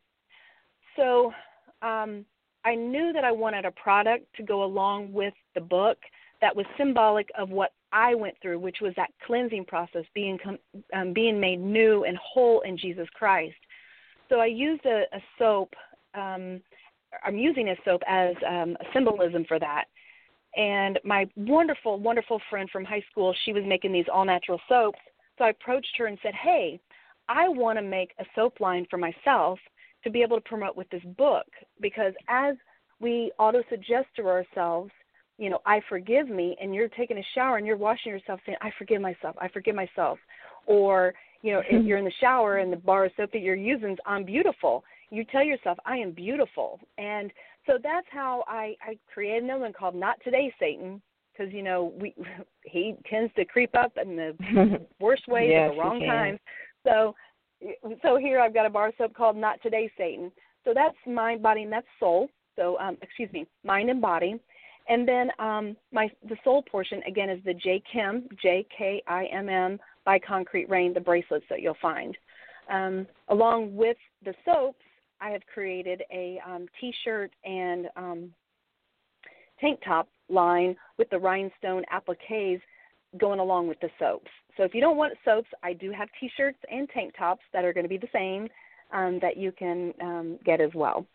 So 0.95 1.33
um, 1.81 2.25
I 2.65 2.75
knew 2.75 3.11
that 3.13 3.23
I 3.23 3.31
wanted 3.31 3.65
a 3.65 3.71
product 3.71 4.25
to 4.35 4.43
go 4.43 4.63
along 4.63 5.11
with 5.11 5.33
the 5.55 5.61
book 5.61 5.97
that 6.41 6.55
was 6.55 6.65
symbolic 6.77 7.29
of 7.37 7.49
what 7.49 7.71
I 7.91 8.15
went 8.15 8.35
through, 8.41 8.59
which 8.59 8.77
was 8.81 8.93
that 8.95 9.09
cleansing 9.25 9.65
process, 9.65 10.03
being 10.13 10.37
um, 10.93 11.13
being 11.13 11.39
made 11.39 11.59
new 11.59 12.03
and 12.03 12.17
whole 12.17 12.61
in 12.61 12.77
Jesus 12.77 13.07
Christ. 13.13 13.57
So 14.29 14.39
I 14.39 14.45
used 14.45 14.85
a, 14.85 15.03
a 15.11 15.19
soap. 15.37 15.73
Um, 16.13 16.61
I'm 17.23 17.37
using 17.37 17.69
a 17.69 17.75
soap 17.83 18.01
as 18.07 18.35
um, 18.47 18.77
a 18.79 18.85
symbolism 18.93 19.43
for 19.47 19.59
that. 19.59 19.85
And 20.55 20.99
my 21.03 21.27
wonderful, 21.35 21.99
wonderful 21.99 22.41
friend 22.49 22.69
from 22.69 22.83
high 22.83 23.03
school, 23.11 23.35
she 23.45 23.53
was 23.53 23.63
making 23.65 23.93
these 23.93 24.05
all 24.11 24.25
natural 24.25 24.59
soaps. 24.67 24.99
So 25.37 25.45
I 25.45 25.49
approached 25.49 25.95
her 25.97 26.07
and 26.07 26.17
said, 26.21 26.33
Hey, 26.33 26.79
I 27.27 27.47
want 27.47 27.77
to 27.77 27.83
make 27.83 28.11
a 28.19 28.25
soap 28.35 28.59
line 28.59 28.87
for 28.89 28.97
myself 28.97 29.59
to 30.03 30.09
be 30.09 30.21
able 30.21 30.37
to 30.37 30.49
promote 30.49 30.75
with 30.75 30.89
this 30.89 31.03
book 31.17 31.45
because 31.81 32.13
as 32.27 32.55
we 32.99 33.31
auto 33.37 33.61
suggest 33.69 34.07
to 34.15 34.27
ourselves, 34.27 34.91
you 35.37 35.49
know, 35.49 35.59
I 35.65 35.81
forgive 35.87 36.29
me, 36.29 36.57
and 36.61 36.75
you're 36.75 36.89
taking 36.89 37.17
a 37.17 37.23
shower 37.33 37.57
and 37.57 37.65
you're 37.65 37.77
washing 37.77 38.11
yourself 38.11 38.41
saying, 38.45 38.57
I 38.61 38.71
forgive 38.77 39.01
myself, 39.01 39.35
I 39.39 39.47
forgive 39.47 39.73
myself. 39.73 40.19
Or, 40.65 41.13
you 41.41 41.53
know, 41.53 41.61
if 41.69 41.85
you're 41.85 41.97
in 41.97 42.05
the 42.05 42.11
shower 42.19 42.57
and 42.57 42.73
the 42.73 42.77
bar 42.77 43.05
of 43.05 43.11
soap 43.15 43.31
that 43.31 43.41
you're 43.41 43.55
using 43.55 43.91
is 43.91 43.97
I'm 44.05 44.25
beautiful, 44.25 44.83
you 45.11 45.23
tell 45.23 45.43
yourself, 45.43 45.77
I 45.85 45.95
am 45.95 46.11
beautiful. 46.11 46.79
And 46.97 47.31
so 47.65 47.77
that's 47.81 48.07
how 48.11 48.43
I, 48.47 48.75
I 48.81 48.97
created 49.13 49.43
another 49.43 49.61
one 49.61 49.73
called 49.73 49.95
Not 49.95 50.17
Today, 50.23 50.53
Satan, 50.59 51.01
because, 51.31 51.53
you 51.53 51.63
know, 51.63 51.93
we 51.99 52.15
he 52.63 52.95
tends 53.09 53.33
to 53.35 53.45
creep 53.45 53.75
up 53.75 53.93
in 54.01 54.15
the 54.15 54.79
worst 54.99 55.27
ways 55.27 55.49
yes, 55.51 55.69
at 55.69 55.75
the 55.75 55.81
wrong 55.81 55.99
times. 55.99 56.39
So 56.85 57.15
so 58.01 58.17
here 58.17 58.39
I've 58.39 58.53
got 58.53 58.65
a 58.65 58.69
bar 58.69 58.91
soap 58.97 59.13
called 59.13 59.35
Not 59.35 59.61
Today, 59.61 59.91
Satan. 59.97 60.31
So 60.63 60.73
that's 60.73 60.95
mind, 61.05 61.41
body, 61.41 61.63
and 61.63 61.71
that's 61.71 61.87
soul. 61.99 62.29
So 62.55 62.77
um, 62.79 62.97
excuse 63.01 63.31
me, 63.31 63.47
mind 63.63 63.89
and 63.89 64.01
body. 64.01 64.39
And 64.87 65.07
then 65.07 65.29
um, 65.39 65.75
my 65.91 66.09
the 66.27 66.37
soul 66.43 66.63
portion 66.63 67.01
again 67.07 67.29
is 67.29 67.39
the 67.45 67.53
J 67.53 67.81
Kim 67.91 68.27
J 68.41 68.65
K 68.75 69.03
I 69.07 69.25
M 69.25 69.49
M 69.49 69.79
by 70.05 70.19
Concrete 70.19 70.69
Rain, 70.69 70.93
the 70.93 70.99
bracelets 70.99 71.45
that 71.49 71.61
you'll 71.61 71.77
find. 71.81 72.17
Um, 72.71 73.07
along 73.29 73.75
with 73.75 73.97
the 74.23 74.33
soaps, 74.45 74.83
I 75.21 75.29
have 75.29 75.41
created 75.53 76.03
a 76.11 76.39
um, 76.47 76.67
T-shirt 76.79 77.31
and 77.43 77.87
um, 77.95 78.31
tank 79.59 79.79
top 79.85 80.07
line 80.29 80.75
with 80.97 81.09
the 81.09 81.19
rhinestone 81.19 81.83
appliques 81.91 82.61
going 83.17 83.39
along 83.39 83.67
with 83.67 83.79
the 83.79 83.89
soaps. 83.97 84.29
So 84.55 84.63
if 84.63 84.73
you 84.73 84.81
don't 84.81 84.97
want 84.97 85.13
soaps, 85.25 85.49
I 85.63 85.73
do 85.73 85.91
have 85.91 86.09
T-shirts 86.19 86.59
and 86.69 86.87
tank 86.89 87.13
tops 87.17 87.43
that 87.53 87.65
are 87.65 87.73
going 87.73 87.85
to 87.85 87.89
be 87.89 87.97
the 87.97 88.07
same 88.13 88.47
um, 88.91 89.19
that 89.21 89.37
you 89.37 89.51
can 89.51 89.93
um, 90.01 90.39
get 90.45 90.61
as 90.61 90.71
well. 90.73 91.05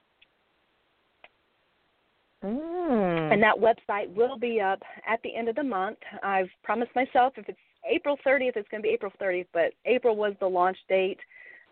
Mm. 2.45 3.33
And 3.33 3.43
that 3.43 3.57
website 3.57 4.15
will 4.15 4.39
be 4.39 4.61
up 4.61 4.83
at 5.09 5.21
the 5.23 5.35
end 5.35 5.49
of 5.49 5.57
the 5.57 5.63
month. 5.63 5.99
I've 6.23 6.49
promised 6.63 6.95
myself 6.95 7.35
if 7.37 7.49
it's 7.49 7.59
April 7.91 8.19
30th, 8.27 8.57
it's 8.57 8.69
going 8.69 8.83
to 8.83 8.87
be 8.87 8.95
April 8.95 9.13
30th, 9.21 9.47
but 9.53 9.73
April 9.87 10.17
was 10.17 10.35
the 10.41 10.47
launch 10.47 10.79
date. 10.89 11.21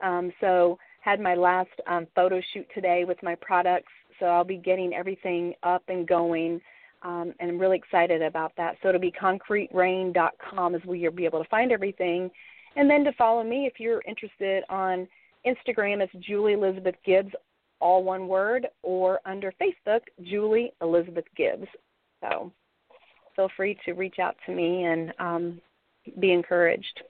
Um, 0.02 0.32
so 0.40 0.78
had 1.02 1.20
my 1.20 1.34
last 1.34 1.70
um, 1.88 2.06
photo 2.14 2.40
shoot 2.54 2.66
today 2.74 3.04
with 3.04 3.20
my 3.22 3.34
products. 3.34 3.92
So 4.20 4.26
I'll 4.26 4.44
be 4.44 4.56
getting 4.56 4.94
everything 4.94 5.52
up 5.64 5.82
and 5.88 6.06
going. 6.06 6.60
Um, 7.02 7.34
and 7.40 7.50
I'm 7.50 7.58
really 7.58 7.76
excited 7.76 8.22
about 8.22 8.52
that. 8.56 8.76
So 8.80 8.88
it'll 8.88 9.00
be 9.00 9.12
concreterain.com 9.12 10.74
is 10.76 10.82
where 10.84 10.96
you'll 10.96 11.12
be 11.12 11.24
able 11.24 11.42
to 11.42 11.48
find 11.48 11.72
everything. 11.72 12.30
And 12.76 12.88
then 12.88 13.02
to 13.02 13.12
follow 13.14 13.42
me 13.42 13.66
if 13.66 13.80
you're 13.80 14.02
interested 14.06 14.62
on 14.70 15.08
Instagram, 15.44 16.00
it's 16.00 16.12
Julie 16.24 16.52
Elizabeth 16.52 16.94
Gibbs, 17.04 17.32
all 17.80 18.04
one 18.04 18.28
word, 18.28 18.68
or 18.84 19.18
under 19.26 19.52
Facebook, 19.60 20.02
Julie 20.22 20.72
Elizabeth 20.80 21.24
Gibbs. 21.36 21.66
So 22.20 22.52
feel 23.34 23.50
free 23.56 23.76
to 23.84 23.92
reach 23.94 24.20
out 24.20 24.36
to 24.46 24.54
me 24.54 24.84
and 24.84 25.12
um, 25.18 25.60
be 26.20 26.32
encouraged. 26.32 27.02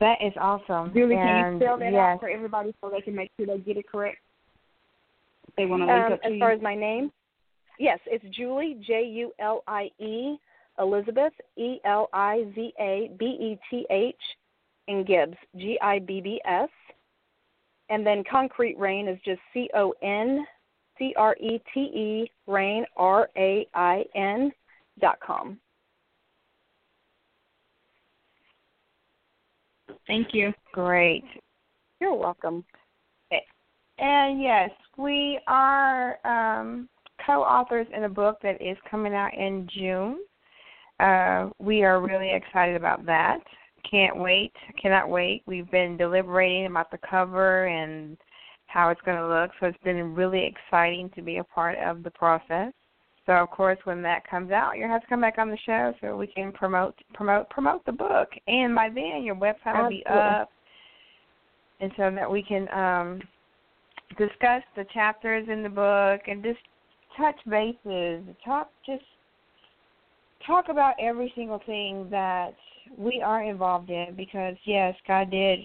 That 0.00 0.18
is 0.20 0.32
awesome. 0.40 0.92
Julie, 0.92 1.16
and 1.16 1.28
can 1.28 1.52
you 1.52 1.58
spell 1.60 1.78
that 1.78 1.92
yes, 1.92 2.00
out 2.00 2.20
for 2.20 2.28
everybody 2.28 2.74
so 2.80 2.90
they 2.90 3.00
can 3.00 3.14
make 3.14 3.30
sure 3.36 3.46
they 3.46 3.58
get 3.58 3.76
it 3.76 3.88
correct? 3.88 4.18
They 5.56 5.66
want 5.66 5.82
to 5.82 5.86
link 5.86 6.06
Um, 6.06 6.12
up 6.14 6.20
to 6.22 6.26
as 6.26 6.32
you. 6.32 6.38
far 6.40 6.50
as 6.50 6.60
my 6.60 6.74
name, 6.74 7.12
yes, 7.78 8.00
it's 8.06 8.24
Julie 8.36 8.74
J 8.86 9.04
U 9.04 9.32
L 9.38 9.62
I 9.68 9.90
E 9.98 10.36
Elizabeth 10.78 11.32
E 11.56 11.78
L 11.84 12.08
I 12.12 12.44
Z 12.54 12.72
A 12.80 13.10
B 13.18 13.24
E 13.24 13.58
T 13.70 13.86
H 13.90 14.16
and 14.88 15.06
Gibbs 15.06 15.36
G 15.56 15.78
I 15.80 16.00
B 16.00 16.20
B 16.20 16.40
S, 16.44 16.68
and 17.88 18.04
then 18.04 18.24
Concrete 18.28 18.76
Rain 18.78 19.06
is 19.06 19.18
just 19.24 19.40
C 19.52 19.70
O 19.74 19.94
N 20.02 20.44
C 20.98 21.14
R 21.16 21.36
E 21.40 21.60
T 21.72 21.80
E 21.80 22.30
Rain 22.48 22.84
R 22.96 23.30
A 23.36 23.66
I 23.74 24.04
N 24.16 24.52
dot 25.00 25.18
com. 25.20 25.58
Thank 30.06 30.28
you. 30.32 30.52
great. 30.72 31.24
You're 32.00 32.14
welcome. 32.14 32.64
And 33.98 34.42
yes, 34.42 34.70
we 34.96 35.38
are 35.46 36.18
um, 36.26 36.88
co-authors 37.24 37.86
in 37.96 38.04
a 38.04 38.08
book 38.08 38.38
that 38.42 38.60
is 38.60 38.76
coming 38.90 39.14
out 39.14 39.32
in 39.34 39.68
June. 39.72 40.18
Uh, 41.00 41.50
we 41.58 41.84
are 41.84 42.00
really 42.00 42.32
excited 42.32 42.76
about 42.76 43.06
that. 43.06 43.38
Can't 43.88 44.16
wait. 44.16 44.52
Cannot 44.80 45.08
wait. 45.08 45.42
We've 45.46 45.70
been 45.70 45.96
deliberating 45.96 46.66
about 46.66 46.90
the 46.90 46.98
cover 47.08 47.66
and 47.66 48.16
how 48.66 48.88
it's 48.90 49.00
going 49.02 49.18
to 49.18 49.28
look. 49.28 49.50
So 49.60 49.66
it's 49.66 49.84
been 49.84 50.14
really 50.14 50.44
exciting 50.44 51.10
to 51.14 51.22
be 51.22 51.36
a 51.36 51.44
part 51.44 51.78
of 51.78 52.02
the 52.02 52.10
process. 52.10 52.72
So 53.26 53.32
of 53.32 53.50
course, 53.50 53.78
when 53.84 54.02
that 54.02 54.28
comes 54.28 54.50
out, 54.50 54.72
you'll 54.76 54.88
have 54.88 55.02
to 55.02 55.06
come 55.06 55.20
back 55.20 55.38
on 55.38 55.50
the 55.50 55.58
show 55.64 55.94
so 56.00 56.16
we 56.16 56.26
can 56.26 56.52
promote 56.52 56.94
promote 57.14 57.48
promote 57.50 57.84
the 57.86 57.92
book. 57.92 58.28
And 58.46 58.74
by 58.74 58.88
then, 58.88 59.22
your 59.22 59.34
website 59.34 59.80
will 59.80 59.88
be 59.88 60.04
up, 60.06 60.50
and 61.80 61.90
so 61.96 62.10
that 62.14 62.30
we 62.30 62.42
can 62.42 62.68
um, 62.72 63.22
discuss 64.18 64.62
the 64.76 64.84
chapters 64.92 65.48
in 65.50 65.62
the 65.62 65.68
book 65.68 66.20
and 66.26 66.42
just 66.42 66.58
touch 67.16 67.36
bases, 67.48 68.22
talk 68.44 68.70
just 68.84 69.04
talk 70.46 70.66
about 70.68 70.94
every 71.00 71.32
single 71.34 71.60
thing 71.64 72.06
that 72.10 72.54
we 72.98 73.22
are 73.24 73.42
involved 73.42 73.90
in 73.90 74.14
because 74.16 74.56
yes, 74.64 74.94
God 75.06 75.30
did 75.30 75.60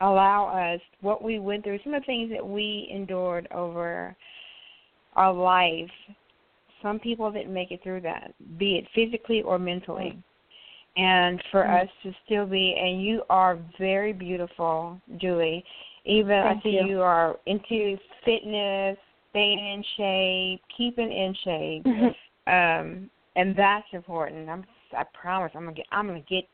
allow 0.00 0.46
us 0.48 0.80
what 1.00 1.22
we 1.22 1.38
went 1.38 1.64
through, 1.64 1.78
some 1.84 1.94
of 1.94 2.02
the 2.02 2.06
things 2.06 2.30
that 2.30 2.46
we 2.46 2.88
endured 2.92 3.48
over 3.52 4.16
our 5.16 5.32
life. 5.32 5.90
Some 6.82 6.98
people 6.98 7.30
didn't 7.30 7.52
make 7.52 7.70
it 7.70 7.82
through 7.82 8.02
that, 8.02 8.34
be 8.58 8.76
it 8.76 8.86
physically 8.94 9.42
or 9.42 9.58
mentally. 9.58 10.16
And 10.96 11.42
for 11.50 11.62
Mm. 11.62 11.82
us 11.84 11.88
to 12.02 12.12
still 12.24 12.46
be, 12.46 12.74
and 12.74 13.02
you 13.02 13.22
are 13.30 13.56
very 13.78 14.12
beautiful, 14.12 15.00
Julie. 15.18 15.64
Even 16.04 16.38
I 16.38 16.60
see 16.62 16.70
you. 16.70 16.86
you 16.86 17.02
are 17.02 17.38
into 17.46 17.96
fitness, 18.24 18.98
staying 19.30 19.58
in 19.58 19.82
shape, 19.96 20.62
keeping 20.76 21.12
in 21.12 21.34
shape, 21.44 21.86
um, 22.46 23.10
and 23.36 23.54
that's 23.54 23.86
important. 23.92 24.48
I'm, 24.48 24.64
I 24.96 25.04
promise, 25.14 25.52
I'm 25.54 25.64
gonna 25.64 25.76
get, 25.76 25.86
I'm 25.92 26.06
gonna 26.06 26.20
get 26.20 26.48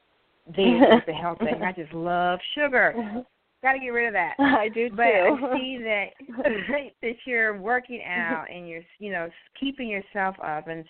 there 0.57 0.91
with 0.91 1.07
the 1.07 1.13
health 1.15 1.39
thing. 1.39 1.63
I 1.65 1.73
just 1.73 1.93
love 1.95 2.39
sugar. 2.55 3.25
Got 3.65 3.73
to 3.73 3.79
get 3.79 3.89
rid 3.89 4.09
of 4.09 4.13
that. 4.13 4.35
I 4.39 4.69
do 4.69 4.91
But 4.91 5.05
too. 5.05 5.39
I 5.43 5.57
see 5.57 5.79
that 5.79 6.09
that 7.03 7.15
you're 7.25 7.59
working 7.59 8.03
out 8.05 8.45
and 8.55 8.69
you're 8.69 8.83
you 8.99 9.11
know 9.11 9.31
keeping 9.59 9.89
yourself 9.89 10.37
up, 10.45 10.69
and 10.69 10.85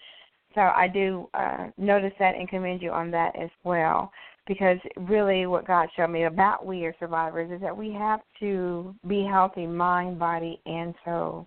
so 0.56 0.60
I 0.60 0.88
do 0.92 1.28
uh, 1.34 1.68
notice 1.78 2.12
that 2.18 2.34
and 2.34 2.48
commend 2.48 2.82
you 2.82 2.90
on 2.90 3.12
that 3.12 3.36
as 3.40 3.50
well. 3.62 4.10
Because 4.48 4.78
really, 4.96 5.46
what 5.46 5.68
God 5.68 5.88
showed 5.96 6.10
me 6.10 6.24
about 6.24 6.66
we 6.66 6.84
are 6.84 6.94
survivors 6.98 7.50
is 7.52 7.60
that 7.60 7.76
we 7.76 7.92
have 7.92 8.20
to 8.40 8.92
be 9.06 9.24
healthy, 9.24 9.68
mind, 9.68 10.18
body, 10.18 10.60
and 10.66 10.94
soul. 11.04 11.46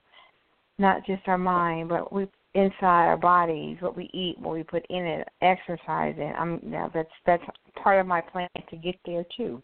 Not 0.80 1.06
just 1.06 1.28
our 1.28 1.38
mind, 1.38 1.90
but 1.90 2.12
we 2.14 2.28
inside 2.54 3.06
our 3.06 3.18
bodies, 3.18 3.78
what 3.82 3.98
we 3.98 4.10
eat, 4.14 4.40
what 4.40 4.56
we 4.56 4.64
put 4.64 4.86
in 4.90 5.06
it, 5.06 5.28
exercise 5.42 6.16
it. 6.18 6.36
I'm 6.40 6.62
you 6.64 6.70
know, 6.70 6.90
that's 6.94 7.10
that's 7.26 7.44
part 7.84 8.00
of 8.00 8.08
my 8.08 8.22
plan 8.22 8.48
to 8.70 8.78
get 8.78 8.96
there 9.06 9.26
too. 9.36 9.62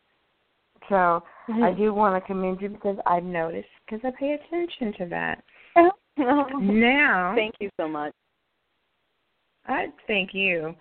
So 0.90 1.24
I 1.48 1.52
mm-hmm. 1.52 1.82
do 1.82 1.94
want 1.94 2.22
to 2.22 2.28
commend 2.28 2.62
you 2.62 2.70
because 2.70 2.98
I've 3.06 3.24
noticed 3.24 3.68
because 3.86 4.02
I 4.04 4.12
pay 4.20 4.34
attention 4.34 4.94
to 5.00 5.06
that. 5.10 5.44
Now, 6.16 7.34
Thank 7.36 7.56
you 7.60 7.72
so 7.76 7.88
much. 7.88 8.14
I 9.66 9.88
thank 10.06 10.30
you. 10.34 10.76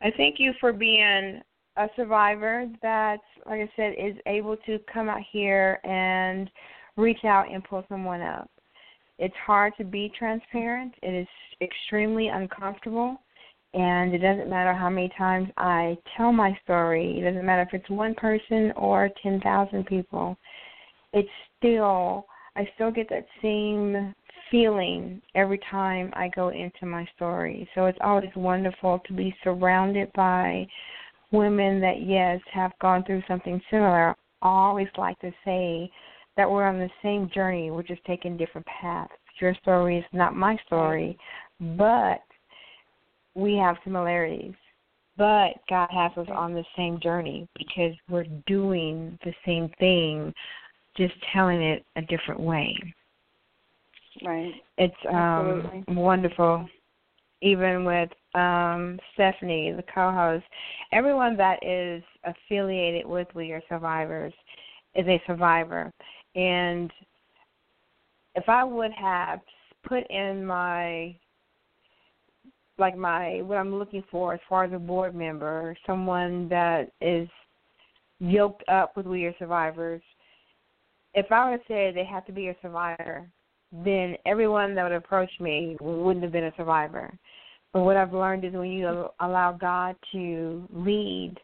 I 0.00 0.12
thank 0.16 0.36
you 0.38 0.52
for 0.60 0.72
being 0.72 1.40
a 1.76 1.88
survivor 1.96 2.68
that, 2.82 3.18
like 3.46 3.60
I 3.60 3.70
said, 3.76 3.94
is 3.98 4.16
able 4.26 4.56
to 4.58 4.78
come 4.92 5.08
out 5.08 5.20
here 5.32 5.80
and 5.84 6.50
reach 6.96 7.24
out 7.24 7.50
and 7.52 7.64
pull 7.64 7.84
someone 7.88 8.20
up. 8.20 8.50
It's 9.18 9.34
hard 9.44 9.72
to 9.78 9.84
be 9.84 10.12
transparent. 10.18 10.94
It 11.02 11.14
is 11.14 11.28
extremely 11.60 12.28
uncomfortable. 12.28 13.18
And 13.76 14.14
it 14.14 14.18
doesn't 14.18 14.48
matter 14.48 14.72
how 14.72 14.88
many 14.88 15.10
times 15.18 15.50
I 15.58 15.98
tell 16.16 16.32
my 16.32 16.58
story, 16.64 17.18
it 17.18 17.24
doesn't 17.24 17.44
matter 17.44 17.60
if 17.60 17.74
it's 17.78 17.90
one 17.90 18.14
person 18.14 18.72
or 18.74 19.10
10,000 19.22 19.84
people. 19.84 20.34
It's 21.12 21.28
still, 21.58 22.24
I 22.56 22.66
still 22.74 22.90
get 22.90 23.10
that 23.10 23.26
same 23.42 24.14
feeling 24.50 25.20
every 25.34 25.60
time 25.70 26.10
I 26.14 26.28
go 26.34 26.48
into 26.48 26.86
my 26.86 27.06
story. 27.16 27.68
So 27.74 27.84
it's 27.84 27.98
always 28.00 28.30
wonderful 28.34 29.02
to 29.06 29.12
be 29.12 29.36
surrounded 29.44 30.10
by 30.14 30.66
women 31.30 31.78
that, 31.82 32.00
yes, 32.00 32.40
have 32.54 32.72
gone 32.80 33.04
through 33.04 33.22
something 33.28 33.60
similar. 33.70 34.16
I 34.40 34.48
always 34.48 34.88
like 34.96 35.18
to 35.18 35.32
say 35.44 35.90
that 36.38 36.50
we're 36.50 36.66
on 36.66 36.78
the 36.78 36.88
same 37.02 37.30
journey, 37.34 37.70
we're 37.70 37.82
just 37.82 38.04
taking 38.06 38.38
different 38.38 38.66
paths. 38.66 39.12
Your 39.38 39.54
story 39.56 39.98
is 39.98 40.04
not 40.14 40.34
my 40.34 40.56
story, 40.66 41.18
but 41.76 42.22
we 43.36 43.54
have 43.56 43.76
similarities. 43.84 44.54
But 45.18 45.52
God 45.68 45.88
has 45.92 46.12
us 46.16 46.26
on 46.34 46.52
the 46.52 46.64
same 46.76 46.98
journey 47.00 47.48
because 47.56 47.94
we're 48.10 48.26
doing 48.46 49.18
the 49.24 49.32
same 49.46 49.70
thing, 49.78 50.32
just 50.96 51.14
telling 51.32 51.62
it 51.62 51.84
a 51.96 52.02
different 52.02 52.40
way. 52.40 52.76
Right. 54.24 54.54
It's 54.78 54.94
um 55.08 55.14
Absolutely. 55.14 55.94
wonderful. 55.94 56.68
Even 57.42 57.84
with 57.84 58.10
um 58.34 58.98
Stephanie, 59.14 59.72
the 59.72 59.84
co 59.94 60.10
host, 60.10 60.44
everyone 60.92 61.36
that 61.36 61.64
is 61.64 62.02
affiliated 62.24 63.06
with 63.06 63.28
We 63.34 63.52
Are 63.52 63.62
Survivors 63.68 64.34
is 64.94 65.06
a 65.06 65.22
survivor. 65.26 65.92
And 66.34 66.90
if 68.34 68.48
I 68.48 68.64
would 68.64 68.92
have 68.92 69.40
put 69.86 70.10
in 70.10 70.44
my 70.44 71.16
like 72.78 72.96
my 72.96 73.42
what 73.42 73.58
I'm 73.58 73.74
looking 73.78 74.04
for 74.10 74.34
as 74.34 74.40
far 74.48 74.64
as 74.64 74.72
a 74.72 74.78
board 74.78 75.14
member, 75.14 75.76
someone 75.86 76.48
that 76.48 76.90
is 77.00 77.28
yoked 78.18 78.64
up 78.68 78.96
with 78.96 79.06
We 79.06 79.24
Are 79.24 79.34
Survivors, 79.38 80.02
if 81.14 81.32
I 81.32 81.50
would 81.50 81.60
say 81.66 81.92
they 81.92 82.04
have 82.04 82.26
to 82.26 82.32
be 82.32 82.48
a 82.48 82.56
survivor, 82.60 83.28
then 83.72 84.16
everyone 84.26 84.74
that 84.74 84.82
would 84.84 84.92
approach 84.92 85.30
me 85.40 85.76
wouldn't 85.80 86.22
have 86.22 86.32
been 86.32 86.44
a 86.44 86.54
survivor. 86.56 87.12
But 87.72 87.82
what 87.82 87.96
I've 87.96 88.12
learned 88.12 88.44
is 88.44 88.52
when 88.52 88.70
you 88.70 89.08
allow 89.20 89.52
God 89.52 89.96
to 90.12 90.66
lead, 90.72 91.36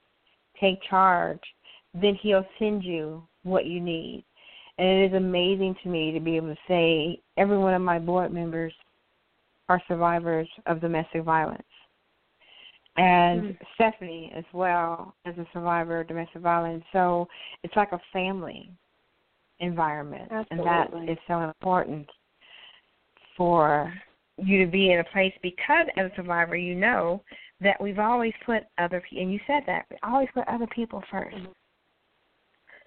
take 0.61 0.79
charge, 0.89 1.41
then 1.95 2.17
He'll 2.23 2.47
send 2.59 2.85
you 2.85 3.27
what 3.43 3.67
you 3.67 3.81
need. 3.81 4.25
And 4.79 4.89
it 4.89 5.13
is 5.13 5.17
amazing 5.17 5.77
to 5.83 5.89
me 5.89 6.13
to 6.13 6.21
be 6.21 6.37
able 6.37 6.55
to 6.55 6.61
say 6.69 7.21
every 7.37 7.59
one 7.59 7.75
of 7.75 7.83
my 7.83 7.99
board 7.99 8.33
members 8.33 8.73
are 9.73 9.83
survivors 9.89 10.49
of 10.67 10.81
domestic 10.81 11.23
violence. 11.23 11.63
And 12.99 13.43
mm. 13.43 13.59
Stephanie 13.75 14.31
as 14.37 14.45
well 14.53 15.15
as 15.25 15.35
a 15.39 15.47
survivor 15.55 16.01
of 16.01 16.09
domestic 16.09 16.43
violence. 16.43 16.85
So 16.93 17.27
it's 17.63 17.75
like 17.75 17.93
a 17.93 18.01
family 18.13 18.71
environment. 19.61 20.31
Absolutely. 20.31 20.59
And 20.59 21.07
that 21.07 21.13
is 21.13 21.19
so 21.27 21.41
important 21.41 22.07
for 23.35 23.93
you 24.37 24.63
to 24.65 24.71
be 24.71 24.93
in 24.93 24.99
a 24.99 25.05
place 25.05 25.33
because 25.43 25.87
as 25.97 26.11
a 26.11 26.17
survivor 26.17 26.57
you 26.57 26.75
know 26.75 27.23
that 27.61 27.81
we've 27.81 27.99
always 27.99 28.33
put 28.45 28.65
other 28.79 29.03
people 29.09 29.23
and 29.23 29.33
you 29.33 29.41
said 29.47 29.63
that 29.67 29.87
we 29.91 29.97
always 30.03 30.29
put 30.35 30.47
other 30.49 30.67
people 30.75 31.03
1st 31.13 31.35
mm-hmm. 31.35 31.53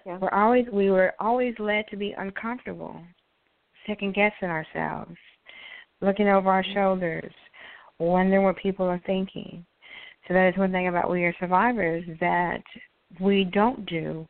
Yeah. 0.04 0.18
We're 0.18 0.30
always 0.30 0.66
we 0.72 0.88
were 0.88 1.14
always 1.18 1.52
led 1.58 1.88
to 1.90 1.96
be 1.96 2.14
uncomfortable, 2.16 3.00
second 3.88 4.14
guessing 4.14 4.48
ourselves, 4.48 5.16
looking 6.00 6.28
over 6.28 6.50
our 6.50 6.64
shoulders, 6.74 7.32
wondering 7.98 8.42
what 8.42 8.56
people 8.56 8.86
are 8.86 9.02
thinking. 9.06 9.64
So 10.26 10.34
that 10.34 10.48
is 10.48 10.58
one 10.58 10.72
thing 10.72 10.88
about 10.88 11.10
we 11.10 11.24
are 11.24 11.34
survivors 11.38 12.04
that 12.20 12.62
we 13.20 13.44
don't 13.44 13.86
do 13.86 14.26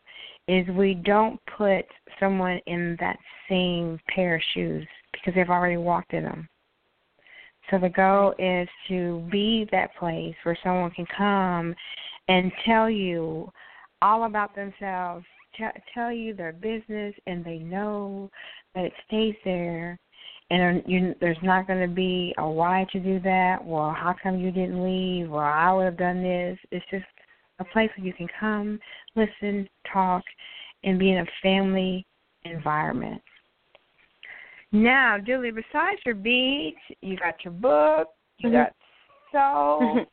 is 0.48 0.66
we 0.68 0.94
don't 0.94 1.40
put 1.56 1.84
someone 2.20 2.60
in 2.66 2.96
that 3.00 3.18
same 3.48 3.98
pair 4.14 4.36
of 4.36 4.42
shoes 4.54 4.86
because 5.12 5.34
they've 5.34 5.50
already 5.50 5.76
walked 5.76 6.12
in 6.12 6.24
them. 6.24 6.48
So 7.70 7.78
the 7.78 7.88
goal 7.88 8.32
is 8.38 8.68
to 8.88 9.26
be 9.30 9.66
that 9.72 9.96
place 9.96 10.34
where 10.44 10.58
someone 10.62 10.90
can 10.92 11.06
come 11.16 11.74
and 12.28 12.52
tell 12.64 12.88
you 12.88 13.50
all 14.02 14.24
about 14.24 14.54
themselves, 14.54 15.24
t- 15.56 15.64
tell 15.92 16.12
you 16.12 16.34
their 16.34 16.52
business, 16.52 17.14
and 17.26 17.44
they 17.44 17.58
know 17.58 18.30
that 18.74 18.84
it 18.84 18.92
stays 19.06 19.34
there. 19.44 19.98
And 20.50 20.82
you, 20.86 21.14
there's 21.20 21.36
not 21.42 21.66
going 21.66 21.80
to 21.80 21.92
be 21.92 22.32
a 22.38 22.48
why 22.48 22.86
to 22.92 23.00
do 23.00 23.18
that. 23.20 23.64
Well, 23.64 23.90
how 23.90 24.14
come 24.22 24.38
you 24.38 24.52
didn't 24.52 24.82
leave? 24.82 25.28
Well, 25.28 25.40
I 25.40 25.72
would 25.72 25.86
have 25.86 25.98
done 25.98 26.22
this. 26.22 26.56
It's 26.70 26.84
just 26.90 27.04
a 27.58 27.64
place 27.64 27.90
where 27.96 28.06
you 28.06 28.12
can 28.12 28.28
come, 28.38 28.78
listen, 29.16 29.68
talk, 29.92 30.22
and 30.84 30.98
be 30.98 31.10
in 31.10 31.18
a 31.18 31.26
family 31.42 32.06
environment. 32.44 33.20
Now, 34.72 35.16
Julie, 35.24 35.50
besides 35.50 36.00
your 36.04 36.14
beat, 36.14 36.76
you 37.00 37.16
got 37.16 37.34
your 37.44 37.52
book, 37.52 38.08
you 38.38 38.50
mm-hmm. 38.50 38.58
got 38.58 38.72
so. 39.32 40.04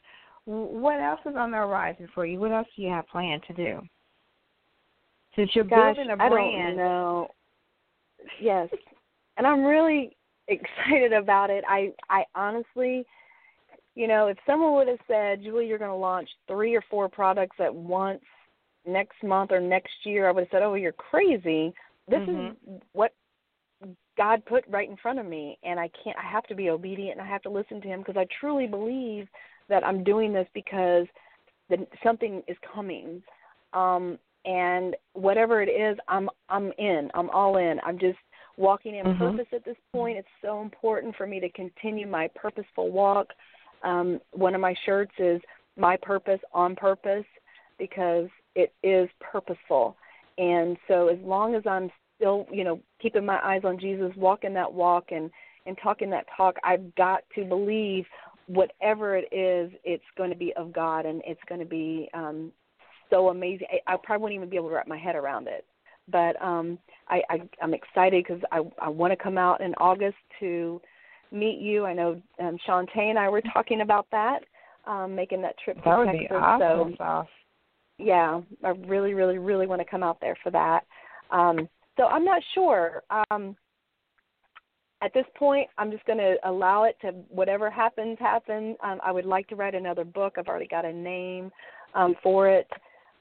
what 0.46 1.00
else 1.00 1.20
is 1.26 1.36
on 1.38 1.52
the 1.52 1.58
horizon 1.58 2.08
for 2.14 2.26
you? 2.26 2.40
What 2.40 2.52
else 2.52 2.68
do 2.76 2.82
you 2.82 2.90
have 2.90 3.08
planned 3.08 3.44
to 3.48 3.54
do? 3.54 3.82
Since 5.36 5.52
you're 5.54 5.64
Gosh, 5.64 5.96
building 5.96 6.12
a 6.12 6.18
brand. 6.18 6.32
I 6.32 6.68
don't 6.68 6.78
know. 6.78 7.28
Yes, 8.40 8.70
and 9.38 9.46
I'm 9.46 9.64
really 9.64 10.16
excited 10.48 11.14
about 11.14 11.50
it. 11.50 11.64
I 11.68 11.94
I 12.10 12.24
honestly, 12.36 13.06
you 13.96 14.08
know, 14.08 14.28
if 14.28 14.38
someone 14.46 14.74
would 14.74 14.88
have 14.88 15.00
said, 15.08 15.44
Julie, 15.44 15.68
you're 15.68 15.78
going 15.78 15.90
to 15.92 15.96
launch 15.96 16.30
three 16.48 16.76
or 16.76 16.84
four 16.90 17.10
products 17.10 17.58
at 17.60 17.74
once 17.74 18.22
next 18.86 19.24
month 19.24 19.52
or 19.52 19.60
next 19.60 19.94
year, 20.04 20.28
I 20.28 20.32
would 20.32 20.42
have 20.42 20.50
said, 20.52 20.64
oh, 20.64 20.74
you're 20.74 20.92
crazy. 20.92 21.74
This 22.08 22.20
mm-hmm. 22.20 22.74
is 22.76 22.82
what 22.92 23.14
God 24.18 24.46
put 24.46 24.66
right 24.70 24.90
in 24.90 24.98
front 24.98 25.20
of 25.20 25.26
me, 25.26 25.58
and 25.64 25.80
I 25.80 25.90
can't. 26.04 26.18
I 26.18 26.30
have 26.30 26.44
to 26.46 26.56
be 26.56 26.70
obedient, 26.70 27.18
and 27.18 27.28
I 27.28 27.32
have 27.32 27.42
to 27.44 27.50
listen 27.50 27.82
to 27.82 27.88
Him 27.88 28.00
because 28.00 28.18
I 28.18 28.28
truly 28.40 28.68
believe 28.68 29.28
that 29.70 29.86
I'm 29.86 30.04
doing 30.04 30.34
this 30.34 30.48
because 30.54 31.08
the, 31.70 31.88
something 32.04 32.44
is 32.48 32.58
coming. 32.74 33.24
Um, 33.74 34.20
and 34.46 34.96
whatever 35.14 35.62
it 35.62 35.70
is, 35.70 35.98
I'm 36.08 36.30
I'm 36.50 36.72
in. 36.78 37.10
I'm 37.14 37.30
all 37.30 37.58
in. 37.58 37.80
I'm 37.86 37.98
just 37.98 38.20
walking 38.58 38.96
in 38.96 39.06
mm-hmm. 39.06 39.20
purpose 39.20 39.48
at 39.54 39.66
this 39.66 39.78
point. 39.92 40.18
It's 40.18 40.28
so 40.42 40.62
important 40.62 41.16
for 41.16 41.28
me 41.28 41.40
to 41.40 41.50
continue 41.50 42.08
my 42.08 42.30
purposeful 42.36 42.92
walk. 42.92 43.28
Um, 43.84 44.20
one 44.32 44.56
of 44.56 44.62
my 44.62 44.76
shirts 44.86 45.14
is 45.18 45.42
my 45.78 45.98
purpose 46.02 46.40
on 46.54 46.76
purpose 46.76 47.26
because 47.78 48.28
it 48.56 48.74
is 48.84 49.10
purposeful. 49.20 49.98
And 50.38 50.78
so 50.88 51.08
as 51.08 51.20
long 51.24 51.56
as 51.56 51.64
I'm 51.66 51.90
still, 52.16 52.48
you 52.52 52.64
know, 52.64 52.80
keeping 53.02 53.26
my 53.26 53.40
eyes 53.44 53.62
on 53.64 53.80
Jesus, 53.80 54.12
walking 54.16 54.54
that 54.54 54.72
walk 54.72 55.12
and 55.12 55.30
and 55.66 55.78
talking 55.82 56.10
that 56.10 56.26
talk, 56.36 56.56
I've 56.64 56.94
got 56.96 57.24
to 57.36 57.46
believe 57.46 58.06
whatever 58.48 59.16
it 59.16 59.32
is, 59.32 59.72
it's 59.86 60.04
going 60.18 60.30
to 60.30 60.36
be 60.36 60.54
of 60.58 60.74
God 60.74 61.06
and 61.06 61.22
it's 61.26 61.40
going 61.48 61.60
to 61.60 61.68
be 61.68 62.10
um 62.14 62.52
so 63.10 63.30
amazing. 63.30 63.68
I, 63.88 63.94
I 63.94 63.98
probably 64.02 64.24
wouldn't 64.24 64.38
even 64.38 64.50
be 64.50 64.58
able 64.58 64.70
to 64.70 64.76
wrap 64.76 64.88
my 64.88 64.98
head 64.98 65.16
around 65.16 65.48
it. 65.48 65.66
But 66.12 66.42
um 66.42 66.78
I, 67.08 67.22
I 67.30 67.42
I'm 67.62 67.74
excited 67.74 68.24
because 68.24 68.42
I 68.52 68.62
I 68.80 68.90
want 68.90 69.12
to 69.12 69.22
come 69.22 69.38
out 69.38 69.62
in 69.62 69.74
August 69.76 70.18
to 70.40 70.82
meet 71.32 71.60
you. 71.60 71.86
I 71.86 71.94
know 71.94 72.22
um 72.40 72.58
Shantae 72.68 73.10
and 73.10 73.20
I 73.20 73.30
were 73.30 73.42
talking 73.54 73.82
about 73.82 74.08
that, 74.12 74.40
um, 74.86 75.16
making 75.16 75.42
that 75.42 75.56
trip 75.64 75.78
to 75.78 75.84
that 75.86 75.98
would 75.98 76.06
Texas. 76.06 76.28
Be 76.30 76.36
awesome. 76.36 76.96
So 76.98 77.28
yeah, 77.98 78.42
I 78.64 78.70
really, 78.70 79.14
really, 79.14 79.38
really 79.38 79.68
want 79.68 79.82
to 79.82 79.86
come 79.86 80.04
out 80.04 80.20
there 80.20 80.36
for 80.44 80.52
that. 80.52 80.82
Um, 81.32 81.70
so 81.98 82.06
I'm 82.06 82.26
not 82.26 82.42
sure. 82.54 83.04
Um, 83.30 83.56
at 85.02 85.14
this 85.14 85.26
point, 85.36 85.68
I'm 85.78 85.92
just 85.92 86.06
going 86.06 86.18
to 86.18 86.36
allow 86.46 86.84
it 86.84 86.96
to 87.02 87.12
whatever 87.30 87.70
happens, 87.70 88.18
happen. 88.20 88.76
Um, 88.82 89.00
I 89.04 89.12
would 89.12 89.26
like 89.26 89.48
to 89.50 89.56
write 89.56 89.76
another 89.76 90.06
book. 90.06 90.36
I've 90.38 90.48
already 90.48 90.68
got 90.68 90.86
a 90.86 90.94
name 90.94 91.52
um, 91.94 92.16
for 92.24 92.50
it, 92.50 92.68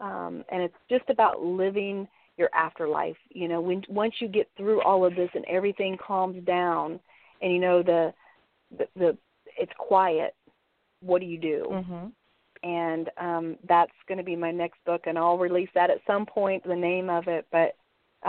um, 0.01 0.45
and 0.51 0.63
it's 0.63 0.75
just 0.89 1.05
about 1.11 1.43
living 1.43 2.07
your 2.37 2.51
afterlife. 2.55 3.17
You 3.31 3.49
know, 3.49 3.61
when 3.61 3.83
once 3.89 4.15
you 4.21 4.29
get 4.29 4.49
through 4.57 4.83
all 4.83 5.05
of 5.05 5.15
this 5.15 5.31
and 5.35 5.45
everything 5.47 5.97
calms 6.05 6.45
down, 6.45 7.01
and 7.41 7.53
you 7.53 7.61
know 7.61 7.83
the 7.83 8.13
the, 8.77 8.87
the 8.97 9.19
it's 9.59 9.73
quiet. 9.79 10.35
What 11.01 11.21
do 11.21 11.27
you 11.27 11.39
do? 11.39 11.67
Mm-hmm 11.69 12.07
and 12.63 13.11
um, 13.21 13.57
that's 13.69 13.93
going 14.07 14.19
to 14.19 14.25
be 14.25 14.37
my 14.37 14.51
next 14.51 14.79
book, 14.87 15.03
and 15.07 15.19
I'll 15.19 15.39
release 15.39 15.69
that 15.75 15.91
at 15.91 15.99
some 16.07 16.25
point. 16.25 16.63
The 16.65 16.77
name 16.77 17.11
of 17.11 17.27
it, 17.27 17.47
but 17.51 17.75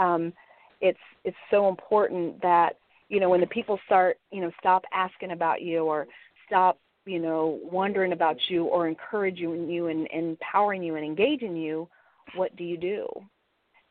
um, 0.00 0.32
it's 0.80 0.98
it's 1.24 1.36
so 1.50 1.68
important 1.68 2.40
that 2.42 2.78
you 3.08 3.20
know 3.20 3.30
when 3.30 3.40
the 3.40 3.46
people 3.46 3.78
start 3.86 4.18
you 4.32 4.40
know 4.40 4.50
stop 4.58 4.82
asking 4.92 5.30
about 5.30 5.62
you 5.62 5.84
or 5.84 6.06
stop 6.46 6.78
you 7.06 7.20
know 7.20 7.60
wondering 7.62 8.12
about 8.12 8.36
you 8.48 8.64
or 8.64 8.88
encouraging 8.88 9.68
you 9.68 9.86
and, 9.86 10.08
and 10.12 10.30
empowering 10.30 10.82
you 10.82 10.96
and 10.96 11.04
engaging 11.04 11.56
you, 11.56 11.88
what 12.34 12.54
do 12.56 12.64
you 12.64 12.76
do? 12.76 13.06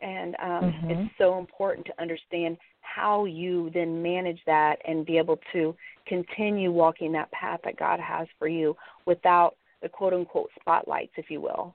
And 0.04 0.36
um, 0.44 0.64
mm-hmm. 0.64 0.90
it's 0.92 1.14
so 1.18 1.40
important 1.40 1.88
to 1.88 2.02
understand 2.02 2.58
how 2.82 3.24
you 3.24 3.72
then 3.74 4.04
manage 4.04 4.40
that 4.46 4.76
and 4.86 5.06
be 5.06 5.18
able 5.18 5.40
to 5.54 5.74
continue 6.06 6.72
walking 6.72 7.14
that 7.14 7.32
path 7.32 7.62
that 7.64 7.78
God 7.78 8.00
has 8.00 8.28
for 8.38 8.50
you 8.50 8.76
without 9.06 9.56
the 9.82 9.88
quote 9.88 10.14
unquote 10.14 10.50
spotlights, 10.60 11.14
if 11.16 11.32
you 11.32 11.40
will, 11.40 11.74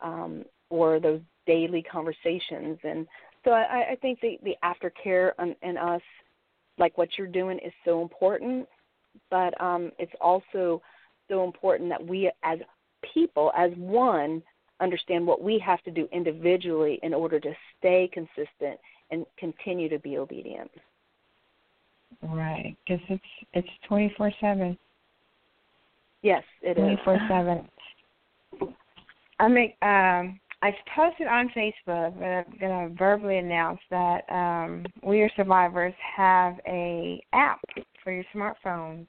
um, 0.00 0.44
or 0.70 0.98
those 0.98 1.20
daily 1.46 1.82
conversations. 1.82 2.78
And 2.82 3.06
so 3.44 3.52
I, 3.52 3.90
I 3.92 3.96
think 4.00 4.20
the, 4.20 4.38
the 4.42 4.56
aftercare 4.64 5.32
and, 5.38 5.54
and 5.62 5.76
us, 5.76 6.02
like 6.78 6.96
what 6.96 7.10
you're 7.18 7.26
doing, 7.26 7.58
is 7.58 7.72
so 7.84 8.00
important. 8.00 8.66
But 9.30 9.58
um, 9.60 9.92
it's 9.98 10.12
also 10.20 10.80
so 11.28 11.44
important 11.44 11.90
that 11.90 12.04
we, 12.04 12.30
as 12.42 12.58
people, 13.14 13.52
as 13.56 13.70
one, 13.76 14.42
understand 14.80 15.26
what 15.26 15.42
we 15.42 15.58
have 15.58 15.82
to 15.82 15.90
do 15.90 16.08
individually 16.12 16.98
in 17.02 17.14
order 17.14 17.40
to 17.40 17.52
stay 17.78 18.10
consistent 18.12 18.78
and 19.10 19.24
continue 19.38 19.88
to 19.88 19.98
be 19.98 20.18
obedient. 20.18 20.70
Right, 22.22 22.76
because 22.86 23.02
it's 23.08 23.24
it's 23.52 23.68
twenty 23.86 24.12
four 24.16 24.32
seven. 24.40 24.78
Yes, 26.22 26.42
it 26.62 26.70
is. 26.70 26.76
Twenty 26.76 27.00
four 27.04 27.18
seven. 27.28 27.68
I 29.38 29.48
make 29.48 29.76
um 29.82 30.40
I 30.62 30.74
posted 30.94 31.26
on 31.26 31.50
Facebook, 31.50 32.18
but 32.18 32.24
I'm 32.24 32.44
gonna 32.58 32.88
verbally 32.96 33.38
announce 33.38 33.80
that 33.90 34.24
um 34.30 34.86
We 35.02 35.20
Are 35.20 35.30
Survivors 35.36 35.94
have 36.16 36.58
a 36.66 37.22
app 37.32 37.60
for 38.02 38.12
your 38.12 38.24
smartphones 38.34 39.06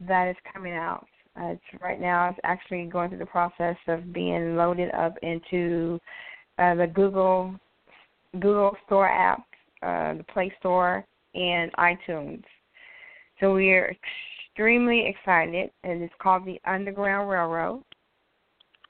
that 0.00 0.28
is 0.28 0.36
coming 0.52 0.72
out. 0.72 1.06
Uh, 1.38 1.48
it's 1.48 1.82
right 1.82 2.00
now 2.00 2.30
it's 2.30 2.38
actually 2.44 2.84
going 2.86 3.10
through 3.10 3.18
the 3.18 3.26
process 3.26 3.76
of 3.88 4.12
being 4.12 4.56
loaded 4.56 4.92
up 4.94 5.14
into 5.22 6.00
uh, 6.58 6.74
the 6.74 6.86
Google 6.86 7.54
Google 8.34 8.76
Store 8.86 9.08
app, 9.08 9.44
uh, 9.82 10.14
the 10.14 10.24
Play 10.32 10.52
Store, 10.60 11.04
and 11.34 11.70
iTunes. 11.74 12.42
So 13.40 13.54
we 13.54 13.70
are 13.72 13.94
extremely 14.54 15.06
excited, 15.06 15.70
and 15.84 16.02
it's 16.02 16.14
called 16.20 16.46
the 16.46 16.60
Underground 16.64 17.28
Railroad. 17.28 17.82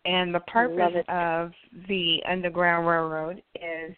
And 0.04 0.32
the 0.32 0.40
purpose 0.40 1.02
of 1.08 1.50
the 1.88 2.18
Underground 2.28 2.86
Railroad 2.86 3.42
is 3.56 3.94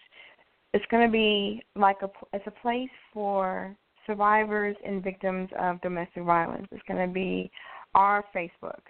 it's 0.72 0.84
going 0.90 1.06
to 1.06 1.12
be 1.12 1.62
like 1.76 1.98
a 2.02 2.08
it's 2.32 2.46
a 2.46 2.62
place 2.62 2.88
for 3.12 3.76
survivors 4.06 4.74
and 4.86 5.04
victims 5.04 5.50
of 5.60 5.80
domestic 5.82 6.22
violence. 6.24 6.66
It's 6.72 6.82
going 6.88 7.06
to 7.06 7.12
be 7.12 7.50
our 7.94 8.24
Facebook. 8.34 8.80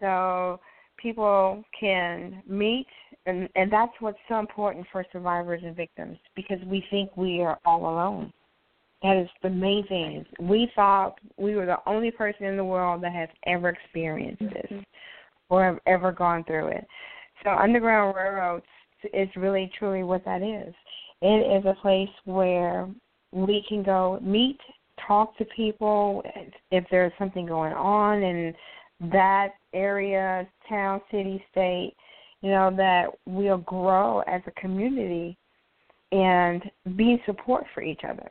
So 0.00 0.60
people 0.98 1.64
can 1.78 2.42
meet 2.48 2.86
and 3.26 3.48
and 3.54 3.72
that's 3.72 3.92
what's 4.00 4.18
so 4.28 4.38
important 4.38 4.86
for 4.90 5.04
survivors 5.12 5.62
and 5.64 5.76
victims 5.76 6.18
because 6.34 6.58
we 6.66 6.84
think 6.90 7.16
we 7.16 7.40
are 7.40 7.58
all 7.64 7.82
alone. 7.82 8.32
That 9.02 9.16
is 9.16 9.28
the 9.42 9.50
main 9.50 9.86
thing. 9.88 10.24
We 10.40 10.70
thought 10.74 11.18
we 11.36 11.54
were 11.54 11.66
the 11.66 11.78
only 11.86 12.10
person 12.10 12.46
in 12.46 12.56
the 12.56 12.64
world 12.64 13.02
that 13.02 13.12
has 13.12 13.28
ever 13.46 13.68
experienced 13.70 14.40
this 14.40 14.70
mm-hmm. 14.70 14.80
or 15.50 15.64
have 15.64 15.78
ever 15.86 16.12
gone 16.12 16.44
through 16.44 16.68
it. 16.68 16.86
So 17.42 17.50
Underground 17.50 18.14
Railroad 18.16 18.62
is 19.12 19.28
really 19.36 19.70
truly 19.76 20.04
what 20.04 20.24
that 20.24 20.42
is. 20.42 20.72
It 21.20 21.58
is 21.58 21.64
a 21.64 21.80
place 21.80 22.08
where 22.24 22.88
we 23.32 23.64
can 23.68 23.82
go 23.82 24.20
meet, 24.22 24.58
talk 25.06 25.36
to 25.38 25.44
people 25.56 26.22
if 26.70 26.84
there's 26.90 27.12
something 27.18 27.46
going 27.46 27.72
on 27.72 28.22
in 28.22 28.54
that 29.10 29.54
area, 29.72 30.46
town, 30.68 31.00
city, 31.10 31.42
state, 31.50 31.94
you 32.40 32.50
know, 32.50 32.72
that 32.76 33.06
we'll 33.26 33.58
grow 33.58 34.20
as 34.20 34.42
a 34.46 34.60
community 34.60 35.36
and 36.12 36.62
be 36.96 37.22
support 37.26 37.64
for 37.74 37.82
each 37.82 38.02
other. 38.08 38.30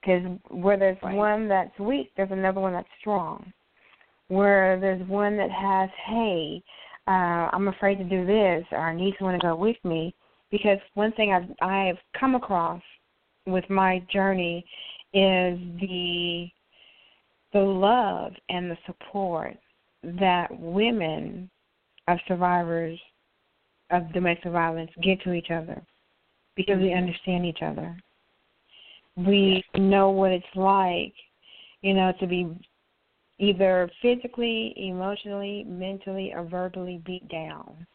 Because 0.00 0.22
where 0.48 0.76
there's 0.76 0.98
right. 1.02 1.14
one 1.14 1.48
that's 1.48 1.76
weak, 1.78 2.10
there's 2.16 2.32
another 2.32 2.60
one 2.60 2.72
that's 2.72 2.88
strong. 3.00 3.52
Where 4.28 4.80
there's 4.80 5.06
one 5.08 5.36
that 5.36 5.50
has, 5.50 5.88
hey, 6.08 6.62
uh, 7.06 7.50
I'm 7.52 7.68
afraid 7.68 7.98
to 7.98 8.04
do 8.04 8.26
this, 8.26 8.64
or 8.72 8.78
I 8.78 8.94
need 8.94 9.14
someone 9.18 9.38
to 9.38 9.46
go 9.46 9.54
with 9.54 9.76
me. 9.84 10.14
Because 10.50 10.78
one 10.94 11.12
thing 11.12 11.32
I've 11.32 11.66
I've 11.66 11.96
come 12.18 12.34
across 12.34 12.82
with 13.46 13.68
my 13.70 14.02
journey 14.12 14.64
is 15.14 15.58
the 15.80 16.48
the 17.52 17.60
love 17.60 18.32
and 18.48 18.70
the 18.70 18.78
support 18.86 19.56
that 20.02 20.48
women 20.58 21.50
of 22.08 22.18
survivors 22.26 22.98
of 23.90 24.10
domestic 24.12 24.50
violence 24.50 24.90
get 25.02 25.22
to 25.22 25.32
each 25.32 25.50
other 25.50 25.82
because 26.56 26.78
we 26.78 26.94
understand 26.94 27.44
each 27.44 27.62
other. 27.62 27.96
We 29.16 29.62
know 29.76 30.10
what 30.10 30.32
it's 30.32 30.44
like, 30.54 31.12
you 31.82 31.92
know, 31.92 32.12
to 32.20 32.26
be 32.26 32.48
either 33.38 33.90
physically, 34.00 34.72
emotionally, 34.76 35.64
mentally, 35.64 36.32
or 36.34 36.44
verbally 36.44 37.02
beat 37.04 37.28
down 37.28 37.86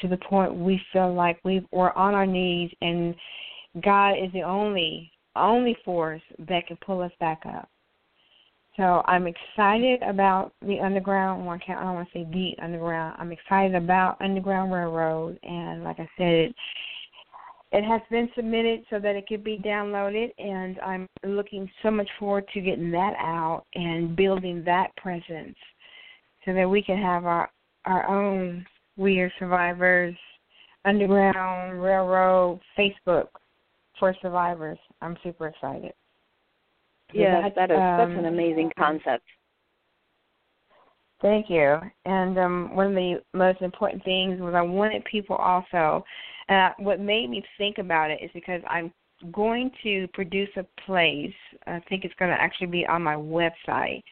to 0.00 0.08
the 0.08 0.16
point 0.18 0.54
we 0.54 0.80
feel 0.92 1.12
like 1.12 1.38
we 1.44 1.66
we're 1.70 1.92
on 1.92 2.14
our 2.14 2.26
knees 2.26 2.70
and 2.80 3.14
God 3.82 4.12
is 4.12 4.32
the 4.32 4.42
only 4.42 5.10
only 5.36 5.76
force 5.84 6.22
that 6.48 6.66
can 6.66 6.76
pull 6.84 7.00
us 7.00 7.12
back 7.20 7.42
up. 7.46 7.68
So 8.76 9.02
I'm 9.06 9.26
excited 9.26 10.02
about 10.02 10.52
the 10.60 10.80
underground. 10.80 11.46
Well, 11.46 11.56
I, 11.68 11.72
don't 11.74 11.94
want 11.94 12.08
to 12.12 12.18
say 12.18 12.24
the 12.32 12.62
underground. 12.62 13.16
I'm 13.18 13.30
excited 13.30 13.74
about 13.76 14.20
Underground 14.20 14.72
Railroad, 14.72 15.38
and 15.44 15.84
like 15.84 16.00
I 16.00 16.08
said, 16.18 16.26
it, 16.26 16.54
it 17.70 17.84
has 17.84 18.00
been 18.10 18.28
submitted 18.34 18.84
so 18.90 18.98
that 18.98 19.14
it 19.14 19.28
could 19.28 19.44
be 19.44 19.58
downloaded, 19.58 20.30
and 20.38 20.80
I'm 20.80 21.08
looking 21.24 21.70
so 21.84 21.90
much 21.90 22.08
forward 22.18 22.46
to 22.52 22.60
getting 22.60 22.90
that 22.90 23.14
out 23.18 23.64
and 23.74 24.16
building 24.16 24.64
that 24.64 24.94
presence, 24.96 25.56
so 26.44 26.52
that 26.52 26.68
we 26.68 26.82
can 26.82 27.00
have 27.00 27.26
our 27.26 27.48
our 27.84 28.08
own 28.08 28.66
We 28.96 29.20
Are 29.20 29.32
Survivors 29.38 30.16
Underground 30.84 31.80
Railroad 31.80 32.60
Facebook 32.76 33.28
for 33.98 34.14
survivors. 34.20 34.78
I'm 35.00 35.16
super 35.22 35.48
excited. 35.48 35.92
Yeah, 37.12 37.48
that 37.54 37.70
is 37.70 37.76
um, 37.76 37.96
that's 37.98 38.18
an 38.18 38.26
amazing 38.26 38.70
concept. 38.78 39.24
Thank 41.22 41.48
you. 41.48 41.78
And 42.04 42.38
um, 42.38 42.74
one 42.74 42.88
of 42.88 42.94
the 42.94 43.22
most 43.32 43.62
important 43.62 44.04
things 44.04 44.40
was 44.40 44.54
I 44.54 44.62
wanted 44.62 45.04
people 45.04 45.36
also. 45.36 46.04
Uh, 46.48 46.70
what 46.78 47.00
made 47.00 47.30
me 47.30 47.42
think 47.56 47.78
about 47.78 48.10
it 48.10 48.18
is 48.22 48.30
because 48.34 48.60
I'm 48.68 48.92
going 49.32 49.70
to 49.82 50.06
produce 50.12 50.50
a 50.56 50.66
place. 50.84 51.32
I 51.66 51.80
think 51.88 52.04
it's 52.04 52.14
going 52.18 52.30
to 52.30 52.40
actually 52.40 52.66
be 52.66 52.86
on 52.86 53.02
my 53.02 53.14
website 53.14 54.02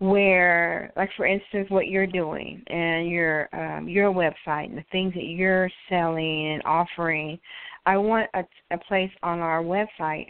where 0.00 0.92
like 0.96 1.10
for 1.14 1.26
instance 1.26 1.68
what 1.68 1.88
you're 1.88 2.06
doing 2.06 2.62
and 2.68 3.08
your 3.10 3.50
um 3.52 3.86
your 3.86 4.10
website 4.10 4.64
and 4.64 4.78
the 4.78 4.84
things 4.90 5.12
that 5.12 5.24
you're 5.24 5.70
selling 5.90 6.54
and 6.54 6.62
offering 6.64 7.38
i 7.86 7.96
want 7.96 8.28
a, 8.34 8.44
a 8.70 8.78
place 8.78 9.10
on 9.22 9.40
our 9.40 9.62
website 9.62 10.26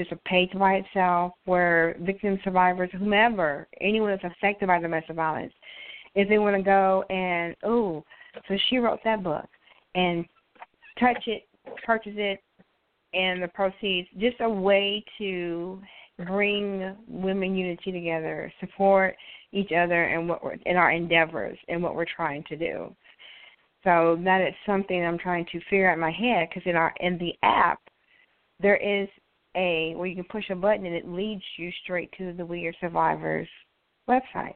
just 0.00 0.12
a 0.12 0.16
page 0.28 0.50
by 0.54 0.74
itself 0.74 1.32
where 1.44 1.96
victims, 2.00 2.38
survivors, 2.42 2.88
whomever, 2.92 3.68
anyone 3.80 4.10
that's 4.10 4.34
affected 4.34 4.66
by 4.66 4.78
domestic 4.80 5.16
violence, 5.16 5.52
if 6.14 6.28
they 6.28 6.38
want 6.38 6.56
to 6.56 6.62
go 6.62 7.04
and 7.10 7.54
oh, 7.64 8.02
so 8.48 8.56
she 8.68 8.78
wrote 8.78 9.00
that 9.04 9.22
book 9.22 9.46
and 9.94 10.24
touch 10.98 11.22
it, 11.26 11.46
purchase 11.84 12.14
it, 12.16 12.40
and 13.12 13.42
the 13.42 13.48
proceeds, 13.48 14.08
just 14.18 14.36
a 14.40 14.48
way 14.48 15.04
to 15.18 15.80
bring 16.26 16.96
women 17.08 17.54
unity 17.54 17.92
together, 17.92 18.52
support 18.60 19.16
each 19.52 19.72
other 19.72 20.04
and 20.04 20.28
what 20.28 20.44
we're 20.44 20.56
in 20.64 20.76
our 20.76 20.92
endeavors 20.92 21.58
and 21.68 21.82
what 21.82 21.94
we're 21.94 22.06
trying 22.16 22.44
to 22.44 22.56
do. 22.56 22.94
So 23.84 24.18
that 24.24 24.40
is 24.42 24.54
something 24.66 25.04
I'm 25.04 25.18
trying 25.18 25.46
to 25.52 25.60
figure 25.70 25.90
out 25.90 25.94
in 25.94 26.00
my 26.00 26.10
head 26.10 26.48
because 26.48 26.68
in 26.68 26.76
our 26.76 26.92
in 27.00 27.16
the 27.18 27.32
app 27.42 27.80
there 28.60 28.76
is 28.76 29.08
a 29.56 29.94
where 29.96 30.06
you 30.06 30.14
can 30.14 30.24
push 30.24 30.50
a 30.50 30.54
button 30.54 30.86
and 30.86 30.94
it 30.94 31.08
leads 31.08 31.42
you 31.56 31.70
straight 31.82 32.10
to 32.18 32.32
the 32.32 32.44
We 32.44 32.66
Are 32.66 32.74
Survivors 32.80 33.48
website 34.08 34.54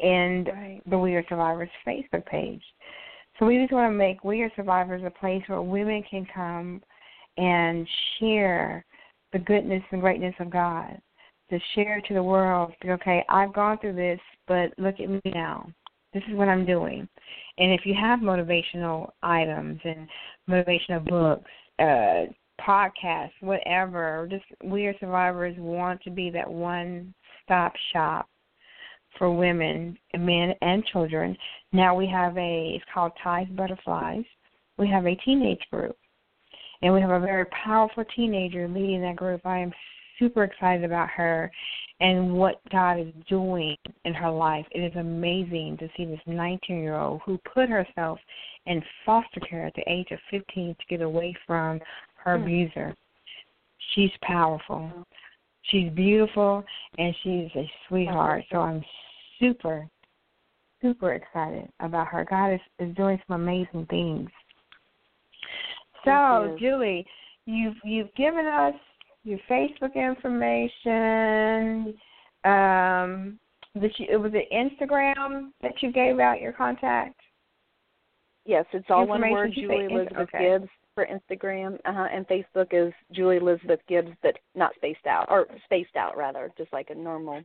and 0.00 0.48
right. 0.48 0.80
the 0.88 0.98
We 0.98 1.14
Are 1.14 1.24
Survivors 1.28 1.68
Facebook 1.86 2.24
page. 2.26 2.62
So 3.38 3.46
we 3.46 3.58
just 3.58 3.72
want 3.72 3.92
to 3.92 3.96
make 3.96 4.24
We 4.24 4.42
Are 4.42 4.50
Survivors 4.56 5.02
a 5.04 5.10
place 5.10 5.42
where 5.46 5.62
women 5.62 6.02
can 6.10 6.26
come 6.34 6.82
and 7.36 7.86
share 8.18 8.84
the 9.32 9.38
goodness 9.38 9.82
and 9.90 10.00
greatness 10.00 10.34
of 10.40 10.50
God. 10.50 11.00
To 11.50 11.58
share 11.74 12.02
to 12.06 12.14
the 12.14 12.22
world, 12.22 12.72
okay, 12.84 13.24
I've 13.30 13.54
gone 13.54 13.78
through 13.78 13.94
this, 13.94 14.20
but 14.46 14.70
look 14.76 15.00
at 15.00 15.08
me 15.08 15.20
now. 15.24 15.72
This 16.12 16.22
is 16.28 16.36
what 16.36 16.48
I'm 16.48 16.64
doing. 16.64 17.08
And 17.58 17.72
if 17.72 17.82
you 17.84 17.94
have 18.00 18.20
motivational 18.20 19.10
items 19.22 19.80
and 19.84 20.08
motivational 20.48 21.04
books, 21.04 21.50
uh, 21.78 22.32
podcasts, 22.60 23.30
whatever, 23.40 24.26
just 24.30 24.44
we 24.64 24.86
are 24.86 24.94
survivors 25.00 25.54
want 25.58 26.02
to 26.02 26.10
be 26.10 26.30
that 26.30 26.50
one 26.50 27.14
stop 27.44 27.72
shop 27.92 28.28
for 29.16 29.32
women, 29.32 29.98
men, 30.16 30.54
and 30.60 30.84
children. 30.86 31.36
Now 31.72 31.94
we 31.94 32.06
have 32.06 32.36
a, 32.36 32.72
it's 32.74 32.84
called 32.92 33.12
Ties 33.22 33.48
Butterflies. 33.50 34.24
We 34.76 34.88
have 34.88 35.06
a 35.06 35.16
teenage 35.16 35.62
group. 35.72 35.96
And 36.82 36.94
we 36.94 37.00
have 37.00 37.10
a 37.10 37.20
very 37.20 37.44
powerful 37.46 38.04
teenager 38.14 38.68
leading 38.68 39.02
that 39.02 39.16
group. 39.16 39.40
I 39.44 39.58
am 39.58 39.72
super 40.18 40.44
excited 40.44 40.84
about 40.84 41.08
her 41.10 41.50
and 42.00 42.32
what 42.32 42.60
God 42.70 43.00
is 43.00 43.12
doing 43.28 43.76
in 44.04 44.14
her 44.14 44.30
life. 44.30 44.66
It 44.70 44.80
is 44.80 44.96
amazing 44.96 45.76
to 45.78 45.88
see 45.96 46.04
this 46.04 46.20
19 46.26 46.78
year 46.78 46.96
old 46.96 47.20
who 47.24 47.38
put 47.52 47.68
herself 47.68 48.18
in 48.66 48.82
foster 49.04 49.40
care 49.40 49.66
at 49.66 49.74
the 49.74 49.90
age 49.90 50.08
of 50.10 50.18
15 50.30 50.76
to 50.78 50.86
get 50.88 51.02
away 51.02 51.34
from 51.46 51.80
her 52.16 52.36
Hmm. 52.36 52.44
abuser. 52.44 52.94
She's 53.94 54.12
powerful. 54.22 54.90
She's 55.62 55.90
beautiful 55.92 56.64
and 56.98 57.14
she's 57.22 57.50
a 57.56 57.70
sweetheart. 57.86 58.44
So 58.50 58.60
I'm 58.60 58.84
super, 59.38 59.88
super 60.80 61.14
excited 61.14 61.68
about 61.80 62.08
her. 62.08 62.24
God 62.24 62.52
is, 62.52 62.60
is 62.78 62.94
doing 62.94 63.20
some 63.26 63.40
amazing 63.40 63.86
things. 63.86 64.30
So, 66.04 66.56
Julie, 66.58 67.06
you've 67.44 67.76
you've 67.84 68.14
given 68.14 68.46
us 68.46 68.74
your 69.28 69.38
Facebook 69.50 69.94
information. 69.94 71.94
Um, 72.44 73.38
that 73.74 73.90
you, 73.98 74.06
it 74.10 74.16
was 74.16 74.32
it 74.34 74.48
Instagram 74.52 75.50
that 75.62 75.74
you 75.82 75.92
gave 75.92 76.18
out 76.18 76.40
your 76.40 76.52
contact. 76.52 77.20
Yes, 78.44 78.64
it's 78.72 78.86
all 78.88 79.06
one 79.06 79.20
word. 79.30 79.52
Julie 79.54 79.86
Elizabeth 79.90 80.28
okay. 80.34 80.58
Gibbs 80.58 80.70
for 80.94 81.06
Instagram, 81.06 81.74
uh-huh, 81.84 82.08
and 82.12 82.26
Facebook 82.26 82.68
is 82.72 82.92
Julie 83.12 83.36
Elizabeth 83.36 83.80
Gibbs, 83.88 84.10
but 84.22 84.36
not 84.54 84.74
spaced 84.74 85.06
out, 85.06 85.26
or 85.28 85.46
spaced 85.64 85.96
out 85.96 86.16
rather, 86.16 86.50
just 86.56 86.72
like 86.72 86.90
a 86.90 86.94
normal. 86.94 87.42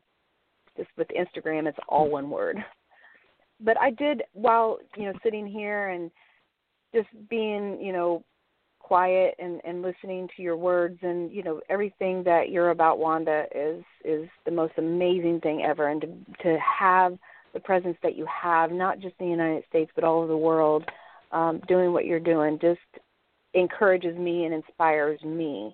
Just 0.78 0.90
with 0.98 1.08
Instagram, 1.10 1.68
it's 1.68 1.78
all 1.88 2.10
one 2.10 2.30
word. 2.30 2.58
But 3.60 3.78
I 3.80 3.92
did 3.92 4.24
while 4.34 4.80
you 4.98 5.06
know 5.06 5.14
sitting 5.24 5.46
here 5.46 5.90
and 5.90 6.10
just 6.96 7.10
being 7.30 7.80
you 7.82 7.94
know 7.94 8.24
quiet 8.84 9.34
and 9.40 9.62
and 9.64 9.82
listening 9.82 10.28
to 10.36 10.44
your 10.44 10.58
words 10.58 11.00
and 11.02 11.32
you 11.32 11.42
know 11.42 11.62
everything 11.70 12.22
that 12.24 12.50
you're 12.50 12.72
about 12.72 13.00
Wanda 13.00 13.46
is 13.56 13.84
is 14.04 14.30
the 14.46 14.52
most 14.52 14.74
amazing 14.78 15.40
thing 15.42 15.64
ever. 15.64 15.88
And 15.88 16.02
to 16.02 16.08
to 16.44 16.58
have 16.60 17.18
the 17.54 17.62
presence 17.62 17.98
that 18.04 18.16
you 18.18 18.28
have 18.28 18.72
not 18.72 19.00
just 19.00 19.16
in 19.20 19.28
the 19.28 19.32
United 19.32 19.64
States 19.70 19.90
but 19.96 20.04
all 20.04 20.20
over 20.20 20.28
the 20.28 20.38
world 20.38 20.84
um 21.32 21.62
doing 21.68 21.94
what 21.94 22.06
you're 22.06 22.20
doing 22.20 22.60
just 22.62 22.80
encourages 23.54 24.18
me 24.18 24.46
and 24.46 24.54
inspires 24.54 25.22
me. 25.24 25.74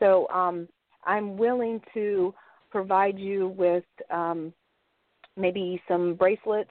So 0.00 0.28
um 0.28 0.68
I'm 1.04 1.36
willing 1.36 1.80
to 1.94 2.34
provide 2.70 3.18
you 3.18 3.54
with 3.56 3.84
um 4.10 4.52
maybe 5.36 5.80
some 5.86 6.14
bracelets 6.14 6.70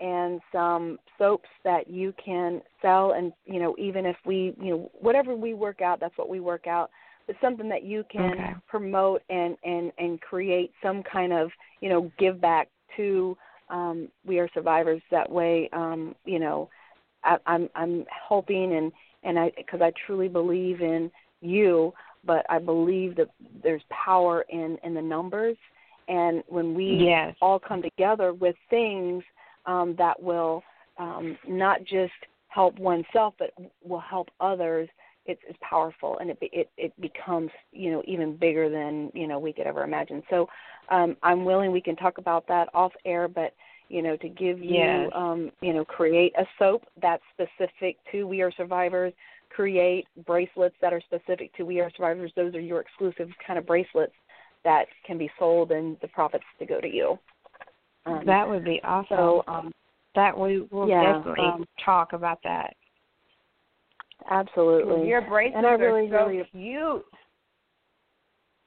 and 0.00 0.40
some 0.52 0.98
soaps 1.18 1.48
that 1.64 1.88
you 1.88 2.12
can 2.22 2.60
sell 2.82 3.12
and 3.12 3.32
you 3.46 3.58
know 3.58 3.74
even 3.78 4.04
if 4.04 4.16
we 4.26 4.54
you 4.60 4.70
know 4.70 4.90
whatever 5.00 5.34
we 5.34 5.54
work 5.54 5.80
out 5.80 5.98
that's 6.00 6.16
what 6.18 6.28
we 6.28 6.40
work 6.40 6.66
out 6.66 6.90
but 7.26 7.36
something 7.40 7.68
that 7.68 7.82
you 7.82 8.04
can 8.10 8.30
Okay. 8.30 8.54
promote 8.68 9.22
and 9.30 9.56
and 9.64 9.92
and 9.98 10.20
create 10.20 10.72
some 10.82 11.02
kind 11.02 11.32
of 11.32 11.50
you 11.80 11.88
know 11.88 12.10
give 12.18 12.40
back 12.40 12.68
to 12.96 13.36
um 13.70 14.08
we 14.26 14.38
are 14.38 14.48
survivors 14.52 15.02
that 15.10 15.30
way 15.30 15.68
um 15.72 16.14
you 16.24 16.38
know 16.38 16.68
I, 17.24 17.38
i'm 17.46 17.68
i'm 17.74 18.04
hoping 18.12 18.74
and 18.74 18.92
and 19.22 19.38
i 19.38 19.50
because 19.56 19.80
i 19.80 19.92
truly 20.06 20.28
believe 20.28 20.82
in 20.82 21.10
you 21.40 21.94
but 22.24 22.44
i 22.50 22.58
believe 22.58 23.16
that 23.16 23.30
there's 23.62 23.82
power 23.90 24.44
in 24.50 24.76
in 24.84 24.92
the 24.94 25.02
numbers 25.02 25.56
and 26.08 26.44
when 26.48 26.74
we 26.74 27.02
Yes. 27.02 27.34
all 27.40 27.58
come 27.58 27.82
together 27.82 28.32
with 28.32 28.56
things 28.70 29.24
um, 29.66 29.94
that 29.98 30.20
will 30.22 30.62
um, 30.98 31.36
not 31.46 31.80
just 31.84 32.12
help 32.48 32.78
oneself, 32.78 33.34
but 33.38 33.50
will 33.84 34.00
help 34.00 34.28
others. 34.40 34.88
It's, 35.26 35.40
it's 35.48 35.58
powerful, 35.60 36.18
and 36.18 36.30
it 36.30 36.38
it 36.40 36.70
it 36.76 36.92
becomes 37.00 37.50
you 37.72 37.90
know 37.90 38.02
even 38.06 38.36
bigger 38.36 38.70
than 38.70 39.10
you 39.12 39.26
know 39.26 39.38
we 39.38 39.52
could 39.52 39.66
ever 39.66 39.82
imagine. 39.82 40.22
So 40.30 40.48
um, 40.90 41.16
I'm 41.22 41.44
willing 41.44 41.72
we 41.72 41.80
can 41.80 41.96
talk 41.96 42.18
about 42.18 42.46
that 42.48 42.68
off 42.72 42.92
air, 43.04 43.26
but 43.26 43.52
you 43.88 44.02
know 44.02 44.16
to 44.16 44.28
give 44.28 44.60
you 44.60 44.76
Yes. 44.76 45.10
um, 45.14 45.50
you 45.60 45.72
know 45.72 45.84
create 45.84 46.32
a 46.38 46.44
soap 46.58 46.84
that's 47.02 47.22
specific 47.34 47.96
to 48.12 48.26
We 48.26 48.40
Are 48.40 48.52
Survivors. 48.52 49.12
Create 49.50 50.06
bracelets 50.26 50.76
that 50.80 50.92
are 50.92 51.00
specific 51.00 51.52
to 51.56 51.64
We 51.64 51.80
Are 51.80 51.90
Survivors. 51.96 52.30
Those 52.36 52.54
are 52.54 52.60
your 52.60 52.80
exclusive 52.80 53.28
kind 53.44 53.58
of 53.58 53.66
bracelets 53.66 54.14
that 54.64 54.86
can 55.04 55.18
be 55.18 55.30
sold, 55.38 55.72
and 55.72 55.96
the 56.02 56.08
profits 56.08 56.44
to 56.58 56.66
go 56.66 56.80
to 56.80 56.88
you. 56.88 57.18
Um, 58.06 58.22
That 58.24 58.48
would 58.48 58.64
be 58.64 58.80
awesome. 58.84 59.16
so 59.16 59.44
um, 59.48 59.72
that 60.14 60.36
we 60.38 60.66
will 60.70 60.88
yeah, 60.88 61.12
definitely 61.12 61.44
um, 61.44 61.64
talk 61.84 62.12
about 62.12 62.38
that. 62.44 62.74
absolutely. 64.30 65.08
Your 65.08 65.22
bracelets 65.22 65.56
and 65.58 65.66
I 65.66 65.72
really, 65.72 66.06
are 66.06 66.20
so 66.20 66.28
really 66.28 66.44
cute. 66.52 67.04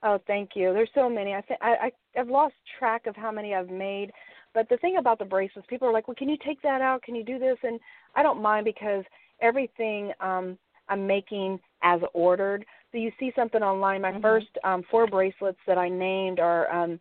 Oh, 0.01 0.19
thank 0.27 0.51
you. 0.55 0.73
There's 0.73 0.89
so 0.95 1.09
many. 1.09 1.33
I 1.33 1.41
think 1.41 1.59
I, 1.61 1.91
I 2.15 2.19
I've 2.19 2.29
lost 2.29 2.53
track 2.77 3.05
of 3.05 3.15
how 3.15 3.31
many 3.31 3.53
I've 3.53 3.69
made. 3.69 4.11
But 4.53 4.67
the 4.69 4.77
thing 4.77 4.97
about 4.97 5.19
the 5.19 5.25
bracelets, 5.25 5.67
people 5.69 5.87
are 5.87 5.93
like, 5.93 6.07
"Well, 6.07 6.15
can 6.15 6.29
you 6.29 6.37
take 6.45 6.61
that 6.61 6.81
out? 6.81 7.03
Can 7.03 7.15
you 7.15 7.23
do 7.23 7.37
this?" 7.37 7.57
And 7.63 7.79
I 8.15 8.23
don't 8.23 8.41
mind 8.41 8.65
because 8.65 9.03
everything 9.41 10.13
um 10.21 10.57
I'm 10.87 11.05
making 11.05 11.59
as 11.83 11.99
ordered. 12.13 12.65
So 12.91 12.97
you 12.97 13.11
see 13.19 13.31
something 13.35 13.61
online. 13.61 14.01
My 14.01 14.19
first 14.21 14.47
um 14.63 14.83
four 14.89 15.05
bracelets 15.05 15.59
that 15.67 15.77
I 15.77 15.89
named 15.89 16.39
are 16.39 16.71
um 16.71 16.99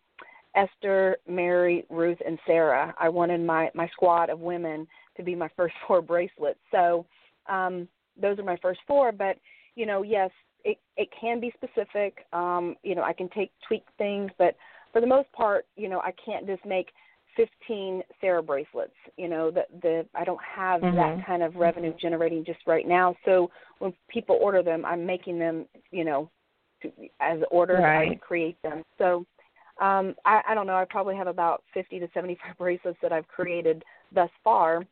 Esther, 0.55 1.19
Mary, 1.29 1.85
Ruth, 1.91 2.19
and 2.27 2.39
Sarah. 2.47 2.95
I 2.99 3.09
wanted 3.09 3.41
my 3.41 3.71
my 3.75 3.89
squad 3.89 4.31
of 4.31 4.41
women 4.41 4.87
to 5.17 5.23
be 5.23 5.35
my 5.35 5.49
first 5.57 5.75
four 5.87 6.03
bracelets. 6.03 6.61
So 6.71 7.07
um 7.49 7.89
those 8.21 8.39
are 8.39 8.45
my 8.45 8.57
first 8.61 8.81
four, 8.87 9.13
but 9.13 9.37
you 9.75 9.87
know, 9.87 10.03
yes, 10.03 10.31
it 10.65 10.79
it 10.97 11.09
can 11.19 11.41
be 11.41 11.53
specific. 11.55 12.27
Um, 12.33 12.77
you 12.83 12.95
know, 12.95 13.03
I 13.03 13.13
can 13.13 13.29
take 13.31 13.53
tweak 13.67 13.85
things, 13.97 14.31
but 14.39 14.57
for 14.93 15.01
the 15.01 15.07
most 15.07 15.31
part, 15.33 15.67
you 15.77 15.89
know, 15.89 16.01
I 16.01 16.13
can't 16.25 16.47
just 16.47 16.65
make 16.65 16.89
15 17.37 18.03
Sarah 18.21 18.43
bracelets. 18.43 18.97
You 19.17 19.29
know, 19.29 19.51
the 19.51 19.67
the 19.83 20.07
I 20.15 20.25
don't 20.25 20.43
have 20.43 20.81
Mhm. 20.83 20.97
that 20.97 21.25
kind 21.25 21.43
of 21.43 21.57
revenue 21.57 21.93
generating 21.95 22.45
just 22.45 22.67
right 22.67 22.87
now. 22.87 23.15
So 23.25 23.51
when 23.79 23.95
people 24.09 24.37
order 24.41 24.63
them, 24.63 24.85
I'm 24.85 25.07
making 25.07 25.39
them, 25.39 25.69
you 25.93 26.05
know, 26.05 26.31
to, 26.83 26.93
as 27.21 27.41
ordered. 27.51 27.85
I 27.85 28.17
create 28.17 28.61
them. 28.63 28.85
So 28.99 29.25
um, 29.81 30.15
I, 30.25 30.41
I 30.49 30.55
don't 30.55 30.67
know. 30.67 30.77
I 30.77 30.85
probably 30.85 31.17
have 31.17 31.27
about 31.27 31.63
50 31.75 32.01
to 32.01 32.09
75 32.15 32.57
bracelets 32.59 32.99
that 33.03 33.13
I've 33.13 33.29
created 33.29 33.85
thus 34.13 34.31
far. 34.43 34.85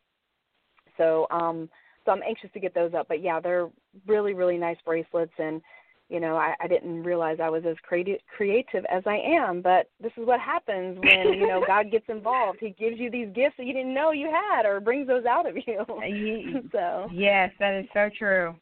So 0.97 1.27
um, 1.31 1.69
so 2.05 2.13
I'm 2.13 2.23
anxious 2.23 2.51
to 2.55 2.61
get 2.61 2.75
those 2.75 2.95
up. 2.95 3.09
But 3.09 3.23
yeah, 3.23 3.41
they're 3.41 3.69
really 4.07 4.35
really 4.35 4.57
nice 4.57 4.79
bracelets, 4.85 5.33
and 5.39 5.61
you 6.09 6.21
know 6.21 6.37
I, 6.37 6.55
I 6.61 6.69
didn't 6.69 7.03
realize 7.03 7.39
I 7.43 7.51
was 7.51 7.65
as 7.69 7.77
creative 7.83 8.21
creative 8.35 8.85
as 8.91 9.03
I 9.07 9.17
am. 9.17 9.61
But 9.61 9.91
this 10.01 10.13
is 10.17 10.27
what 10.27 10.41
happens 10.41 10.99
when 11.03 11.35
you 11.35 11.49
know 11.49 11.63
God 11.67 11.91
gets 11.91 12.07
involved. 12.09 12.59
He 12.61 12.71
gives 12.71 12.99
you 12.99 13.11
these 13.11 13.29
gifts 13.35 13.57
that 13.59 13.67
you 13.67 13.73
didn't 13.73 13.95
know 13.95 14.13
you 14.13 14.31
had, 14.31 14.65
or 14.65 14.81
brings 14.81 15.07
those 15.07 15.27
out 15.27 15.49
of 15.49 15.57
you. 15.57 15.85
So 16.73 17.09
Yes, 17.13 17.51
that 17.59 17.75
is 17.75 17.87
so 17.93 18.09
true. 18.17 18.55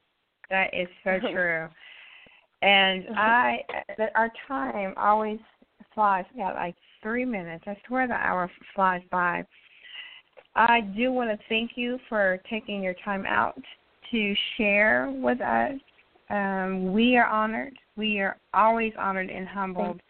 That 0.50 0.72
is 0.74 0.88
so 1.04 1.18
true. 1.32 1.68
And 2.62 3.04
I, 3.16 3.58
that 3.98 4.12
our 4.14 4.32
time 4.48 4.94
always 4.96 5.38
flies. 5.94 6.24
Got 6.36 6.54
like 6.54 6.74
three 7.02 7.24
minutes. 7.24 7.64
I 7.66 7.76
swear 7.86 8.06
the 8.06 8.14
hour 8.14 8.50
flies 8.74 9.02
by. 9.10 9.44
I 10.56 10.80
do 10.80 11.12
want 11.12 11.30
to 11.30 11.46
thank 11.48 11.72
you 11.74 11.98
for 12.08 12.40
taking 12.48 12.82
your 12.82 12.94
time 13.04 13.24
out 13.26 13.60
to 14.10 14.34
share 14.56 15.12
with 15.16 15.40
us. 15.40 15.74
Um, 16.30 16.92
we 16.92 17.16
are 17.16 17.26
honored. 17.26 17.74
We 17.96 18.20
are 18.20 18.36
always 18.52 18.92
honored 18.98 19.30
and 19.30 19.46
humbled 19.46 20.00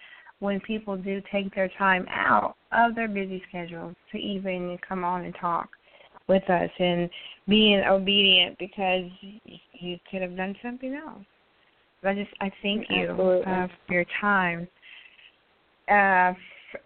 when 0.41 0.61
people 0.61 0.97
do 0.97 1.23
take 1.33 1.55
their 1.55 1.71
time 1.79 2.07
out 2.11 2.57
of 2.73 2.95
their 2.95 3.09
busy 3.09 3.43
schedules 3.49 3.95
to 4.13 4.19
even 4.19 4.79
come 4.87 5.05
on 5.05 5.25
and 5.25 5.35
talk 5.41 5.69
with 6.29 6.49
us 6.51 6.71
and 6.79 7.09
being 7.49 7.81
obedient 7.81 8.59
because 8.59 9.11
you 9.73 9.99
could 10.11 10.23
have 10.23 10.37
done 10.37 10.55
something 10.63 10.95
else. 10.95 11.25
But 12.03 12.11
I 12.11 12.15
just 12.15 12.31
I 12.41 12.53
thank 12.63 12.87
you 12.91 13.11
uh, 13.47 13.67
for 13.87 13.93
your 13.93 14.05
time. 14.21 14.69
Uh, 15.89 16.33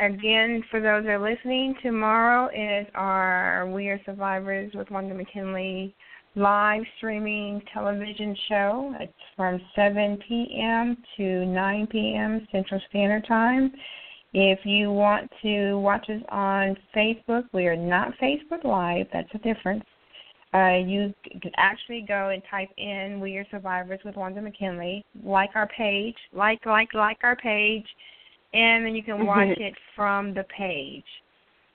again, 0.01 0.63
for 0.71 0.81
those 0.81 1.05
that 1.05 1.11
are 1.11 1.19
listening, 1.19 1.75
tomorrow 1.83 2.49
is 2.49 2.87
our 2.95 3.69
We 3.71 3.89
Are 3.89 4.01
Survivors 4.05 4.73
with 4.75 4.91
Wanda 4.91 5.15
McKinley 5.15 5.95
live 6.35 6.83
streaming 6.97 7.61
television 7.73 8.37
show. 8.49 8.95
It's 9.01 9.13
from 9.37 9.61
7 9.75 10.19
p.m. 10.29 10.97
to 11.17 11.47
9 11.47 11.87
p.m. 11.89 12.47
Central 12.53 12.81
Standard 12.89 13.27
Time. 13.27 13.73
If 14.33 14.61
you 14.65 14.93
want 14.93 15.31
to 15.43 15.77
watch 15.77 16.09
us 16.11 16.23
on 16.29 16.77
Facebook, 16.95 17.45
we 17.53 17.67
are 17.67 17.77
not 17.77 18.13
Facebook 18.23 18.65
Live. 18.65 19.07
That's 19.13 19.29
a 19.35 19.39
difference. 19.39 19.85
Uh, 20.55 20.79
you 20.85 21.15
can 21.43 21.53
actually 21.57 22.05
go 22.07 22.31
and 22.31 22.43
type 22.51 22.71
in 22.79 23.21
"We 23.21 23.37
Are 23.37 23.47
Survivors" 23.51 24.01
with 24.05 24.17
Wanda 24.17 24.41
McKinley. 24.41 25.05
Like 25.23 25.51
our 25.55 25.69
page, 25.69 26.17
like 26.33 26.65
like 26.65 26.95
like 26.95 27.19
our 27.23 27.37
page, 27.37 27.87
and 28.55 28.85
then 28.85 28.95
you 28.95 29.03
can 29.03 29.27
watch 29.27 29.57
it 29.59 29.75
from 29.95 30.35
the 30.35 30.45
page. 30.45 31.05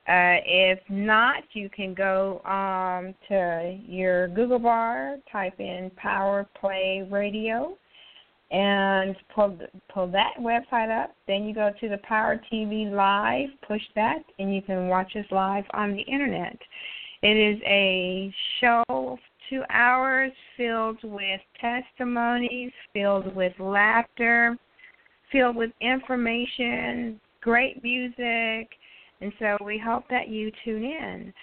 Uh, 0.07 0.35
if 0.45 0.79
not, 0.89 1.43
you 1.53 1.69
can 1.69 1.93
go 1.93 2.41
um, 2.43 3.15
to 3.29 3.79
your 3.87 4.27
Google 4.29 4.59
bar, 4.59 5.17
type 5.31 5.57
in 5.59 5.91
Power 5.95 6.45
Play 6.59 7.07
Radio, 7.09 7.77
and 8.51 9.15
pull 9.33 9.57
pull 9.93 10.07
that 10.07 10.33
website 10.39 10.91
up. 10.91 11.15
Then 11.25 11.45
you 11.45 11.53
go 11.55 11.71
to 11.79 11.89
the 11.89 11.99
Power 11.99 12.39
TV 12.51 12.91
Live, 12.91 13.49
push 13.65 13.81
that, 13.95 14.19
and 14.39 14.53
you 14.53 14.61
can 14.61 14.89
watch 14.89 15.15
us 15.15 15.25
live 15.31 15.63
on 15.73 15.93
the 15.93 16.01
internet. 16.01 16.57
It 17.21 17.37
is 17.37 17.61
a 17.65 18.33
show 18.59 18.83
of 18.89 19.19
two 19.49 19.63
hours 19.69 20.33
filled 20.57 20.99
with 21.03 21.39
testimonies, 21.61 22.71
filled 22.91 23.33
with 23.33 23.53
laughter, 23.57 24.57
filled 25.33 25.57
with 25.57 25.71
information, 25.81 27.19
great 27.41 27.83
music, 27.83 28.69
and 29.19 29.33
so 29.39 29.57
we 29.65 29.77
hope 29.77 30.05
that 30.09 30.29
you 30.29 30.51
tune 30.63 30.83
in. 30.83 31.33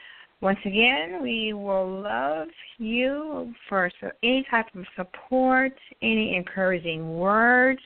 Once 0.40 0.58
again, 0.64 1.22
we 1.22 1.52
will 1.52 2.00
love 2.00 2.48
you 2.78 3.52
for 3.68 3.90
any 4.22 4.46
type 4.50 4.66
of 4.74 4.84
support, 4.96 5.72
any 6.00 6.34
encouraging 6.34 7.18
words, 7.18 7.80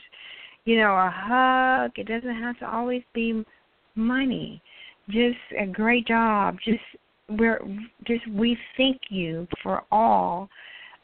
you 0.64 0.78
know, 0.78 0.92
a 0.92 1.12
hug. 1.12 1.90
It 1.96 2.06
doesn't 2.06 2.40
have 2.40 2.56
to 2.60 2.70
always 2.70 3.02
be 3.12 3.44
money. 3.96 4.62
Just 5.08 5.38
a 5.60 5.66
great 5.66 6.06
job. 6.06 6.56
Just 6.64 6.78
we're 7.28 7.60
just 8.06 8.26
we 8.30 8.56
thank 8.76 9.00
you 9.08 9.48
for 9.62 9.82
all 9.90 10.48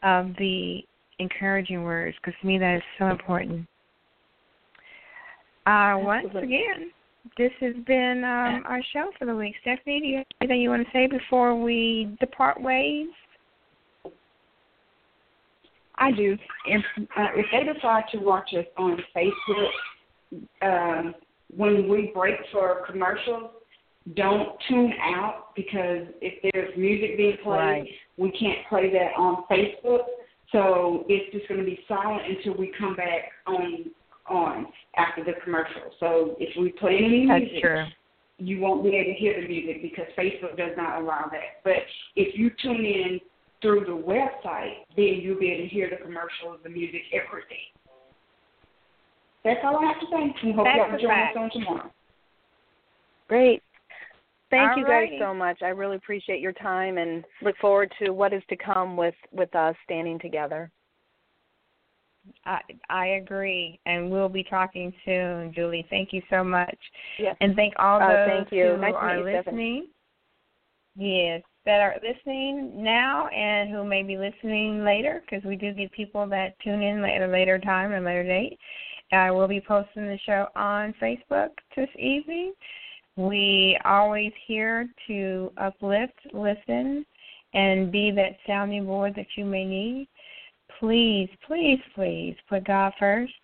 of 0.02 0.28
the 0.38 0.80
encouraging 1.18 1.82
words 1.82 2.16
because 2.22 2.38
to 2.40 2.46
me 2.46 2.58
that 2.58 2.76
is 2.76 2.82
so 2.98 3.06
important. 3.06 3.66
Uh, 5.66 5.94
once 5.98 6.28
again, 6.30 6.90
this 7.36 7.52
has 7.60 7.74
been 7.86 8.24
um, 8.24 8.64
our 8.66 8.80
show 8.92 9.10
for 9.18 9.26
the 9.26 9.34
week. 9.34 9.54
Stephanie, 9.60 10.00
do 10.00 10.06
you 10.06 10.16
have 10.18 10.26
anything 10.40 10.60
you 10.62 10.70
want 10.70 10.86
to 10.86 10.92
say 10.92 11.06
before 11.06 11.60
we 11.60 12.16
depart 12.18 12.60
ways? 12.60 13.08
I 15.96 16.12
do. 16.12 16.36
If 16.66 16.82
uh, 16.98 17.26
if 17.36 17.46
they 17.52 17.72
decide 17.72 18.04
to 18.12 18.18
watch 18.18 18.50
us 18.58 18.64
on 18.78 18.98
Facebook, 19.14 19.70
um, 20.62 21.14
when 21.54 21.88
we 21.88 22.10
break 22.14 22.36
for 22.50 22.86
commercials, 22.90 23.50
don't 24.16 24.58
tune 24.66 24.94
out 25.02 25.54
because 25.54 26.06
if 26.22 26.52
there's 26.54 26.74
music 26.76 27.18
being 27.18 27.36
played, 27.42 27.58
Right. 27.58 27.88
we 28.16 28.30
can't 28.30 28.66
play 28.68 28.90
that 28.92 29.12
on 29.18 29.44
Facebook. 29.50 30.04
So 30.52 31.04
it's 31.08 31.32
just 31.32 31.46
going 31.48 31.60
to 31.60 31.66
be 31.66 31.78
silent 31.86 32.22
until 32.26 32.56
we 32.56 32.72
come 32.78 32.96
back 32.96 33.30
on 33.46 33.84
on 34.28 34.66
after 34.96 35.24
the 35.24 35.32
commercial. 35.42 35.82
So 35.98 36.36
if 36.38 36.56
we 36.58 36.70
play 36.70 36.98
any 36.98 37.26
That's 37.26 37.44
music, 37.44 37.62
true. 37.62 37.84
you 38.38 38.60
won't 38.60 38.82
be 38.82 38.90
able 38.96 39.12
to 39.12 39.18
hear 39.18 39.40
the 39.40 39.48
music 39.48 39.82
because 39.82 40.06
Facebook 40.18 40.56
does 40.56 40.76
not 40.76 41.00
allow 41.00 41.28
that. 41.30 41.62
But 41.64 41.82
if 42.16 42.38
you 42.38 42.50
tune 42.62 42.84
in 42.84 43.20
through 43.62 43.84
the 43.84 43.92
website, 43.92 44.86
then 44.96 45.20
you'll 45.20 45.38
be 45.38 45.50
able 45.50 45.64
to 45.64 45.68
hear 45.68 45.90
the 45.90 46.04
commercials, 46.04 46.60
the 46.62 46.70
music, 46.70 47.02
everything. 47.12 47.58
That's 49.44 49.60
all 49.64 49.78
I 49.78 49.86
have 49.86 50.00
to 50.00 50.06
say. 50.06 50.46
We 50.46 50.52
hope 50.52 50.66
That's 50.66 50.78
y'all 50.78 51.00
join 51.00 51.10
us 51.10 51.36
on 51.36 51.50
tomorrow. 51.50 51.90
Great. 53.28 53.62
Thank 54.50 54.76
you 54.76 54.84
guys 54.84 55.08
so 55.20 55.32
much. 55.32 55.62
I 55.62 55.68
really 55.68 55.96
appreciate 55.96 56.40
your 56.40 56.52
time 56.52 56.98
and 56.98 57.24
look 57.40 57.56
forward 57.60 57.92
to 58.02 58.10
what 58.10 58.32
is 58.32 58.42
to 58.48 58.56
come 58.56 58.96
with 58.96 59.14
with 59.32 59.54
us 59.54 59.76
standing 59.84 60.18
together. 60.18 60.72
I 62.44 62.60
I 62.88 63.06
agree, 63.22 63.78
and 63.86 64.10
we'll 64.10 64.28
be 64.28 64.44
talking 64.44 64.92
soon, 65.04 65.52
Julie. 65.54 65.86
Thank 65.90 66.12
you 66.12 66.22
so 66.30 66.44
much, 66.44 66.78
Yes. 67.18 67.36
and 67.40 67.54
thank 67.56 67.74
all 67.78 68.00
Oh, 68.02 68.08
those 68.08 68.26
thank 68.28 68.52
you. 68.52 68.64
who 68.64 68.76
Nice 68.78 68.94
are 68.94 69.16
meet 69.16 69.24
you, 69.24 69.28
Stephanie. 69.40 69.56
listening. 69.56 69.88
Yes, 70.96 71.42
that 71.64 71.80
are 71.80 71.96
listening 72.02 72.82
now 72.82 73.28
and 73.28 73.70
who 73.70 73.84
may 73.84 74.02
be 74.02 74.18
listening 74.18 74.84
later, 74.84 75.22
because 75.22 75.44
we 75.44 75.56
do 75.56 75.72
get 75.72 75.92
people 75.92 76.26
that 76.26 76.58
tune 76.60 76.82
in 76.82 77.04
at 77.04 77.22
a 77.22 77.26
later 77.26 77.58
time 77.58 77.92
and 77.92 78.04
later 78.04 78.24
date. 78.24 78.58
I 79.12 79.30
will 79.30 79.48
be 79.48 79.60
posting 79.60 80.06
the 80.06 80.18
show 80.24 80.46
on 80.56 80.94
Facebook 81.00 81.50
this 81.76 81.88
evening. 81.96 82.52
We 83.16 83.78
always 83.84 84.32
here 84.46 84.88
to 85.06 85.52
uplift, 85.56 86.18
listen, 86.32 87.04
and 87.54 87.90
be 87.90 88.10
that 88.12 88.36
sounding 88.46 88.86
board 88.86 89.14
that 89.16 89.26
you 89.36 89.44
may 89.44 89.64
need. 89.64 90.08
Please, 90.80 91.28
please, 91.46 91.78
please 91.94 92.34
put 92.48 92.64
God 92.64 92.94
first. 92.98 93.34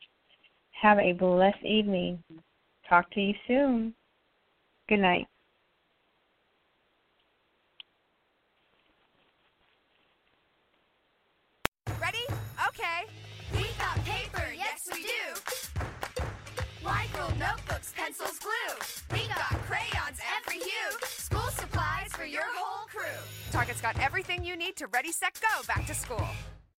Have 0.80 0.98
a 0.98 1.12
blessed 1.12 1.62
evening. 1.62 2.24
Talk 2.88 3.10
to 3.10 3.20
you 3.20 3.34
soon. 3.46 3.94
Good 4.88 5.00
night. 5.00 5.26
Ready? 12.00 12.24
Okay. 12.68 13.04
We 13.52 13.66
got 13.78 14.02
paper, 14.06 14.54
yes 14.56 14.88
we 14.90 15.02
do. 15.02 16.24
White 16.82 17.08
rule 17.18 17.32
notebooks, 17.38 17.92
pencils, 17.94 18.38
glue. 18.38 18.76
We 19.12 19.28
got 19.28 19.60
crayons 19.66 20.20
every 20.38 20.60
hue. 20.60 20.98
School 21.04 21.50
supplies 21.50 22.10
for 22.12 22.24
your 22.24 22.44
whole 22.54 22.86
crew. 22.86 23.04
Target's 23.50 23.82
got 23.82 24.00
everything 24.00 24.42
you 24.42 24.56
need 24.56 24.76
to 24.76 24.86
ready, 24.86 25.12
set, 25.12 25.38
go 25.42 25.62
back 25.66 25.86
to 25.86 25.94
school. 25.94 26.26